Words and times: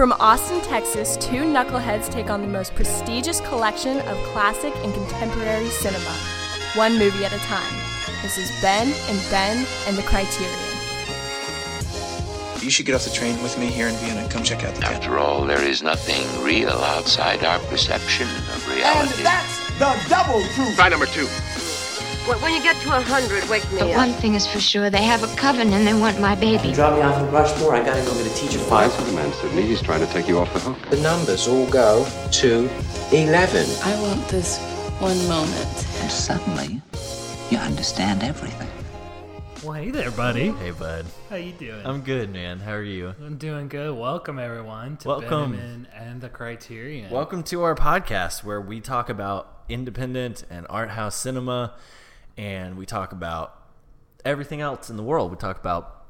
From 0.00 0.12
Austin, 0.12 0.62
Texas, 0.62 1.18
two 1.18 1.42
knuckleheads 1.42 2.10
take 2.10 2.30
on 2.30 2.40
the 2.40 2.46
most 2.46 2.74
prestigious 2.74 3.42
collection 3.42 3.98
of 3.98 4.16
classic 4.32 4.74
and 4.76 4.94
contemporary 4.94 5.68
cinema, 5.68 6.16
one 6.72 6.98
movie 6.98 7.22
at 7.26 7.34
a 7.34 7.38
time. 7.40 7.74
This 8.22 8.38
is 8.38 8.50
Ben 8.62 8.86
and 8.86 9.30
Ben 9.30 9.66
and 9.86 9.98
the 9.98 10.02
Criterion. 10.04 10.56
You 12.62 12.70
should 12.70 12.86
get 12.86 12.94
off 12.94 13.04
the 13.04 13.10
train 13.10 13.42
with 13.42 13.58
me 13.58 13.66
here 13.66 13.88
in 13.88 13.94
Vienna. 13.96 14.26
Come 14.30 14.42
check 14.42 14.64
out 14.64 14.74
the 14.74 14.80
town. 14.80 14.94
After 14.94 15.18
all, 15.18 15.44
there 15.44 15.62
is 15.62 15.82
nothing 15.82 16.24
real 16.42 16.70
outside 16.70 17.44
our 17.44 17.58
perception 17.68 18.26
of 18.26 18.68
reality. 18.74 19.16
And 19.16 19.26
that's 19.26 19.68
the 19.78 20.08
double 20.08 20.40
truth. 20.54 20.76
Try 20.76 20.88
number 20.88 21.04
two. 21.04 21.28
When 22.30 22.40
when 22.42 22.54
you 22.54 22.62
get 22.62 22.76
to 22.82 22.96
a 22.96 23.00
hundred, 23.00 23.42
wake 23.50 23.68
me 23.72 23.80
But 23.80 23.90
up. 23.90 23.96
one 23.96 24.12
thing 24.12 24.36
is 24.36 24.46
for 24.46 24.60
sure, 24.60 24.88
they 24.88 25.02
have 25.02 25.24
a 25.24 25.36
coven 25.36 25.72
and 25.72 25.84
they 25.84 25.94
want 25.94 26.20
my 26.20 26.36
baby. 26.36 26.72
Drop 26.72 26.94
me 26.94 27.00
off 27.00 27.20
in 27.20 27.28
Rushmore. 27.32 27.74
I 27.74 27.82
gotta 27.84 28.04
go 28.04 28.14
get 28.14 28.24
a 28.30 28.34
teacher 28.36 28.60
file. 28.60 28.88
That's 28.88 28.96
what 29.00 29.08
the 29.08 29.14
man 29.14 29.32
said. 29.32 29.52
Me, 29.52 29.62
he's 29.62 29.82
trying 29.82 29.98
to 30.06 30.12
take 30.12 30.28
you 30.28 30.38
off 30.38 30.52
the 30.52 30.60
hook. 30.60 30.78
The 30.90 30.98
numbers 31.00 31.48
all 31.48 31.68
go 31.70 32.06
to 32.30 32.70
11. 33.10 33.66
I 33.82 34.00
want 34.00 34.28
this 34.28 34.58
one 35.00 35.18
moment. 35.26 35.88
And 36.02 36.08
suddenly, 36.12 36.80
you 37.50 37.58
understand 37.58 38.22
everything. 38.22 38.68
Well, 39.64 39.72
hey 39.72 39.90
there, 39.90 40.12
buddy. 40.12 40.52
Hey, 40.52 40.70
bud. 40.70 41.06
How 41.30 41.34
you 41.34 41.50
doing? 41.50 41.84
I'm 41.84 42.00
good, 42.02 42.32
man. 42.32 42.60
How 42.60 42.74
are 42.74 42.82
you? 42.84 43.12
I'm 43.26 43.38
doing 43.38 43.66
good. 43.66 43.92
Welcome 43.98 44.38
everyone 44.38 44.98
to 44.98 45.08
Welcome. 45.08 45.50
Ben 45.50 45.60
and 45.60 45.86
Ben 45.90 46.02
and 46.02 46.20
the 46.20 46.28
Criterion. 46.28 47.10
Welcome 47.10 47.42
to 47.42 47.62
our 47.64 47.74
podcast 47.74 48.44
where 48.44 48.60
we 48.60 48.80
talk 48.80 49.08
about 49.08 49.64
independent 49.68 50.44
and 50.48 50.64
art 50.70 50.90
house 50.90 51.16
cinema, 51.16 51.74
and 52.36 52.76
we 52.76 52.86
talk 52.86 53.12
about 53.12 53.56
everything 54.24 54.60
else 54.60 54.90
in 54.90 54.96
the 54.96 55.02
world. 55.02 55.30
We 55.30 55.36
talk 55.36 55.58
about 55.58 56.04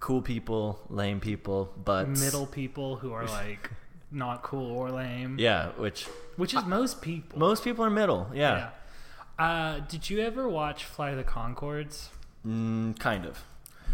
cool 0.00 0.22
people, 0.22 0.80
lame 0.88 1.20
people, 1.20 1.72
but 1.84 2.08
middle 2.08 2.46
people 2.46 2.96
who 2.96 3.12
are 3.12 3.26
like 3.26 3.70
not 4.10 4.42
cool 4.42 4.70
or 4.70 4.90
lame. 4.90 5.36
Yeah, 5.38 5.68
which 5.76 6.04
Which 6.36 6.54
is 6.54 6.64
most 6.64 7.02
people. 7.02 7.38
most 7.38 7.62
people 7.64 7.84
are 7.84 7.90
middle. 7.90 8.28
Yeah, 8.32 8.56
Yeah. 9.38 9.44
Uh, 9.44 9.80
did 9.80 10.10
you 10.10 10.20
ever 10.20 10.48
watch 10.48 10.84
Fly 10.84 11.14
the 11.14 11.24
Conchords? 11.24 12.08
Mm, 12.46 12.98
kind 12.98 13.24
of. 13.24 13.44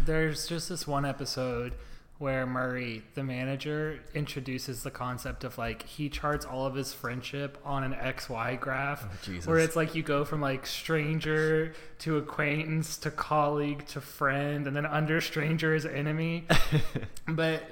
There's 0.05 0.47
just 0.47 0.69
this 0.69 0.85
one 0.85 1.05
episode 1.05 1.73
where 2.19 2.47
Murray, 2.47 3.03
the 3.13 3.23
manager, 3.23 3.99
introduces 4.15 4.81
the 4.83 4.89
concept 4.91 5.43
of 5.43 5.57
like 5.57 5.83
he 5.83 6.09
charts 6.09 6.45
all 6.45 6.65
of 6.65 6.73
his 6.75 6.91
friendship 6.93 7.57
on 7.63 7.83
an 7.83 7.93
XY 7.93 8.59
graph. 8.59 9.05
Oh. 9.27 9.31
Where 9.45 9.59
it's 9.59 9.75
like 9.75 9.93
you 9.93 10.01
go 10.03 10.25
from 10.25 10.41
like 10.41 10.65
stranger 10.65 11.73
to 11.99 12.17
acquaintance 12.17 12.97
to 12.99 13.11
colleague 13.11 13.85
to 13.87 14.01
friend 14.01 14.65
and 14.67 14.75
then 14.75 14.85
under 14.85 15.21
stranger 15.21 15.75
is 15.75 15.85
enemy. 15.85 16.45
but 17.27 17.63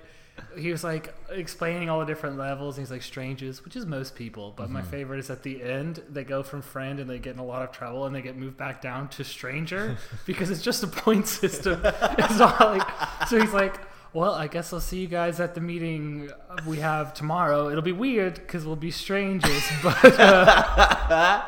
he 0.57 0.69
was 0.69 0.83
like 0.83 1.13
explaining 1.29 1.89
all 1.89 1.99
the 2.01 2.05
different 2.05 2.37
levels 2.37 2.77
and 2.77 2.85
he's 2.85 2.91
like 2.91 3.01
strangers, 3.01 3.63
which 3.65 3.75
is 3.75 3.85
most 3.85 4.15
people. 4.15 4.53
But 4.55 4.65
Mm-hmm. 4.65 4.73
my 4.73 4.81
favorite 4.83 5.19
is 5.19 5.29
at 5.29 5.43
the 5.43 5.63
end, 5.63 6.01
they 6.09 6.23
go 6.23 6.43
from 6.43 6.61
friend 6.61 6.99
and 6.99 7.09
they 7.09 7.19
get 7.19 7.33
in 7.33 7.39
a 7.39 7.45
lot 7.45 7.61
of 7.63 7.71
trouble 7.71 8.05
and 8.05 8.13
they 8.15 8.21
get 8.21 8.35
moved 8.37 8.57
back 8.57 8.81
down 8.81 9.07
to 9.09 9.23
stranger 9.23 9.97
because 10.25 10.51
it's 10.51 10.61
just 10.61 10.83
a 10.83 10.87
point 10.87 11.27
system. 11.27 11.81
It's 11.83 12.37
not 12.37 12.59
like 12.59 13.27
so 13.27 13.39
he's 13.41 13.53
like, 13.53 13.79
well, 14.15 14.33
I 14.33 14.47
guess 14.47 14.71
I'll 14.71 14.79
see 14.79 14.99
you 14.99 15.07
guys 15.07 15.41
at 15.41 15.55
the 15.55 15.61
meeting 15.61 16.31
we 16.65 16.77
have 16.77 17.13
tomorrow. 17.13 17.67
It'll 17.67 17.81
be 17.81 17.91
weird 17.91 18.35
because 18.35 18.65
we'll 18.65 18.77
be 18.77 18.89
strangers, 18.89 19.61
but 19.83 20.17
uh, 20.17 21.43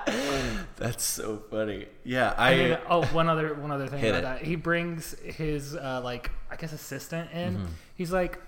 That's 0.75 1.05
so 1.05 1.41
funny. 1.49 1.87
Yeah, 2.03 2.35
I. 2.37 2.77
oh, 2.89 3.05
one 3.05 3.29
other 3.29 3.53
one 3.53 3.71
other 3.71 3.87
thing 3.87 4.05
about 4.05 4.19
it. 4.19 4.21
that. 4.23 4.41
He 4.43 4.57
brings 4.57 5.17
his 5.19 5.77
uh, 5.77 6.01
like 6.03 6.29
I 6.51 6.57
guess 6.57 6.73
assistant 6.73 7.31
in. 7.31 7.53
Mm-hmm. 7.53 7.65
He's 7.95 8.11
like, 8.11 8.41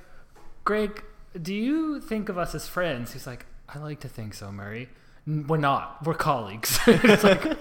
Greg, 0.66 1.02
do 1.42 1.54
you 1.54 2.02
think 2.02 2.28
of 2.28 2.38
us 2.38 2.54
as 2.54 2.68
friends? 2.68 3.14
He's 3.14 3.26
like, 3.26 3.46
I 3.70 3.80
like 3.80 4.02
to 4.02 4.10
think 4.10 4.34
so, 4.34 4.52
Murray. 4.52 4.90
We're 5.26 5.58
not. 5.58 6.06
We're 6.06 6.14
colleagues. 6.14 6.78
it's 6.88 7.24
like, 7.24 7.58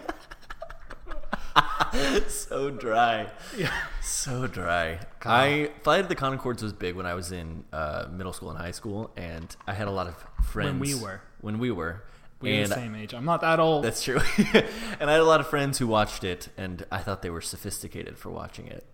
so 2.28 2.71
dry. 2.71 3.31
Yeah. 3.56 3.72
So 4.03 4.47
dry. 4.47 5.00
I 5.25 5.71
Flight 5.82 6.00
of 6.00 6.09
the 6.09 6.16
Conchords 6.16 6.62
was 6.62 6.72
big 6.72 6.94
when 6.94 7.06
I 7.06 7.15
was 7.15 7.32
in 7.32 7.65
uh, 7.72 8.06
middle 8.10 8.32
school 8.32 8.50
and 8.50 8.59
high 8.59 8.72
school, 8.72 9.10
and 9.16 9.54
I 9.66 9.75
had 9.75 9.88
a 9.88 9.91
lot 9.91 10.06
of 10.06 10.16
friends. 10.47 10.71
When 10.71 10.81
we 10.81 10.94
were. 10.94 11.21
When 11.41 11.59
we 11.59 11.71
were. 11.71 12.04
we're 12.41 12.62
and 12.62 12.71
the 12.71 12.75
same 12.75 12.94
age. 12.94 13.15
I'm 13.15 13.25
not 13.25 13.41
that 13.43 13.60
old. 13.60 13.84
That's 13.84 14.03
true. 14.03 14.21
and 14.38 15.10
I 15.10 15.12
had 15.12 15.21
a 15.21 15.25
lot 15.25 15.41
of 15.41 15.49
friends 15.49 15.78
who 15.78 15.87
watched 15.87 16.25
it, 16.25 16.49
and 16.56 16.84
I 16.91 16.99
thought 16.99 17.22
they 17.22 17.31
were 17.31 17.41
sophisticated 17.41 18.19
for 18.19 18.31
watching 18.31 18.66
it. 18.66 18.84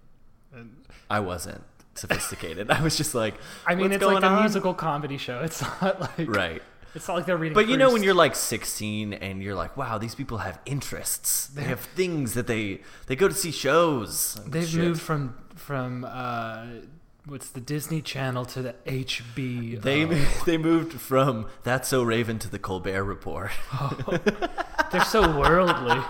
And 0.52 0.84
I 1.10 1.20
wasn't 1.20 1.62
sophisticated. 1.94 2.70
I 2.70 2.82
was 2.82 2.96
just 2.96 3.14
like, 3.14 3.34
I 3.66 3.74
mean, 3.74 3.90
"What's 3.90 3.96
it's 3.96 4.04
like 4.04 4.22
a 4.22 4.26
on?" 4.26 4.40
musical 4.40 4.74
comedy 4.74 5.18
show. 5.18 5.40
It's 5.42 5.62
not 5.62 6.00
like 6.00 6.28
Right. 6.28 6.62
It's 6.94 7.08
not 7.08 7.16
like 7.16 7.26
they're 7.26 7.36
reading. 7.36 7.54
But 7.54 7.68
you 7.68 7.76
know 7.76 7.92
when 7.92 8.02
you're 8.02 8.14
like 8.14 8.34
16 8.36 9.14
and 9.14 9.42
you're 9.42 9.54
like, 9.56 9.76
wow, 9.76 9.98
these 9.98 10.14
people 10.14 10.38
have 10.38 10.60
interests. 10.64 11.48
They 11.48 11.64
have 11.64 11.80
things 11.80 12.34
that 12.34 12.46
they 12.46 12.80
they 13.06 13.16
go 13.16 13.28
to 13.28 13.34
see 13.34 13.50
shows. 13.50 14.38
They've 14.46 14.66
shit. 14.68 14.80
moved 14.80 15.00
from 15.02 15.36
from 15.56 16.04
uh, 16.08 16.66
what's 17.26 17.50
the 17.50 17.60
Disney 17.60 18.00
Channel 18.00 18.44
to 18.46 18.62
the 18.62 18.74
HB. 18.86 19.82
They 19.82 20.04
they 20.46 20.56
moved 20.56 20.92
from 21.00 21.46
That's 21.64 21.88
So 21.88 22.02
Raven 22.02 22.38
to 22.40 22.48
the 22.48 22.58
Colbert 22.58 23.02
Report. 23.04 23.50
they're 24.92 25.04
so 25.04 25.36
worldly. 25.36 26.00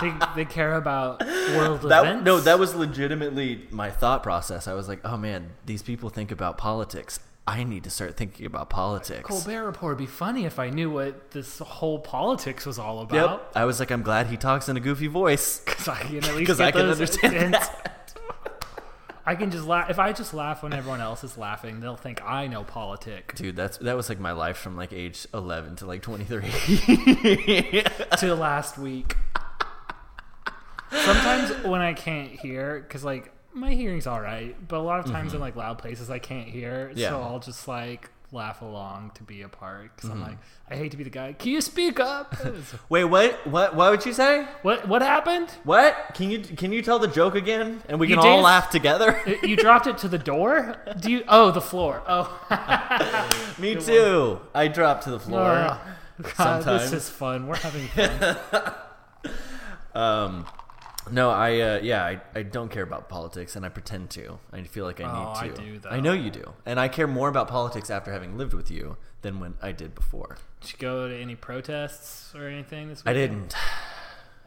they 0.00 0.12
they 0.36 0.44
care 0.44 0.74
about 0.74 1.20
world 1.56 1.82
That 1.82 2.04
events. 2.04 2.24
no, 2.24 2.38
that 2.40 2.58
was 2.58 2.74
legitimately 2.74 3.66
my 3.70 3.90
thought 3.90 4.22
process. 4.22 4.68
I 4.68 4.74
was 4.74 4.86
like, 4.88 5.00
oh 5.04 5.16
man, 5.16 5.50
these 5.66 5.82
people 5.82 6.08
think 6.10 6.30
about 6.30 6.56
politics. 6.56 7.18
I 7.46 7.64
need 7.64 7.84
to 7.84 7.90
start 7.90 8.16
thinking 8.16 8.46
about 8.46 8.70
politics. 8.70 9.28
Colbert 9.28 9.64
Report 9.64 9.96
would 9.96 9.98
be 9.98 10.06
funny 10.06 10.44
if 10.44 10.58
I 10.58 10.70
knew 10.70 10.90
what 10.90 11.32
this 11.32 11.58
whole 11.58 11.98
politics 11.98 12.64
was 12.64 12.78
all 12.78 13.00
about. 13.00 13.30
Yep. 13.30 13.52
I 13.56 13.64
was 13.64 13.80
like, 13.80 13.90
I'm 13.90 14.02
glad 14.02 14.28
he 14.28 14.36
talks 14.36 14.68
in 14.68 14.76
a 14.76 14.80
goofy 14.80 15.08
voice. 15.08 15.62
Because 15.70 15.88
I 15.88 16.02
can 16.02 16.24
at 16.24 16.36
least 16.36 16.60
I 16.60 16.70
can 16.70 16.86
those 16.86 17.00
understand 17.00 17.34
hints. 17.34 17.68
I 19.26 19.34
can 19.34 19.50
just 19.50 19.66
laugh. 19.66 19.88
If 19.88 19.98
I 19.98 20.12
just 20.12 20.34
laugh 20.34 20.62
when 20.62 20.72
everyone 20.72 21.00
else 21.00 21.24
is 21.24 21.38
laughing, 21.38 21.80
they'll 21.80 21.96
think 21.96 22.22
I 22.22 22.46
know 22.46 22.64
politics. 22.64 23.40
Dude, 23.40 23.56
that's 23.56 23.78
that 23.78 23.96
was 23.96 24.08
like 24.08 24.20
my 24.20 24.32
life 24.32 24.56
from 24.58 24.76
like 24.76 24.92
age 24.92 25.26
11 25.32 25.76
to 25.76 25.86
like 25.86 26.02
23. 26.02 26.42
to 28.18 28.34
last 28.34 28.76
week. 28.76 29.16
Sometimes 30.90 31.64
when 31.64 31.80
I 31.80 31.94
can't 31.94 32.32
hear, 32.32 32.80
because 32.80 33.04
like 33.04 33.32
my 33.52 33.74
hearing's 33.74 34.06
all 34.06 34.20
right, 34.20 34.54
but 34.68 34.78
a 34.78 34.82
lot 34.82 35.00
of 35.00 35.06
times 35.10 35.34
in 35.34 35.40
like 35.40 35.56
loud 35.56 35.78
places 35.78 36.10
I 36.10 36.18
can't 36.18 36.48
hear, 36.48 36.88
Mm-hmm. 36.90 36.98
Yeah. 36.98 37.10
so 37.10 37.22
I'll 37.22 37.38
just 37.40 37.66
like 37.68 38.10
laugh 38.32 38.62
along 38.62 39.10
to 39.16 39.24
be 39.24 39.42
a 39.42 39.48
part. 39.48 39.94
Because 39.96 40.08
Mm-hmm. 40.10 40.22
I'm 40.22 40.28
like, 40.30 40.38
I 40.70 40.76
hate 40.76 40.92
to 40.92 40.96
be 40.96 41.02
the 41.02 41.10
guy. 41.10 41.32
Can 41.32 41.50
you 41.50 41.60
speak 41.60 41.98
up? 41.98 42.36
Wait, 42.88 43.02
what? 43.04 43.44
What? 43.48 43.74
What 43.74 43.90
would 43.90 44.06
you 44.06 44.12
say? 44.12 44.46
what 44.62 44.86
what 44.86 45.02
happened? 45.02 45.50
What? 45.64 45.96
Can 46.14 46.30
you 46.30 46.38
can 46.38 46.70
you 46.72 46.80
tell 46.80 47.00
the 47.00 47.08
joke 47.08 47.34
again 47.34 47.82
and 47.88 47.98
we 47.98 48.06
You 48.08 48.16
can 48.16 48.24
all 48.24 48.40
laugh 48.42 48.70
together? 48.70 49.20
You 49.42 49.56
dropped 49.56 49.88
it 49.88 49.98
to 49.98 50.08
the 50.08 50.18
door? 50.18 50.76
Do 51.00 51.10
you? 51.10 51.24
Oh, 51.26 51.50
the 51.50 51.60
floor. 51.60 52.02
Oh, 52.06 52.28
Me 53.58 53.74
too. 53.74 54.40
I 54.54 54.68
dropped 54.68 55.04
to 55.04 55.10
the 55.10 55.18
floor. 55.20 55.48
Oh, 55.50 55.80
God, 56.22 56.34
Sometimes. 56.62 56.90
this 56.90 57.04
is 57.04 57.08
fun. 57.10 57.46
We're 57.48 57.56
having 57.56 57.88
fun. 57.88 58.36
Um, 59.94 60.46
no, 61.10 61.30
I 61.30 61.60
uh, 61.60 61.80
yeah, 61.82 62.04
I, 62.04 62.20
I 62.34 62.42
don't 62.42 62.70
care 62.70 62.82
about 62.82 63.08
politics, 63.08 63.56
and 63.56 63.64
I 63.66 63.68
pretend 63.68 64.10
to. 64.10 64.38
I 64.52 64.62
feel 64.64 64.84
like 64.84 65.00
I 65.00 65.04
need 65.04 65.26
Oh, 65.26 65.32
I 65.36 65.48
to. 65.48 65.54
do, 65.54 65.78
though. 65.78 65.90
I 65.90 66.00
know 66.00 66.12
you 66.12 66.30
do, 66.30 66.52
and 66.66 66.78
I 66.80 66.88
care 66.88 67.06
more 67.06 67.28
about 67.28 67.48
politics 67.48 67.90
after 67.90 68.12
having 68.12 68.36
lived 68.38 68.54
with 68.54 68.70
you 68.70 68.96
than 69.22 69.40
when 69.40 69.54
I 69.60 69.72
did 69.72 69.94
before. 69.94 70.38
Did 70.60 70.72
you 70.72 70.78
go 70.78 71.08
to 71.08 71.14
any 71.16 71.36
protests 71.36 72.34
or 72.34 72.46
anything 72.48 72.88
this 72.88 73.04
week? 73.04 73.10
I 73.10 73.14
didn't. 73.14 73.54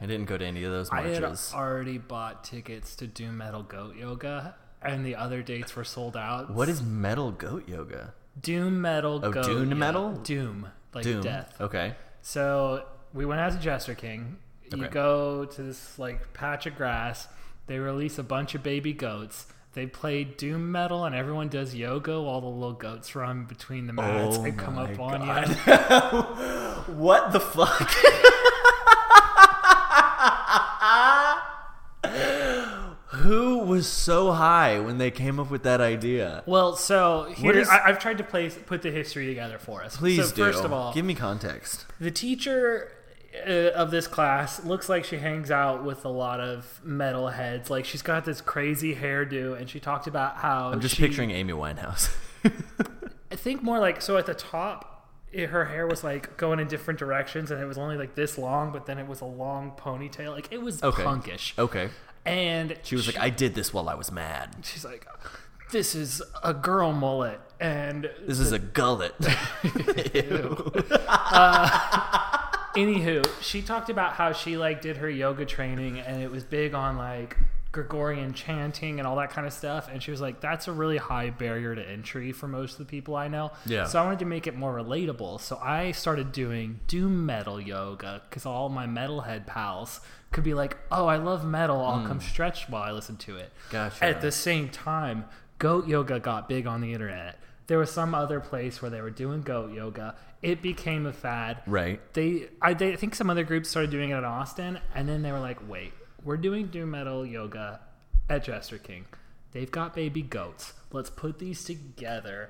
I 0.01 0.05
didn't 0.05 0.25
go 0.25 0.37
to 0.37 0.45
any 0.45 0.63
of 0.63 0.71
those 0.71 0.91
marches. 0.91 1.17
I 1.23 1.29
had 1.59 1.63
already 1.63 1.97
bought 1.97 2.43
tickets 2.43 2.95
to 2.97 3.07
Doom 3.07 3.37
Metal 3.37 3.63
Goat 3.63 3.95
Yoga, 3.95 4.55
and 4.81 5.05
the 5.05 5.15
other 5.15 5.41
dates 5.41 5.75
were 5.75 5.83
sold 5.85 6.17
out. 6.17 6.49
What 6.53 6.67
is 6.67 6.81
metal 6.81 7.31
goat 7.31 7.69
yoga? 7.69 8.13
Doom 8.41 8.81
Metal 8.81 9.21
Oh, 9.23 9.31
Goat? 9.31 9.45
Doom. 9.45 9.77
Metal? 9.79 10.11
Doom, 10.13 10.67
like 10.93 11.03
Doom. 11.03 11.21
death. 11.21 11.55
Okay. 11.61 11.95
So 12.21 12.85
we 13.13 13.25
went 13.25 13.39
out 13.39 13.51
to 13.53 13.59
Jester 13.59 13.93
King. 13.95 14.37
You 14.75 14.83
Okay. 14.85 14.93
go 14.93 15.45
to 15.45 15.61
this 15.63 15.97
like 15.99 16.33
patch 16.33 16.65
of 16.65 16.75
grass. 16.75 17.27
They 17.67 17.79
release 17.79 18.17
a 18.17 18.23
bunch 18.23 18.55
of 18.55 18.63
baby 18.63 18.93
goats. 18.93 19.45
They 19.73 19.87
play 19.87 20.23
doom 20.23 20.71
metal 20.71 21.03
and 21.05 21.15
everyone 21.15 21.47
does 21.49 21.73
yoga 21.73 22.21
while 22.21 22.41
the 22.41 22.47
little 22.47 22.73
goats 22.73 23.15
run 23.15 23.45
between 23.45 23.87
the 23.87 23.93
mats 23.93 24.37
Oh 24.37 24.43
and 24.43 24.57
come 24.57 24.77
up 24.77 24.99
on 24.99 25.21
you. 25.49 26.93
What 26.95 27.31
the 27.31 27.39
fuck? 27.39 27.89
Who 33.07 33.59
was 33.59 33.87
so 33.87 34.31
high 34.31 34.79
when 34.79 34.97
they 34.97 35.11
came 35.11 35.39
up 35.39 35.49
with 35.51 35.63
that 35.63 35.79
idea? 35.79 36.43
Well, 36.47 36.75
so 36.75 37.31
here 37.35 37.53
is- 37.53 37.69
I, 37.69 37.85
I've 37.89 37.99
tried 37.99 38.17
to 38.17 38.23
place 38.23 38.57
put 38.65 38.81
the 38.81 38.89
history 38.91 39.27
together 39.27 39.59
for 39.59 39.83
us. 39.83 39.95
Please 39.95 40.29
so 40.29 40.35
do. 40.35 40.43
First 40.43 40.63
of 40.65 40.73
all, 40.73 40.91
give 40.93 41.05
me 41.05 41.13
context. 41.13 41.85
the 41.99 42.09
teacher 42.11 42.91
Uh, 43.47 43.71
of 43.75 43.89
this 43.89 44.05
class 44.05 44.63
looks 44.63 44.87
like 44.89 45.03
she 45.03 45.17
hangs 45.17 45.49
out 45.49 45.83
with 45.83 46.05
a 46.05 46.09
lot 46.09 46.39
of 46.39 46.79
metalheads. 46.85 47.69
Like 47.69 47.85
she's 47.85 48.03
got 48.03 48.25
this 48.25 48.41
crazy 48.41 48.95
hairdo, 48.95 49.57
and 49.59 49.67
she 49.69 49.79
talked 49.79 50.05
about 50.07 50.37
how 50.37 50.71
I'm 50.71 50.81
just 50.81 50.95
she- 50.95 51.01
picturing 51.03 51.31
Amy 51.31 51.53
Winehouse. 51.53 52.13
I 53.31 53.35
think 53.35 53.63
more 53.63 53.79
like 53.79 54.01
so 54.03 54.17
at 54.17 54.27
the 54.27 54.35
top, 54.35 55.09
it, 55.31 55.49
her 55.49 55.65
hair 55.65 55.87
was 55.87 56.03
like 56.03 56.37
going 56.37 56.59
in 56.59 56.67
different 56.67 56.99
directions, 56.99 57.49
and 57.49 57.59
it 57.59 57.65
was 57.65 57.79
only 57.79 57.97
like 57.97 58.13
this 58.13 58.37
long, 58.37 58.71
but 58.71 58.85
then 58.85 58.99
it 58.99 59.07
was 59.07 59.21
a 59.21 59.25
long 59.25 59.71
ponytail. 59.77 60.29
Like 60.31 60.49
it 60.51 60.61
was 60.61 60.83
Okay. 60.83 61.01
punkish. 61.03 61.57
Okay. 61.57 61.89
And 62.25 62.77
She 62.83 62.95
was 62.95 63.07
like, 63.07 63.17
I 63.19 63.31
did 63.31 63.55
this 63.55 63.73
while 63.73 63.89
I 63.89 63.95
was 63.95 64.11
mad. 64.11 64.55
she's 64.63 64.85
like, 64.85 65.07
"This 65.71 65.95
is 65.95 66.21
a 66.43 66.53
girl 66.53 66.91
mullet," 66.93 67.41
and 67.59 68.09
This 68.27 68.39
is 68.39 68.51
a 68.51 68.59
gullet. 68.59 69.15
Anywho, 72.75 73.25
she 73.41 73.61
talked 73.61 73.89
about 73.89 74.13
how 74.13 74.33
she 74.33 74.57
like 74.57 74.81
did 74.81 74.97
her 74.97 75.09
yoga 75.09 75.45
training 75.45 75.99
and 75.99 76.21
it 76.21 76.31
was 76.31 76.43
big 76.43 76.73
on 76.73 76.97
like 76.97 77.37
Gregorian 77.73 78.33
chanting 78.33 78.99
and 78.99 79.07
all 79.07 79.15
that 79.17 79.31
kind 79.31 79.45
of 79.45 79.51
stuff. 79.51 79.89
And 79.91 80.01
she 80.01 80.11
was 80.11 80.21
like, 80.21 80.39
that's 80.39 80.67
a 80.67 80.71
really 80.71 80.97
high 80.97 81.31
barrier 81.31 81.75
to 81.75 81.87
entry 81.87 82.31
for 82.31 82.47
most 82.47 82.73
of 82.73 82.77
the 82.79 82.85
people 82.85 83.15
I 83.15 83.27
know. 83.27 83.51
Yeah. 83.65 83.85
So 83.85 83.99
I 83.99 84.05
wanted 84.05 84.19
to 84.19 84.25
make 84.25 84.47
it 84.47 84.55
more 84.55 84.73
relatable. 84.73 85.41
So 85.41 85.57
I 85.57 85.91
started 85.91 86.31
doing 86.31 86.79
doom 86.87 87.25
metal 87.25 87.59
yoga 87.59 88.21
because 88.29 88.45
all 88.45 88.69
my 88.69 88.85
metalhead 88.85 89.47
pals 89.47 90.01
could 90.31 90.43
be 90.43 90.53
like, 90.53 90.77
oh, 90.91 91.07
I 91.07 91.17
love 91.17 91.43
metal. 91.43 91.81
I'll 91.81 91.99
hmm. 91.99 92.07
come 92.07 92.21
stretch 92.21 92.69
while 92.69 92.83
I 92.83 92.91
listen 92.91 93.17
to 93.17 93.37
it. 93.37 93.51
Gotcha. 93.71 94.03
At 94.03 94.21
the 94.21 94.31
same 94.31 94.69
time, 94.69 95.25
goat 95.57 95.87
yoga 95.87 96.19
got 96.19 96.47
big 96.47 96.67
on 96.67 96.81
the 96.81 96.93
internet. 96.93 97.39
There 97.67 97.77
was 97.77 97.91
some 97.91 98.13
other 98.13 98.39
place 98.39 98.81
where 98.81 98.91
they 98.91 99.01
were 99.01 99.09
doing 99.09 99.41
goat 99.41 99.73
yoga. 99.73 100.15
It 100.41 100.61
became 100.61 101.05
a 101.05 101.13
fad 101.13 101.61
right. 101.65 102.01
they 102.13 102.49
I, 102.61 102.73
they 102.73 102.93
I 102.93 102.95
think 102.97 103.15
some 103.15 103.29
other 103.29 103.43
groups 103.43 103.69
started 103.69 103.91
doing 103.91 104.09
it 104.09 104.17
in 104.17 104.25
Austin, 104.25 104.79
and 104.93 105.07
then 105.07 105.21
they 105.21 105.31
were 105.31 105.39
like, 105.39 105.67
"Wait, 105.69 105.93
we're 106.23 106.37
doing 106.37 106.67
doom 106.67 106.91
metal 106.91 107.25
yoga 107.25 107.79
at 108.29 108.43
Jester 108.43 108.77
King. 108.77 109.05
They've 109.51 109.71
got 109.71 109.93
baby 109.95 110.21
goats. 110.21 110.73
Let's 110.91 111.09
put 111.09 111.39
these 111.39 111.63
together. 111.63 112.49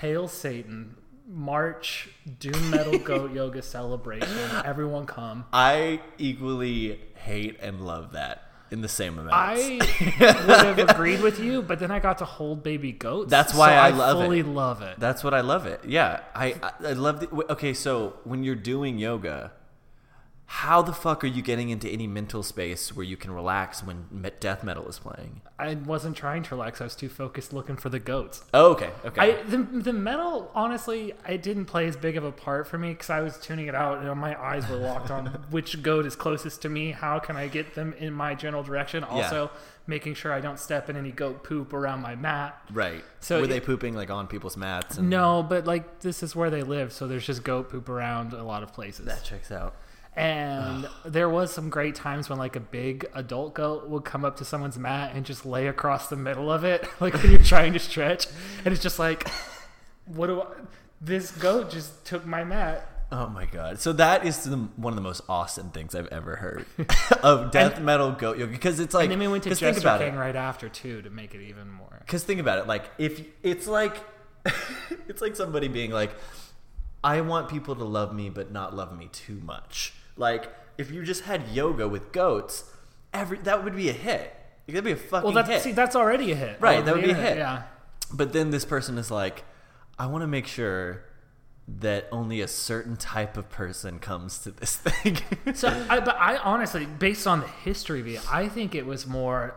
Hail 0.00 0.28
Satan! 0.28 0.96
March 1.26 2.10
doom 2.38 2.70
metal 2.70 2.98
goat 3.10 3.32
yoga 3.32 3.62
celebration. 3.62 4.28
Everyone 4.64 5.06
come. 5.06 5.46
I 5.52 6.00
equally 6.18 7.00
hate 7.14 7.56
and 7.60 7.80
love 7.80 8.12
that 8.12 8.43
in 8.70 8.80
the 8.80 8.88
same 8.88 9.18
amount. 9.18 9.34
I 9.34 9.78
would 10.20 10.78
have 10.78 10.78
agreed 10.90 11.20
with 11.20 11.38
you, 11.38 11.62
but 11.62 11.78
then 11.78 11.90
I 11.90 11.98
got 12.00 12.18
to 12.18 12.24
hold 12.24 12.62
baby 12.62 12.92
goats. 12.92 13.30
That's 13.30 13.52
so 13.52 13.58
why 13.58 13.74
I 13.74 13.88
I 13.88 13.90
love 13.90 14.18
fully 14.20 14.40
it. 14.40 14.46
love 14.46 14.82
it. 14.82 14.98
That's 14.98 15.22
what 15.22 15.34
I 15.34 15.42
love 15.42 15.66
it. 15.66 15.80
Yeah, 15.86 16.20
I 16.34 16.54
I, 16.62 16.72
I 16.88 16.92
love 16.94 17.20
the. 17.20 17.26
w- 17.26 17.46
Okay, 17.50 17.74
so 17.74 18.14
when 18.24 18.42
you're 18.42 18.54
doing 18.56 18.98
yoga, 18.98 19.52
how 20.46 20.82
the 20.82 20.92
fuck 20.92 21.24
are 21.24 21.28
you 21.28 21.42
getting 21.42 21.70
into 21.70 21.88
any 21.88 22.06
mental 22.06 22.42
space 22.42 22.94
where 22.94 23.04
you 23.04 23.16
can 23.16 23.32
relax 23.32 23.82
when 23.82 24.06
death 24.40 24.62
metal 24.62 24.86
is 24.88 24.98
playing? 24.98 25.40
I 25.58 25.74
wasn't 25.74 26.16
trying 26.16 26.42
to 26.44 26.54
relax. 26.54 26.80
I 26.80 26.84
was 26.84 26.94
too 26.94 27.08
focused 27.08 27.52
looking 27.52 27.76
for 27.76 27.88
the 27.88 27.98
goats. 27.98 28.44
Oh, 28.52 28.72
okay, 28.72 28.90
okay. 29.04 29.20
I 29.38 29.42
the, 29.42 29.58
the 29.58 29.92
metal 29.92 30.50
honestly 30.54 31.14
it 31.28 31.42
didn't 31.42 31.66
play 31.66 31.86
as 31.86 31.96
big 31.96 32.16
of 32.16 32.24
a 32.24 32.32
part 32.32 32.66
for 32.66 32.76
me 32.76 32.90
because 32.90 33.08
I 33.10 33.20
was 33.20 33.38
tuning 33.38 33.68
it 33.68 33.74
out 33.74 34.04
and 34.04 34.20
my 34.20 34.40
eyes 34.40 34.68
were 34.68 34.76
locked 34.76 35.10
on 35.10 35.26
which 35.50 35.82
goat 35.82 36.06
is 36.06 36.14
closest 36.14 36.60
to 36.62 36.68
me. 36.68 36.90
How 36.90 37.18
can 37.18 37.36
I 37.36 37.48
get 37.48 37.74
them 37.74 37.94
in 37.98 38.12
my 38.12 38.34
general 38.34 38.62
direction? 38.62 39.02
Also 39.04 39.50
making 39.86 40.14
sure 40.14 40.32
I 40.32 40.40
don't 40.40 40.58
step 40.58 40.88
in 40.88 40.96
any 40.96 41.12
goat 41.12 41.44
poop 41.44 41.72
around 41.72 42.00
my 42.00 42.14
mat. 42.14 42.58
right. 42.72 43.04
So 43.20 43.40
were 43.40 43.46
they 43.46 43.60
pooping 43.60 43.94
like 43.94 44.10
on 44.10 44.26
people's 44.26 44.56
mats? 44.56 44.98
And 44.98 45.08
No, 45.10 45.42
but 45.42 45.66
like 45.66 46.00
this 46.00 46.22
is 46.22 46.34
where 46.36 46.50
they 46.50 46.62
live, 46.62 46.92
so 46.92 47.06
there's 47.06 47.26
just 47.26 47.44
goat 47.44 47.70
poop 47.70 47.88
around 47.88 48.32
a 48.32 48.42
lot 48.42 48.62
of 48.62 48.72
places. 48.72 49.06
that 49.06 49.24
checks 49.24 49.50
out. 49.50 49.74
And 50.16 50.88
there 51.04 51.28
was 51.28 51.52
some 51.52 51.70
great 51.70 51.96
times 51.96 52.28
when 52.28 52.38
like 52.38 52.54
a 52.54 52.60
big 52.60 53.06
adult 53.14 53.54
goat 53.54 53.88
would 53.88 54.04
come 54.04 54.24
up 54.24 54.36
to 54.36 54.44
someone's 54.44 54.78
mat 54.78 55.12
and 55.14 55.26
just 55.26 55.44
lay 55.44 55.66
across 55.66 56.08
the 56.08 56.16
middle 56.16 56.52
of 56.52 56.62
it, 56.64 56.86
like 57.00 57.14
when 57.14 57.30
you're 57.32 57.42
trying 57.42 57.72
to 57.72 57.80
stretch, 57.80 58.26
and 58.64 58.72
it's 58.72 58.82
just 58.82 58.98
like, 58.98 59.28
what 60.06 60.28
do 60.28 60.42
I? 60.42 60.46
This 61.00 61.30
goat 61.32 61.70
just 61.70 62.04
took 62.04 62.24
my 62.24 62.44
mat. 62.44 62.88
Oh 63.12 63.28
my 63.28 63.44
god! 63.46 63.80
So 63.80 63.92
that 63.94 64.24
is 64.24 64.44
the, 64.44 64.56
one 64.76 64.92
of 64.92 64.96
the 64.96 65.02
most 65.02 65.22
awesome 65.28 65.70
things 65.70 65.94
I've 65.94 66.06
ever 66.08 66.36
heard 66.36 66.64
of 67.22 67.50
death 67.50 67.80
metal 67.80 68.12
goat 68.12 68.38
yoga 68.38 68.52
because 68.52 68.80
it's 68.80 68.94
like 68.94 69.04
And 69.04 69.12
then 69.12 69.18
we 69.18 69.28
went 69.28 69.42
to 69.44 69.50
think 69.50 69.60
Jester 69.60 69.80
about 69.80 70.00
King 70.00 70.14
it. 70.14 70.18
right 70.18 70.36
after 70.36 70.68
too 70.68 71.02
to 71.02 71.10
make 71.10 71.34
it 71.34 71.42
even 71.42 71.68
more. 71.70 71.98
Because 72.00 72.22
think 72.24 72.40
about 72.40 72.58
it, 72.60 72.66
like 72.66 72.84
if 72.98 73.20
it's 73.42 73.66
like 73.66 73.96
it's 75.08 75.20
like 75.20 75.36
somebody 75.36 75.68
being 75.68 75.90
like, 75.90 76.14
I 77.02 77.20
want 77.20 77.48
people 77.48 77.74
to 77.76 77.84
love 77.84 78.14
me, 78.14 78.30
but 78.30 78.50
not 78.52 78.74
love 78.74 78.96
me 78.96 79.08
too 79.12 79.40
much. 79.44 79.92
Like 80.16 80.52
if 80.78 80.90
you 80.90 81.02
just 81.04 81.22
had 81.24 81.48
yoga 81.48 81.88
with 81.88 82.12
goats, 82.12 82.64
every 83.12 83.38
that 83.38 83.64
would 83.64 83.76
be 83.76 83.88
a 83.88 83.92
hit. 83.92 84.34
That'd 84.66 84.84
be 84.84 84.92
a 84.92 84.96
fucking 84.96 85.24
Well, 85.24 85.32
that's 85.34 85.48
hit. 85.48 85.62
see, 85.62 85.72
that's 85.72 85.94
already 85.94 86.32
a 86.32 86.34
hit. 86.34 86.58
right, 86.60 86.84
that 86.84 86.94
would 86.94 87.02
be 87.04 87.08
a 87.08 87.10
internet, 87.10 87.32
hit. 87.34 87.38
Yeah. 87.38 87.62
But 88.12 88.32
then 88.32 88.50
this 88.50 88.64
person 88.64 88.96
is 88.96 89.10
like, 89.10 89.44
I 89.98 90.06
want 90.06 90.22
to 90.22 90.26
make 90.26 90.46
sure 90.46 91.04
that 91.66 92.08
only 92.12 92.40
a 92.40 92.48
certain 92.48 92.96
type 92.96 93.36
of 93.36 93.48
person 93.50 93.98
comes 93.98 94.38
to 94.40 94.50
this 94.50 94.76
thing. 94.84 95.18
So, 95.54 95.68
I, 95.90 96.00
but 96.00 96.16
I 96.16 96.36
honestly, 96.38 96.86
based 96.86 97.26
on 97.26 97.40
the 97.40 97.46
history 97.46 98.00
of 98.00 98.06
it, 98.06 98.20
I 98.32 98.48
think 98.48 98.74
it 98.74 98.86
was 98.86 99.06
more. 99.06 99.54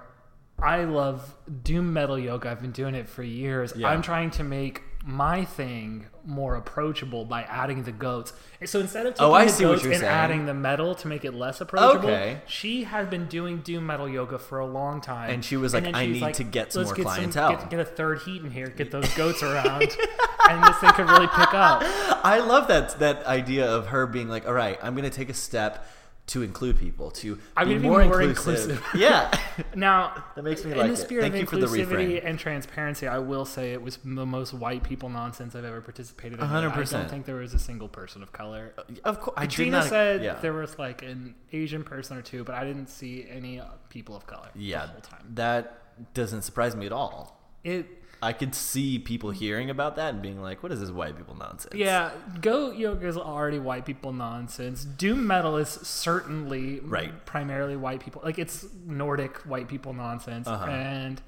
I 0.59 0.86
love 0.86 1.36
doom 1.63 1.94
metal 1.94 2.18
yoga. 2.18 2.50
I've 2.50 2.62
been 2.62 2.71
doing 2.71 2.95
it 2.95 3.07
for 3.07 3.21
years. 3.24 3.74
Yeah. 3.75 3.89
I'm 3.89 4.01
trying 4.01 4.31
to 4.31 4.44
make 4.44 4.81
my 5.07 5.45
thing 5.45 6.06
more 6.25 6.56
approachable 6.56 7.24
by 7.24 7.44
adding 7.44 7.83
the 7.83 7.94
goats. 7.94 8.33
So 8.65 8.81
instead 8.81 9.06
of 9.06 9.13
taking 9.13 9.25
Oh, 9.25 9.31
I 9.31 9.45
the 9.45 9.63
goats 9.63 9.86
and 9.86 9.94
saying. 9.94 10.04
adding 10.04 10.45
the 10.45 10.54
metal 10.54 10.95
to 10.95 11.07
make 11.07 11.24
it 11.24 11.33
less 11.33 11.62
approachable, 11.62 12.09
Okay. 12.09 12.42
she 12.45 12.83
had 12.83 13.09
been 13.09 13.25
doing 13.27 13.59
doom 13.59 13.86
metal 13.86 14.09
yoga 14.09 14.38
for 14.38 14.59
a 14.59 14.65
long 14.65 15.00
time. 15.00 15.30
And 15.30 15.45
she 15.45 15.56
was 15.56 15.74
like, 15.74 15.86
"I 15.94 16.06
need 16.07 16.33
to 16.33 16.44
get 16.44 16.74
some 16.74 16.81
"Let's 16.81 16.89
more 16.89 16.95
get 16.98 17.06
clientele." 17.06 17.51
get, 17.51 17.69
get 17.69 17.80
a 17.80 17.86
third 17.86 18.19
heat 18.24 18.44
in 18.44 18.51
here. 18.51 18.68
Get 18.68 18.92
those 18.92 19.07
goats 19.15 19.42
around, 19.42 19.83
and 20.50 20.63
this 20.65 20.75
thing 20.80 20.92
could 20.92 21.07
really 21.09 21.27
pick 21.27 21.54
up. 21.54 21.83
I 22.25 22.39
love 22.45 22.68
that 22.68 23.00
that 23.00 23.25
idea 23.25 23.65
of 23.65 23.88
her 23.88 24.07
being 24.07 24.27
like, 24.27 24.45
all 24.45 24.54
right, 24.54 24.77
I'm 24.83 24.94
going 24.94 25.09
to 25.09 25.15
take 25.15 25.30
a 25.30 25.33
step 25.33 25.88
to 26.28 26.44
include 26.44 26.78
people, 26.78 27.10
to 27.12 27.40
I'm 27.56 27.68
be 27.70 27.76
gonna 27.76 27.82
be 27.84 27.90
more, 27.90 28.06
more 28.06 28.22
inclusive. 28.22 28.72
inclusive. 28.72 29.00
Yeah. 29.00 29.32
Now, 29.76 30.24
That 30.36 30.44
makes 30.44 30.64
me 30.64 30.72
in 30.74 30.78
like 30.78 30.88
the 30.88 30.94
it. 30.94 30.98
spirit 30.98 31.22
Thank 31.24 31.34
of 31.36 31.40
you 31.42 31.46
for 31.48 31.56
the 31.58 31.66
inclusivity 31.66 32.24
and 32.24 32.38
transparency, 32.38 33.08
I 33.08 33.18
will 33.18 33.46
say 33.46 33.74
it 33.74 33.82
was 33.82 33.98
the 34.04 34.26
most 34.26 34.54
white 34.54 34.84
people 34.84 35.10
nonsense 35.10 35.56
I've 35.56 35.66
ever 35.66 35.82
participated 35.82 36.40
in. 36.40 36.46
Hundred 36.46 36.68
I 36.68 36.72
don't 36.72 36.80
percent. 36.80 37.10
think 37.10 37.26
there 37.26 37.38
was 37.38 37.54
a 37.56 37.60
single 37.60 37.88
person 37.88 38.22
of 38.22 38.32
color. 38.34 38.74
of 39.04 39.20
course, 39.20 39.34
I 39.38 39.46
Katrina 39.48 39.80
not. 39.80 39.88
said 39.90 40.22
yeah. 40.24 40.34
there 40.42 40.54
was 40.54 40.78
like 40.78 41.02
an 41.02 41.34
Asian 41.54 41.84
person 41.84 42.18
or 42.18 42.22
two, 42.22 42.44
but 42.44 42.54
I 42.56 42.66
didn't 42.66 42.88
see 42.88 43.26
any 43.30 43.62
people 43.90 44.16
of 44.16 44.28
color 44.28 44.50
yeah, 44.54 44.82
the 44.82 44.92
whole 44.92 45.02
time. 45.02 45.32
that 45.36 45.80
doesn't 46.14 46.44
surprise 46.44 46.76
me 46.76 46.86
at 46.86 46.92
all. 46.92 47.42
It, 47.64 47.97
I 48.22 48.34
could 48.34 48.56
see 48.56 48.98
people 48.98 49.30
hearing 49.30 49.69
about 49.69 49.96
that 49.98 50.14
and 50.14 50.22
being 50.24 50.42
like, 50.42 50.64
"What 50.64 50.72
is 50.72 50.80
this 50.80 50.90
white 50.90 51.16
people 51.16 51.36
nonsense?" 51.36 51.75
yeah, 51.75 52.12
goat 52.42 52.75
yoga 52.75 53.08
is 53.08 53.16
already 53.18 53.59
white 53.59 53.86
people 53.86 54.12
nonsense. 54.14 54.83
Doom 54.83 55.28
metal 55.28 55.57
is 55.57 55.69
certainly 55.69 56.80
Right. 56.80 57.26
primarily 57.26 57.76
white 57.76 58.00
people. 58.00 58.21
Like 58.26 58.40
it's 58.40 58.66
Nordic 58.86 59.38
white 59.45 59.68
people 59.68 59.94
nonsense, 59.94 60.47
Uh-huh. 60.47 60.66
and 60.66 61.21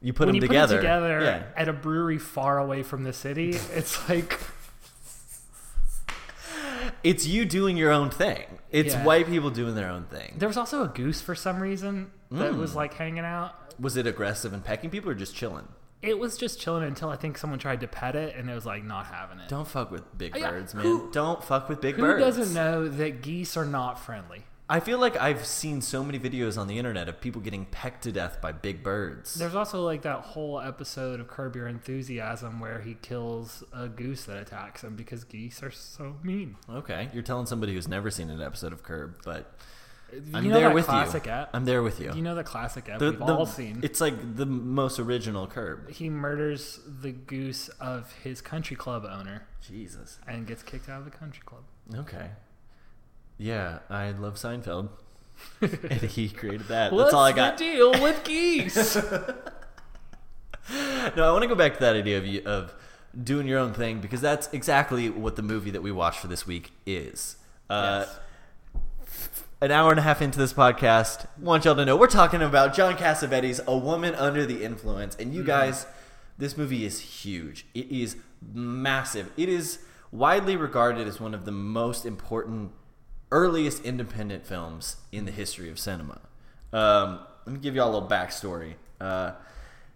you 0.00 0.12
put 0.14 0.26
them 0.26 0.34
you 0.36 0.40
together. 0.40 0.76
put 0.76 0.80
together 0.82 1.20
yeah. 1.20 1.42
at 1.56 1.68
a 1.68 1.72
brewery 1.74 2.18
far 2.18 2.58
away 2.58 2.82
from 2.82 3.04
the 3.04 3.12
city, 3.12 3.50
it's 3.74 4.08
like 4.08 4.38
It's 7.04 7.26
you 7.26 7.44
doing 7.44 7.76
your 7.76 7.92
own 7.92 8.10
thing. 8.10 8.44
It's 8.70 8.94
Yeah. 8.94 9.04
white 9.04 9.26
people 9.26 9.50
doing 9.50 9.74
their 9.74 9.88
own 9.90 10.04
thing. 10.04 10.34
there 10.38 10.48
was 10.48 10.56
also 10.56 10.82
a 10.82 10.88
goose 10.88 11.20
for 11.20 11.34
some 11.34 11.60
reason 11.60 12.10
that 12.30 12.52
Mm. 12.52 12.58
was 12.58 12.74
like 12.74 12.94
hanging 12.94 13.24
out. 13.24 13.54
Was 13.78 13.96
it 13.96 14.06
aggressive 14.06 14.52
and 14.52 14.64
pecking 14.64 14.90
people 14.90 15.10
or 15.10 15.14
just 15.14 15.34
chilling? 15.34 15.68
It 16.00 16.18
was 16.18 16.36
just 16.36 16.60
chilling 16.60 16.84
until 16.84 17.08
I 17.08 17.16
think 17.16 17.36
someone 17.38 17.58
tried 17.58 17.80
to 17.80 17.88
pet 17.88 18.14
it 18.14 18.36
and 18.36 18.48
it 18.48 18.54
was 18.54 18.64
like 18.66 18.84
not 18.84 19.06
having 19.06 19.40
it. 19.40 19.48
Don't 19.48 19.66
fuck 19.66 19.90
with 19.90 20.16
big 20.16 20.36
Yeah, 20.36 20.50
birds, 20.50 20.74
man. 20.74 20.84
who- 20.84 21.10
Don't 21.12 21.42
fuck 21.42 21.68
with 21.68 21.80
big 21.80 21.96
birds. 21.96 22.18
Who 22.20 22.24
birds. 22.24 22.36
doesn't 22.36 22.54
know 22.54 22.88
that 22.88 23.22
geese 23.22 23.56
are 23.56 23.64
not 23.64 23.98
friendly? 23.98 24.44
I 24.70 24.80
feel 24.80 24.98
like 24.98 25.16
I've 25.16 25.46
seen 25.46 25.80
so 25.80 26.04
many 26.04 26.18
videos 26.18 26.58
on 26.58 26.66
the 26.68 26.76
internet 26.78 27.08
of 27.08 27.22
people 27.22 27.40
getting 27.40 27.64
pecked 27.64 28.02
to 28.04 28.12
death 28.12 28.38
by 28.42 28.52
big 28.52 28.82
birds. 28.82 29.32
There's 29.34 29.54
also 29.54 29.82
like 29.82 30.02
that 30.02 30.20
whole 30.20 30.60
episode 30.60 31.20
of 31.20 31.26
Curb 31.28 31.56
Your 31.56 31.66
Enthusiasm 31.68 32.60
where 32.60 32.80
he 32.80 32.92
kills 33.00 33.64
a 33.72 33.88
goose 33.88 34.24
that 34.26 34.36
attacks 34.36 34.84
him 34.84 34.94
because 34.94 35.24
geese 35.24 35.62
are 35.62 35.70
so 35.70 36.16
mean. 36.22 36.56
Okay, 36.68 37.08
you're 37.14 37.22
telling 37.22 37.46
somebody 37.46 37.72
who's 37.72 37.88
never 37.88 38.10
seen 38.10 38.28
an 38.28 38.42
episode 38.42 38.74
of 38.74 38.82
Curb, 38.82 39.16
but 39.24 39.58
I'm 40.34 40.44
you 40.44 40.50
know 40.50 40.58
there 40.60 40.70
with 40.70 40.86
classic 40.86 41.26
you. 41.26 41.32
app? 41.32 41.50
I'm 41.52 41.64
there 41.64 41.82
with 41.82 42.00
you. 42.00 42.12
You 42.14 42.22
know 42.22 42.34
the 42.34 42.42
classic 42.44 42.88
app 42.88 42.98
The- 42.98 43.10
we've 43.10 43.18
the- 43.18 43.24
all 43.36 43.46
seen. 43.46 43.80
It's 43.82 44.00
like 44.00 44.36
the 44.36 44.46
most 44.46 44.98
original 44.98 45.46
Curb. 45.46 45.90
He 45.90 46.08
murders 46.08 46.80
the 46.86 47.12
goose 47.12 47.68
of 47.80 48.12
his 48.24 48.40
country 48.40 48.76
club 48.76 49.04
owner 49.04 49.46
Jesus. 49.60 50.18
and 50.26 50.46
gets 50.46 50.62
kicked 50.62 50.88
out 50.88 51.00
of 51.00 51.04
the 51.04 51.10
country 51.10 51.42
club. 51.44 51.62
Okay. 51.94 52.30
Yeah, 53.36 53.80
I 53.90 54.10
love 54.12 54.34
Seinfeld. 54.36 54.88
and 55.60 56.00
he 56.02 56.28
created 56.28 56.66
that. 56.68 56.92
What's 56.92 57.04
That's 57.06 57.14
all 57.14 57.24
I 57.24 57.30
the 57.32 57.36
got. 57.36 57.56
deal 57.56 57.92
with 58.02 58.24
geese? 58.24 58.96
No, 61.16 61.26
I 61.26 61.32
want 61.32 61.42
to 61.42 61.48
go 61.48 61.54
back 61.54 61.74
to 61.74 61.80
that 61.80 61.96
idea 61.96 62.18
of 62.18 62.26
you, 62.26 62.42
of 62.44 62.74
doing 63.24 63.46
your 63.46 63.58
own 63.58 63.72
thing 63.72 64.00
because 64.00 64.20
that's 64.20 64.48
exactly 64.52 65.08
what 65.08 65.36
the 65.36 65.42
movie 65.42 65.70
that 65.70 65.82
we 65.82 65.90
watched 65.90 66.20
for 66.20 66.26
this 66.26 66.46
week 66.46 66.72
is. 66.84 67.36
Uh, 67.70 68.04
Yes. 68.06 68.18
An 69.60 69.72
hour 69.72 69.90
and 69.90 69.98
a 69.98 70.02
half 70.04 70.22
into 70.22 70.38
this 70.38 70.52
podcast, 70.52 71.26
want 71.36 71.64
y'all 71.64 71.74
to 71.74 71.84
know 71.84 71.96
we're 71.96 72.06
talking 72.06 72.40
about 72.40 72.74
John 72.74 72.96
Cassavetes, 72.96 73.58
A 73.66 73.76
Woman 73.76 74.14
Under 74.14 74.46
the 74.46 74.62
Influence, 74.62 75.16
and 75.16 75.34
you 75.34 75.42
guys, 75.42 75.84
this 76.38 76.56
movie 76.56 76.84
is 76.84 77.00
huge. 77.00 77.66
It 77.74 77.90
is 77.90 78.18
massive. 78.54 79.32
It 79.36 79.48
is 79.48 79.80
widely 80.12 80.54
regarded 80.54 81.08
as 81.08 81.18
one 81.20 81.34
of 81.34 81.44
the 81.44 81.50
most 81.50 82.06
important, 82.06 82.70
earliest 83.32 83.84
independent 83.84 84.46
films 84.46 84.98
in 85.10 85.24
the 85.24 85.32
history 85.32 85.68
of 85.68 85.80
cinema. 85.80 86.20
Um, 86.72 87.18
let 87.44 87.54
me 87.54 87.58
give 87.58 87.74
you 87.74 87.82
all 87.82 87.90
a 87.90 87.94
little 87.94 88.08
backstory. 88.08 88.74
Uh, 89.00 89.32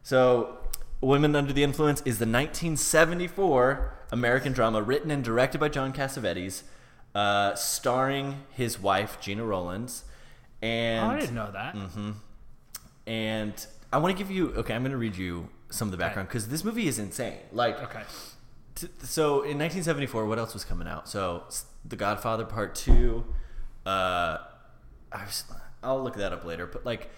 so, 0.02 0.58
Women 1.00 1.36
Under 1.36 1.52
the 1.52 1.62
Influence 1.62 2.00
is 2.00 2.18
the 2.18 2.26
1974 2.26 3.94
American 4.10 4.52
drama 4.52 4.82
written 4.82 5.12
and 5.12 5.22
directed 5.22 5.60
by 5.60 5.68
John 5.68 5.92
Cassavetes, 5.92 6.62
uh, 7.14 7.54
starring 7.54 8.42
his 8.50 8.80
wife 8.80 9.20
Gena 9.20 9.44
Rowlands. 9.44 10.04
And 10.60 11.04
Oh, 11.04 11.10
I 11.10 11.20
didn't 11.20 11.34
know 11.34 11.50
that. 11.52 11.74
Mm-hmm. 11.74 12.10
And 13.06 13.66
I 13.92 13.98
want 13.98 14.16
to 14.16 14.22
give 14.22 14.30
you. 14.30 14.50
Okay, 14.54 14.74
I'm 14.74 14.82
going 14.82 14.92
to 14.92 14.96
read 14.98 15.16
you 15.16 15.48
some 15.70 15.88
of 15.88 15.92
the 15.92 15.98
background 15.98 16.28
because 16.28 16.48
this 16.48 16.64
movie 16.64 16.86
is 16.86 16.98
insane. 16.98 17.38
Like, 17.52 17.80
Okay. 17.82 18.02
t- 18.74 18.88
so 19.02 19.42
in 19.42 19.58
1974, 19.58 20.26
what 20.26 20.38
else 20.38 20.54
was 20.54 20.64
coming 20.64 20.86
out? 20.86 21.08
So 21.08 21.44
The 21.84 21.96
Godfather 21.96 22.44
Part 22.44 22.74
Two. 22.74 23.24
Uh, 23.84 24.38
I 25.10 25.24
was, 25.24 25.44
I'll 25.82 26.02
look 26.02 26.14
that 26.16 26.32
up 26.32 26.44
later. 26.44 26.66
But 26.66 26.86
like, 26.86 27.10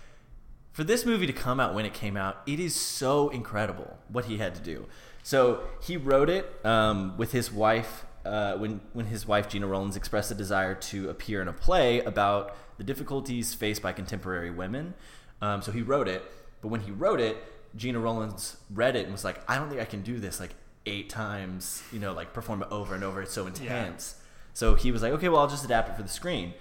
for 0.73 0.83
this 0.85 1.05
movie 1.05 1.27
to 1.27 1.33
come 1.33 1.61
out 1.61 1.75
when 1.75 1.85
it 1.85 1.93
came 1.93 2.17
out, 2.17 2.39
it 2.47 2.59
is 2.59 2.75
so 2.75 3.29
incredible 3.29 3.99
what 4.09 4.25
he 4.25 4.39
had 4.39 4.55
to 4.55 4.61
do. 4.63 4.87
So 5.23 5.63
he 5.83 5.97
wrote 5.97 6.31
it 6.31 6.51
um, 6.65 7.17
with 7.19 7.33
his 7.33 7.53
wife. 7.53 8.05
Uh, 8.25 8.57
when 8.57 8.81
when 8.93 9.07
his 9.07 9.27
wife 9.27 9.49
Gena 9.49 9.67
Rowlands 9.67 9.97
expressed 9.97 10.31
a 10.31 10.35
desire 10.35 10.75
to 10.75 11.11
appear 11.11 11.43
in 11.43 11.49
a 11.49 11.53
play 11.53 12.01
about 12.01 12.57
the 12.79 12.85
difficulties 12.85 13.55
faced 13.55 13.83
by 13.83 13.93
contemporary 13.93 14.51
women, 14.51 14.95
um, 15.43 15.63
so 15.63 15.73
he 15.73 15.83
wrote 15.83 16.09
it. 16.09 16.25
But 16.63 16.69
when 16.69 16.81
he 16.81 16.91
wrote 16.91 17.21
it, 17.21 17.37
Gena 17.77 17.99
Rowlands 17.99 18.57
read 18.71 18.97
it 18.97 19.05
and 19.05 19.13
was 19.13 19.25
like, 19.25 19.41
"I 19.49 19.57
don't 19.57 19.69
think 19.69 19.81
I 19.81 19.85
can 19.85 20.03
do 20.03 20.19
this 20.19 20.41
like 20.41 20.55
eight 20.87 21.11
times. 21.11 21.83
You 21.93 21.99
know, 21.99 22.13
like 22.13 22.33
perform 22.33 22.63
it 22.63 22.69
over 22.71 22.95
and 22.95 23.05
over. 23.05 23.21
It's 23.23 23.33
so 23.33 23.47
intense." 23.47 24.17
So 24.55 24.75
he 24.75 24.91
was 24.91 25.03
like, 25.03 25.13
"Okay, 25.13 25.29
well, 25.29 25.41
I'll 25.41 25.49
just 25.49 25.65
adapt 25.65 25.91
it 25.91 25.97
for 25.97 26.03
the 26.03 26.09
screen." 26.09 26.55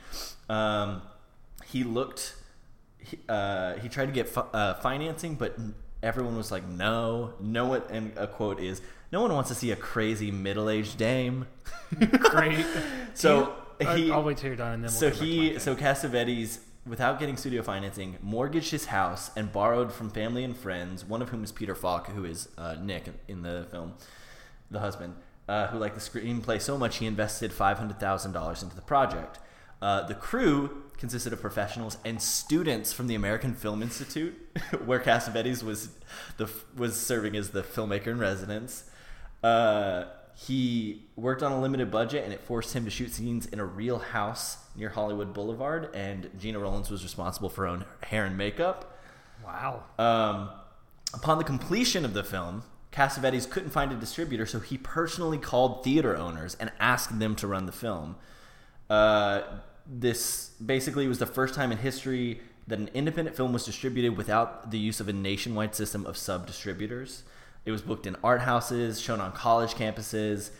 Um, 0.50 1.02
he 1.66 1.84
looked 1.84 2.36
he, 3.04 3.20
uh, 3.30 3.76
he 3.76 3.90
tried 3.90 4.08
to 4.08 4.12
get 4.12 4.30
fi- 4.30 4.48
uh, 4.54 4.76
financing, 4.76 5.36
but 5.36 5.58
everyone 6.02 6.38
was 6.38 6.52
like, 6.52 6.68
"No, 6.68 7.34
no 7.40 7.68
one." 7.68 7.84
And 7.90 8.18
a 8.18 8.28
quote 8.28 8.60
is, 8.60 8.82
"No 9.14 9.22
one 9.22 9.32
wants 9.32 9.50
to 9.50 9.56
see 9.56 9.70
a 9.70 9.76
crazy 9.76 10.32
middle-aged 10.32 10.98
dame." 10.98 11.46
Great. 12.20 12.66
so 13.14 13.54
he, 13.80 14.12
I'll 14.12 14.24
wait 14.24 14.38
till 14.38 14.48
you're 14.48 14.56
done 14.56 14.74
and 14.74 14.84
then 14.84 14.92
we'll 14.92 15.00
so 15.00 15.10
come 15.12 15.20
back 15.20 15.20
to 15.20 15.26
he, 15.26 15.60
so 15.60 15.76
Cassavetes, 15.76 16.60
without 16.86 17.20
getting 17.20 17.38
studio 17.38 17.62
financing, 17.62 18.18
mortgaged 18.22 18.72
his 18.72 18.88
house 18.88 19.30
and 19.36 19.54
borrowed 19.54 19.94
from 19.94 20.10
family 20.10 20.44
and 20.44 20.58
friends, 20.58 21.06
one 21.06 21.22
of 21.22 21.30
whom 21.30 21.44
is 21.44 21.52
Peter 21.52 21.76
Falk, 21.76 22.08
who 22.08 22.26
is 22.26 22.50
uh, 22.58 22.76
Nick 22.82 23.06
in 23.28 23.44
the 23.44 23.68
film, 23.70 23.94
the 24.72 24.80
husband, 24.80 25.14
uh, 25.48 25.68
who 25.68 25.78
liked 25.78 25.96
the 25.96 26.02
screenplay 26.02 26.60
so 26.60 26.78
much 26.78 26.98
he 26.98 27.06
invested 27.06 27.54
five 27.54 27.78
hundred 27.78 28.00
thousand 28.00 28.32
dollars 28.32 28.64
into 28.64 28.76
the 28.76 28.82
project. 28.82 29.38
Uh, 29.82 30.08
the 30.08 30.16
crew 30.16 30.84
consisted 30.98 31.34
of 31.34 31.42
professionals 31.42 31.98
and 32.06 32.22
students 32.22 32.94
from 32.94 33.08
the 33.08 33.16
American 33.16 33.54
Film 33.54 33.84
Institute, 33.84 34.34
where 34.86 35.00
Cassavetes 35.00 35.62
was 35.62 35.90
the 36.38 36.50
was 36.76 37.00
serving 37.00 37.36
as 37.36 37.50
the 37.50 37.62
filmmaker 37.62 38.08
in 38.08 38.18
residence. 38.18 38.90
Uh, 39.44 40.06
he 40.36 41.04
worked 41.16 41.44
on 41.44 41.52
a 41.52 41.62
limited 41.62 41.92
budget, 41.92 42.24
and 42.24 42.34
it 42.34 42.42
forced 42.42 42.74
him 42.76 42.86
to 42.86 42.92
shoot 42.92 43.12
scenes 43.12 43.46
in 43.46 43.60
a 43.60 43.66
real 43.66 44.00
house 44.00 44.58
near 44.76 44.90
Hollywood 44.90 45.34
Boulevard. 45.34 45.94
And 45.94 46.30
Gena 46.40 46.60
Rowlands 46.60 46.90
was 46.90 47.04
responsible 47.04 47.50
for 47.50 47.62
her 47.62 47.68
own 47.68 47.86
hair 48.02 48.26
and 48.26 48.38
makeup. 48.38 48.98
Wow. 49.46 49.84
Um, 50.00 50.50
upon 51.14 51.38
the 51.38 51.44
completion 51.44 52.06
of 52.06 52.14
the 52.14 52.24
film, 52.24 52.64
Cassavetes 52.92 53.50
couldn't 53.50 53.72
find 53.72 53.92
a 53.92 53.96
distributor, 53.96 54.46
so 54.46 54.60
he 54.60 54.78
personally 54.78 55.38
called 55.38 55.84
theater 55.84 56.16
owners 56.16 56.56
and 56.60 56.72
asked 56.80 57.20
them 57.20 57.36
to 57.36 57.48
run 57.48 57.66
the 57.66 57.72
film. 57.72 58.16
Uh, 58.90 59.42
this 59.86 60.50
basically 60.64 61.08
was 61.08 61.20
the 61.20 61.26
first 61.26 61.54
time 61.56 61.72
in 61.72 61.80
history 61.80 62.40
that 62.68 62.80
an 62.80 62.90
independent 62.94 63.36
film 63.36 63.52
was 63.52 63.66
distributed 63.66 64.16
without 64.16 64.72
the 64.72 64.78
use 64.80 65.00
of 65.00 65.10
a 65.10 65.14
nationwide 65.14 65.76
system 65.76 66.06
of 66.06 66.16
sub 66.16 66.48
distributors. 66.48 67.24
It 67.66 67.72
was 67.72 67.82
booked 67.82 68.06
in 68.08 68.16
art 68.24 68.42
houses, 68.42 69.00
shown 69.00 69.22
on 69.22 69.32
college 69.32 69.74
campuses. 69.76 70.52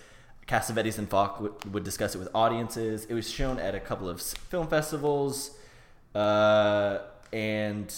Cassavetes 0.48 0.98
and 0.98 1.10
Falk 1.10 1.40
would, 1.40 1.74
would 1.74 1.84
discuss 1.84 2.16
it 2.16 2.18
with 2.18 2.30
audiences. 2.36 3.06
It 3.06 3.14
was 3.14 3.30
shown 3.30 3.60
at 3.60 3.76
a 3.76 3.80
couple 3.80 4.10
of 4.10 4.22
film 4.22 4.68
festivals, 4.68 5.52
uh, 6.16 7.00
and 7.32 7.94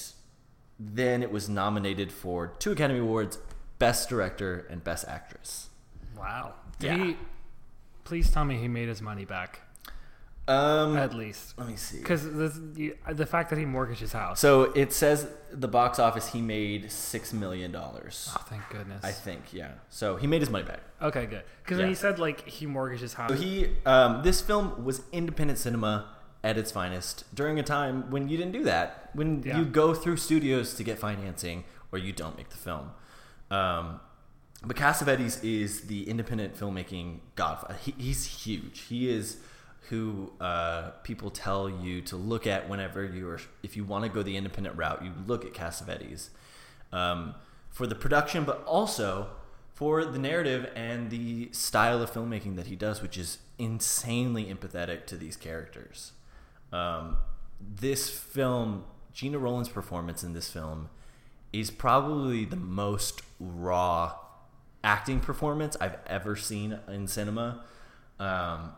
then 0.80 1.24
it 1.24 1.32
was 1.32 1.50
nominated 1.50 2.12
for 2.12 2.48
two 2.60 2.72
Academy 2.72 3.00
Awards: 3.00 3.38
Best 3.80 4.10
Director 4.10 4.68
and 4.70 4.84
Best 4.84 5.08
Actress. 5.08 5.70
Wow. 6.18 6.54
Did 6.80 6.88
Yeah. 6.98 7.04
he? 7.06 7.18
Please 8.04 8.30
tell 8.32 8.46
me 8.46 8.58
he 8.58 8.68
made 8.68 8.88
his 8.90 9.02
money 9.02 9.26
back. 9.26 9.62
Um, 10.48 10.96
At 10.96 11.16
least. 11.16 11.58
let 11.58 11.68
me 11.68 11.76
see. 11.76 11.98
Because 11.98 12.24
the, 12.24 12.94
the 13.12 13.26
fact 13.26 13.50
that 13.50 13.58
he 13.58 13.66
mortgaged 13.66 14.00
his 14.02 14.14
house. 14.14 14.40
So 14.40 14.64
it 14.74 14.94
says 14.94 15.28
the 15.52 15.68
box 15.68 15.98
office 15.98 16.32
he 16.34 16.42
made 16.42 16.92
six 16.92 17.34
million 17.34 17.72
dollars. 17.72 18.30
oh, 18.36 18.46
thank 18.48 18.62
goodness. 18.70 19.04
I 19.04 19.12
think, 19.12 19.54
yeah. 19.54 19.72
So 19.90 20.18
he 20.18 20.28
made 20.28 20.42
his 20.42 20.52
money 20.52 20.66
back. 20.66 20.82
Okay, 21.02 21.26
good. 21.26 21.44
Because 21.64 21.78
when 21.80 21.88
Yeah. 21.88 21.90
he 21.90 21.96
said 21.96 22.20
like 22.20 22.48
he 22.48 22.68
mortgaged 22.68 23.02
his 23.02 23.14
house, 23.16 23.30
So 23.32 23.36
he, 23.36 23.70
um, 23.88 24.22
this 24.24 24.40
film 24.42 24.84
was 24.86 25.02
independent 25.12 25.58
cinema 25.58 26.10
at 26.44 26.60
its 26.60 26.72
finest 26.72 27.24
during 27.34 27.58
a 27.58 27.64
time 27.64 28.12
when 28.12 28.30
you 28.30 28.38
didn't 28.38 28.52
do 28.54 28.64
that. 28.66 29.10
When 29.14 29.42
Yeah. 29.42 29.58
you 29.58 29.66
go 29.66 29.96
through 29.96 30.18
studios 30.18 30.76
to 30.76 30.84
get 30.84 31.00
financing, 31.00 31.64
or 31.92 31.98
you 31.98 32.14
don't 32.14 32.38
make 32.38 32.50
the 32.50 32.58
film. 32.58 32.92
Um, 33.50 34.00
but 34.64 34.76
Cassavetes 34.76 35.44
is 35.44 35.82
the 35.88 36.08
independent 36.08 36.56
filmmaking 36.56 37.20
godfather. 37.36 37.78
He, 37.82 37.96
he's 37.98 38.26
huge. 38.46 38.82
He 38.82 39.10
is 39.10 39.38
who 39.90 40.32
uh, 40.40 40.92
people 41.04 41.30
tell 41.30 41.70
you 41.70 42.02
to 42.02 42.16
look 42.16 42.48
at 42.48 42.68
whenever 42.70 43.04
you 43.04 43.30
are, 43.30 43.40
if 43.64 43.78
you 43.78 43.84
want 43.84 44.04
to 44.04 44.10
go 44.10 44.24
the 44.24 44.38
independent 44.38 44.78
route, 44.78 45.04
you 45.04 45.12
look 45.28 45.46
at 45.46 45.54
Cassavetes 45.54 46.30
um, 46.92 47.36
for 47.70 47.86
the 47.86 47.96
production, 47.96 48.44
but 48.44 48.64
also 48.66 49.30
for 49.74 50.06
the 50.06 50.18
narrative 50.18 50.72
and 50.76 51.10
the 51.10 51.50
style 51.52 52.02
of 52.02 52.12
filmmaking 52.12 52.56
that 52.56 52.68
he 52.68 52.76
does, 52.76 53.02
which 53.02 53.18
is 53.18 53.40
insanely 53.60 54.46
empathetic 54.46 55.06
to 55.06 55.18
these 55.18 55.36
characters. 55.36 56.14
Um, 56.72 57.18
this 57.60 58.10
film, 58.10 58.86
Gena 59.14 59.38
Rowlands' 59.38 59.70
performance 59.70 60.24
in 60.24 60.34
this 60.34 60.50
film, 60.50 60.90
is 61.52 61.72
probably 61.72 62.46
the 62.46 62.56
most 62.56 63.22
raw 63.40 64.16
acting 64.84 65.20
performance 65.20 65.76
I've 65.82 65.98
ever 66.06 66.36
seen 66.36 66.80
in 66.88 67.08
cinema. 67.08 67.64
Um, 68.20 68.72